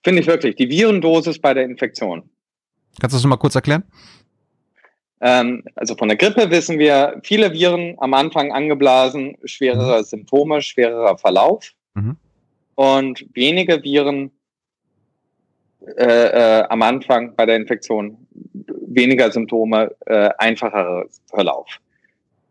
Finde 0.07 0.21
ich 0.21 0.27
wirklich. 0.27 0.55
Die 0.55 0.69
Virendosis 0.69 1.37
bei 1.37 1.53
der 1.53 1.65
Infektion. 1.65 2.23
Kannst 3.01 3.13
du 3.13 3.17
das 3.17 3.25
mal 3.25 3.35
kurz 3.35 3.55
erklären? 3.55 3.83
Ähm, 5.19 5.65
also 5.75 5.97
von 5.97 6.07
der 6.07 6.15
Grippe 6.15 6.49
wissen 6.49 6.79
wir, 6.79 7.19
viele 7.23 7.51
Viren 7.51 7.97
am 7.97 8.13
Anfang 8.13 8.53
angeblasen, 8.53 9.35
schwerere 9.43 9.99
mhm. 9.99 10.03
Symptome, 10.05 10.61
schwererer 10.61 11.17
Verlauf. 11.17 11.73
Mhm. 11.95 12.15
Und 12.75 13.25
wenige 13.33 13.83
Viren 13.83 14.31
äh, 15.97 16.05
äh, 16.05 16.63
am 16.69 16.83
Anfang 16.83 17.35
bei 17.35 17.45
der 17.45 17.57
Infektion, 17.57 18.15
weniger 18.87 19.29
Symptome, 19.29 19.93
äh, 20.05 20.29
einfacherer 20.37 21.03
Verlauf. 21.25 21.67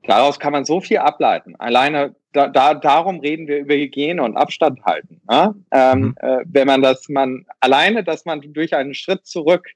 Daraus 0.02 0.38
kann 0.38 0.52
man 0.52 0.66
so 0.66 0.82
viel 0.82 0.98
ableiten. 0.98 1.56
Alleine 1.56 2.14
da, 2.36 2.48
da, 2.48 2.74
darum 2.74 3.20
reden 3.20 3.46
wir 3.48 3.58
über 3.60 3.74
Hygiene 3.74 4.22
und 4.22 4.36
Abstand 4.36 4.84
halten. 4.84 5.20
Ne? 5.28 5.54
Ähm, 5.70 6.00
mhm. 6.00 6.14
äh, 6.20 6.38
wenn 6.44 6.66
man 6.66 6.82
das, 6.82 7.08
man 7.08 7.46
alleine, 7.60 8.04
dass 8.04 8.24
man 8.26 8.40
durch 8.52 8.74
einen 8.74 8.94
Schritt 8.94 9.26
zurück 9.26 9.68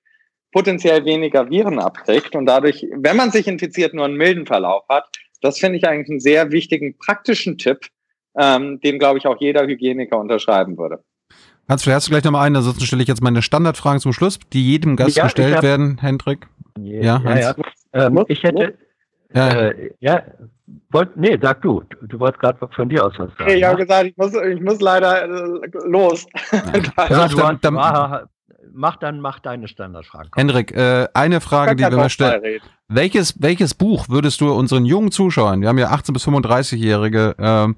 potenziell 0.53 1.05
weniger 1.05 1.49
Viren 1.49 1.79
abkriegt 1.79 2.37
und 2.37 2.47
dadurch, 2.47 2.87
wenn 2.93 3.17
man 3.17 3.31
sich 3.31 3.47
infiziert, 3.47 3.95
nur 3.95 4.05
einen 4.05 4.17
milden 4.17 4.47
Verlauf 4.47 4.83
hat, 4.89 5.09
das 5.41 5.59
finde 5.59 5.79
ich 5.79 5.89
eigentlich 5.89 6.11
einen 6.11 6.21
sehr 6.21 6.53
wichtigen 6.53 6.99
praktischen 6.99 7.57
Tipp, 7.57 7.87
ähm, 8.37 8.81
den 8.81 8.99
glaube 8.99 9.19
ich 9.19 9.27
auch 9.27 9.41
jeder 9.41 9.67
Hygieniker 9.67 10.19
unterschreiben 10.19 10.77
würde. 10.77 11.03
Hans, 11.69 11.85
vielleicht 11.85 11.97
hast 11.97 12.09
du 12.09 12.11
gleich 12.11 12.25
nochmal 12.25 12.47
einen, 12.47 12.57
ansonsten 12.57 12.85
stelle 12.85 13.03
ich 13.03 13.09
jetzt 13.09 13.23
meine 13.23 13.43
Standardfragen 13.43 14.01
zum 14.01 14.13
Schluss, 14.13 14.39
die 14.53 14.71
jedem 14.71 14.97
Gast 14.97 15.17
ja, 15.17 15.25
gestellt 15.25 15.57
hab, 15.57 15.63
werden, 15.63 15.99
Hendrik. 15.99 16.49
Ja, 16.79 17.23
ja, 17.25 17.39
ja. 17.39 17.55
Ähm, 17.93 18.25
ich 18.29 18.43
hätte, 18.43 18.77
ja, 19.35 19.49
äh, 19.49 19.91
ja 20.01 20.23
Wollt, 20.91 21.17
nee, 21.17 21.39
sag 21.41 21.63
du. 21.63 21.83
Du, 21.89 22.07
du 22.07 22.21
wolltest 22.21 22.41
gerade 22.41 22.59
von 22.75 22.89
dir 22.89 23.05
aus 23.05 23.13
was 23.17 23.31
sagen. 23.39 23.51
Ich 23.51 23.65
habe 23.65 23.77
gesagt, 23.77 24.07
ich 24.07 24.17
muss, 24.17 24.35
ich 24.35 24.61
muss 24.61 24.81
leider 24.81 25.25
äh, 25.25 25.69
los. 25.85 26.27
Ja, 26.53 27.29
du 27.29 27.37
dann, 27.37 27.59
dann, 27.61 27.75
mach, 27.75 28.23
mach 28.73 28.97
dann 28.97 29.21
mach 29.21 29.39
deine 29.39 29.69
Standardfragen. 29.69 30.31
Hendrik, 30.35 30.73
äh, 30.73 31.09
eine 31.15 31.41
Frage, 31.41 31.77
die 31.77 31.85
wir 31.85 31.97
mal 31.97 32.11
stellen. 32.11 32.61
Welches, 32.89 33.41
welches 33.41 33.75
Buch 33.75 34.09
würdest 34.09 34.41
du 34.41 34.53
unseren 34.53 34.85
jungen 34.85 35.13
Zuschauern, 35.13 35.61
wir 35.61 35.69
haben 35.69 35.79
ja 35.79 35.91
18 35.91 36.13
bis 36.13 36.27
35-Jährige, 36.27 37.35
äh, 37.39 37.69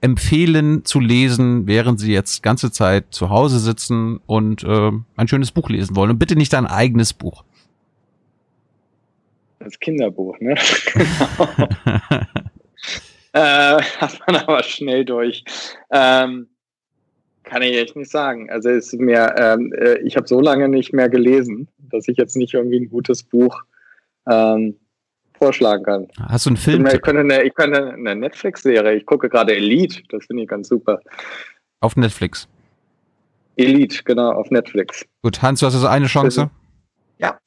empfehlen 0.00 0.84
zu 0.84 1.00
lesen, 1.00 1.66
während 1.66 2.00
sie 2.00 2.12
jetzt 2.12 2.42
ganze 2.42 2.70
Zeit 2.70 3.06
zu 3.10 3.30
Hause 3.30 3.58
sitzen 3.58 4.20
und 4.26 4.62
äh, 4.62 4.92
ein 5.16 5.28
schönes 5.28 5.50
Buch 5.50 5.68
lesen 5.68 5.96
wollen? 5.96 6.12
Und 6.12 6.18
bitte 6.18 6.36
nicht 6.36 6.52
dein 6.52 6.66
eigenes 6.66 7.12
Buch. 7.12 7.44
Das 9.58 9.78
Kinderbuch, 9.78 10.38
ne? 10.40 10.54
genau. 10.92 11.68
äh, 13.32 13.82
hat 13.82 14.20
man 14.26 14.36
aber 14.36 14.62
schnell 14.62 15.04
durch. 15.04 15.44
Ähm, 15.90 16.48
kann 17.44 17.62
ich 17.62 17.76
echt 17.76 17.96
nicht 17.96 18.10
sagen. 18.10 18.50
Also 18.50 18.68
es 18.68 18.92
ist 18.92 19.00
mir, 19.00 19.34
ähm, 19.38 19.72
äh, 19.72 19.98
ich 20.00 20.16
habe 20.16 20.28
so 20.28 20.40
lange 20.40 20.68
nicht 20.68 20.92
mehr 20.92 21.08
gelesen, 21.08 21.68
dass 21.78 22.06
ich 22.08 22.16
jetzt 22.18 22.36
nicht 22.36 22.54
irgendwie 22.54 22.80
ein 22.80 22.90
gutes 22.90 23.22
Buch 23.22 23.62
ähm, 24.28 24.76
vorschlagen 25.38 25.84
kann. 25.84 26.08
Hast 26.28 26.46
du 26.46 26.50
einen 26.50 26.56
Film? 26.56 26.86
Ich 26.86 27.00
könnte 27.00 27.20
eine, 27.20 27.42
ich 27.42 27.54
könnte 27.54 27.94
eine 27.94 28.14
Netflix-Serie. 28.14 28.96
Ich 28.96 29.06
gucke 29.06 29.28
gerade 29.28 29.56
Elite. 29.56 30.02
Das 30.10 30.26
finde 30.26 30.42
ich 30.42 30.48
ganz 30.48 30.68
super. 30.68 31.00
Auf 31.80 31.96
Netflix. 31.96 32.48
Elite, 33.56 34.02
genau, 34.04 34.30
auf 34.32 34.50
Netflix. 34.50 35.04
Gut, 35.22 35.42
Hans, 35.42 35.60
du 35.60 35.66
hast 35.66 35.74
also 35.74 35.86
eine 35.86 36.06
Chance. 36.06 36.50
Ja. 37.18 37.38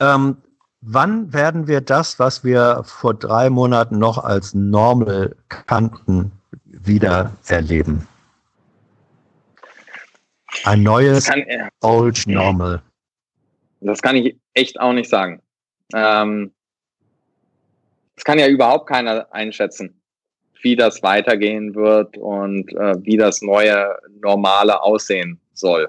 Ähm, 0.00 0.36
wann 0.80 1.32
werden 1.32 1.66
wir 1.66 1.80
das, 1.80 2.18
was 2.18 2.44
wir 2.44 2.82
vor 2.84 3.14
drei 3.14 3.50
Monaten 3.50 3.98
noch 3.98 4.18
als 4.18 4.54
normal 4.54 5.36
kannten, 5.48 6.32
wieder 6.64 7.32
erleben? 7.46 8.06
Ein 10.64 10.82
neues 10.82 11.26
kann, 11.26 11.40
äh, 11.40 11.68
Old 11.80 12.26
Normal. 12.26 12.82
Das 13.80 14.02
kann 14.02 14.16
ich 14.16 14.36
echt 14.54 14.80
auch 14.80 14.92
nicht 14.92 15.08
sagen. 15.08 15.40
Ähm, 15.94 16.52
das 18.16 18.24
kann 18.24 18.38
ja 18.38 18.48
überhaupt 18.48 18.88
keiner 18.88 19.32
einschätzen, 19.32 20.00
wie 20.60 20.76
das 20.76 21.02
weitergehen 21.02 21.74
wird 21.74 22.16
und 22.18 22.70
äh, 22.72 22.94
wie 23.02 23.16
das 23.16 23.40
neue 23.42 23.96
Normale 24.20 24.82
aussehen 24.82 25.40
soll. 25.54 25.88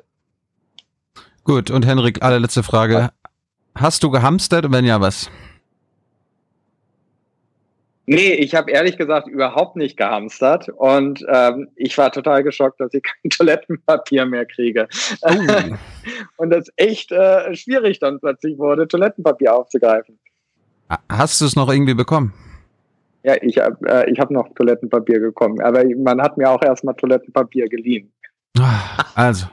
Gut, 1.44 1.72
und 1.72 1.86
Henrik, 1.86 2.24
allerletzte 2.24 2.64
Frage. 2.64 3.10
Hast 3.76 4.04
du 4.04 4.12
gehamstert 4.12 4.66
und 4.66 4.74
wenn 4.74 4.86
ja, 4.86 5.00
was? 5.00 5.30
Nee, 8.08 8.34
ich 8.34 8.56
habe 8.56 8.72
ehrlich 8.72 8.98
gesagt 8.98 9.28
überhaupt 9.28 9.78
nicht 9.78 9.96
gehamstert 9.96 10.68
und 10.70 11.24
ähm, 11.30 11.70
ich 11.76 11.98
war 11.98 12.12
total 12.12 12.44
geschockt, 12.44 12.80
dass 12.82 12.94
ich 12.94 13.04
kein 13.24 13.30
Toilettenpapier 13.30 14.26
mehr 14.26 14.46
kriege. 14.46 14.88
Oh. 15.22 15.30
und 16.38 16.50
das 16.50 16.70
echt 16.76 17.12
äh, 17.12 17.56
schwierig 17.56 18.00
dann 18.00 18.20
plötzlich 18.20 18.58
wurde, 18.58 18.88
Toilettenpapier 18.88 19.56
aufzugreifen. 19.56 20.20
Hast 21.10 21.40
du 21.40 21.46
es 21.46 21.56
noch 21.56 21.72
irgendwie 21.72 21.94
bekommen? 21.94 22.34
Ja, 23.24 23.36
ich 23.42 23.60
habe 23.60 23.78
äh, 23.88 24.12
ich 24.12 24.20
hab 24.20 24.32
noch 24.32 24.50
Toilettenpapier 24.56 25.20
bekommen, 25.20 25.62
aber 25.62 25.84
man 25.96 26.22
hat 26.22 26.38
mir 26.38 26.50
auch 26.50 26.62
erstmal 26.64 26.96
Toilettenpapier 26.96 27.70
geliehen. 27.70 28.12
Also. 29.16 29.46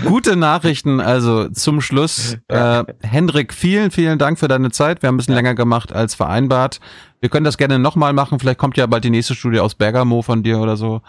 Gute 0.05 0.35
Nachrichten, 0.35 0.99
also 0.99 1.49
zum 1.49 1.81
Schluss. 1.81 2.37
Äh, 2.49 2.85
Hendrik, 3.01 3.53
vielen, 3.53 3.91
vielen 3.91 4.17
Dank 4.17 4.39
für 4.39 4.47
deine 4.47 4.71
Zeit. 4.71 5.01
Wir 5.01 5.07
haben 5.07 5.15
ein 5.15 5.17
bisschen 5.17 5.35
länger 5.35 5.53
gemacht 5.53 5.91
als 5.91 6.15
vereinbart. 6.15 6.79
Wir 7.19 7.29
können 7.29 7.43
das 7.43 7.57
gerne 7.57 7.77
nochmal 7.77 8.13
machen. 8.13 8.39
Vielleicht 8.39 8.57
kommt 8.57 8.77
ja 8.77 8.85
bald 8.85 9.03
die 9.03 9.09
nächste 9.09 9.35
Studie 9.35 9.59
aus 9.59 9.75
Bergamo 9.75 10.21
von 10.21 10.43
dir 10.43 10.59
oder 10.59 10.77
so. 10.77 11.01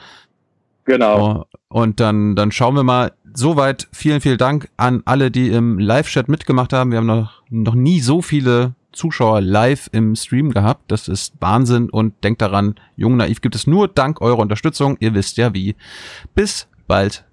Genau. 0.85 1.47
Und 1.69 2.01
dann, 2.01 2.35
dann 2.35 2.51
schauen 2.51 2.75
wir 2.75 2.83
mal. 2.83 3.13
Soweit 3.35 3.87
vielen, 3.93 4.21
vielen 4.21 4.39
Dank 4.39 4.69
an 4.77 5.03
alle, 5.05 5.31
die 5.31 5.49
im 5.51 5.79
Live-Chat 5.79 6.29
mitgemacht 6.29 6.73
haben. 6.73 6.91
Wir 6.91 6.99
haben 6.99 7.07
noch, 7.07 7.43
noch 7.51 7.75
nie 7.75 8.01
so 8.01 8.21
viele 8.21 8.75
Zuschauer 8.93 9.41
live 9.41 9.89
im 9.93 10.17
Stream 10.17 10.51
gehabt. 10.51 10.91
Das 10.91 11.07
ist 11.07 11.35
Wahnsinn 11.41 11.89
und 11.89 12.25
denkt 12.25 12.43
daran, 12.43 12.75
Jung 12.97 13.17
Naiv 13.17 13.41
gibt 13.43 13.55
es 13.55 13.67
nur 13.67 13.87
dank 13.87 14.21
eurer 14.21 14.39
Unterstützung. 14.39 14.97
Ihr 14.99 15.15
wisst 15.15 15.37
ja 15.37 15.55
wie. 15.55 15.77
Bis 16.35 16.69
bald. 16.89 17.28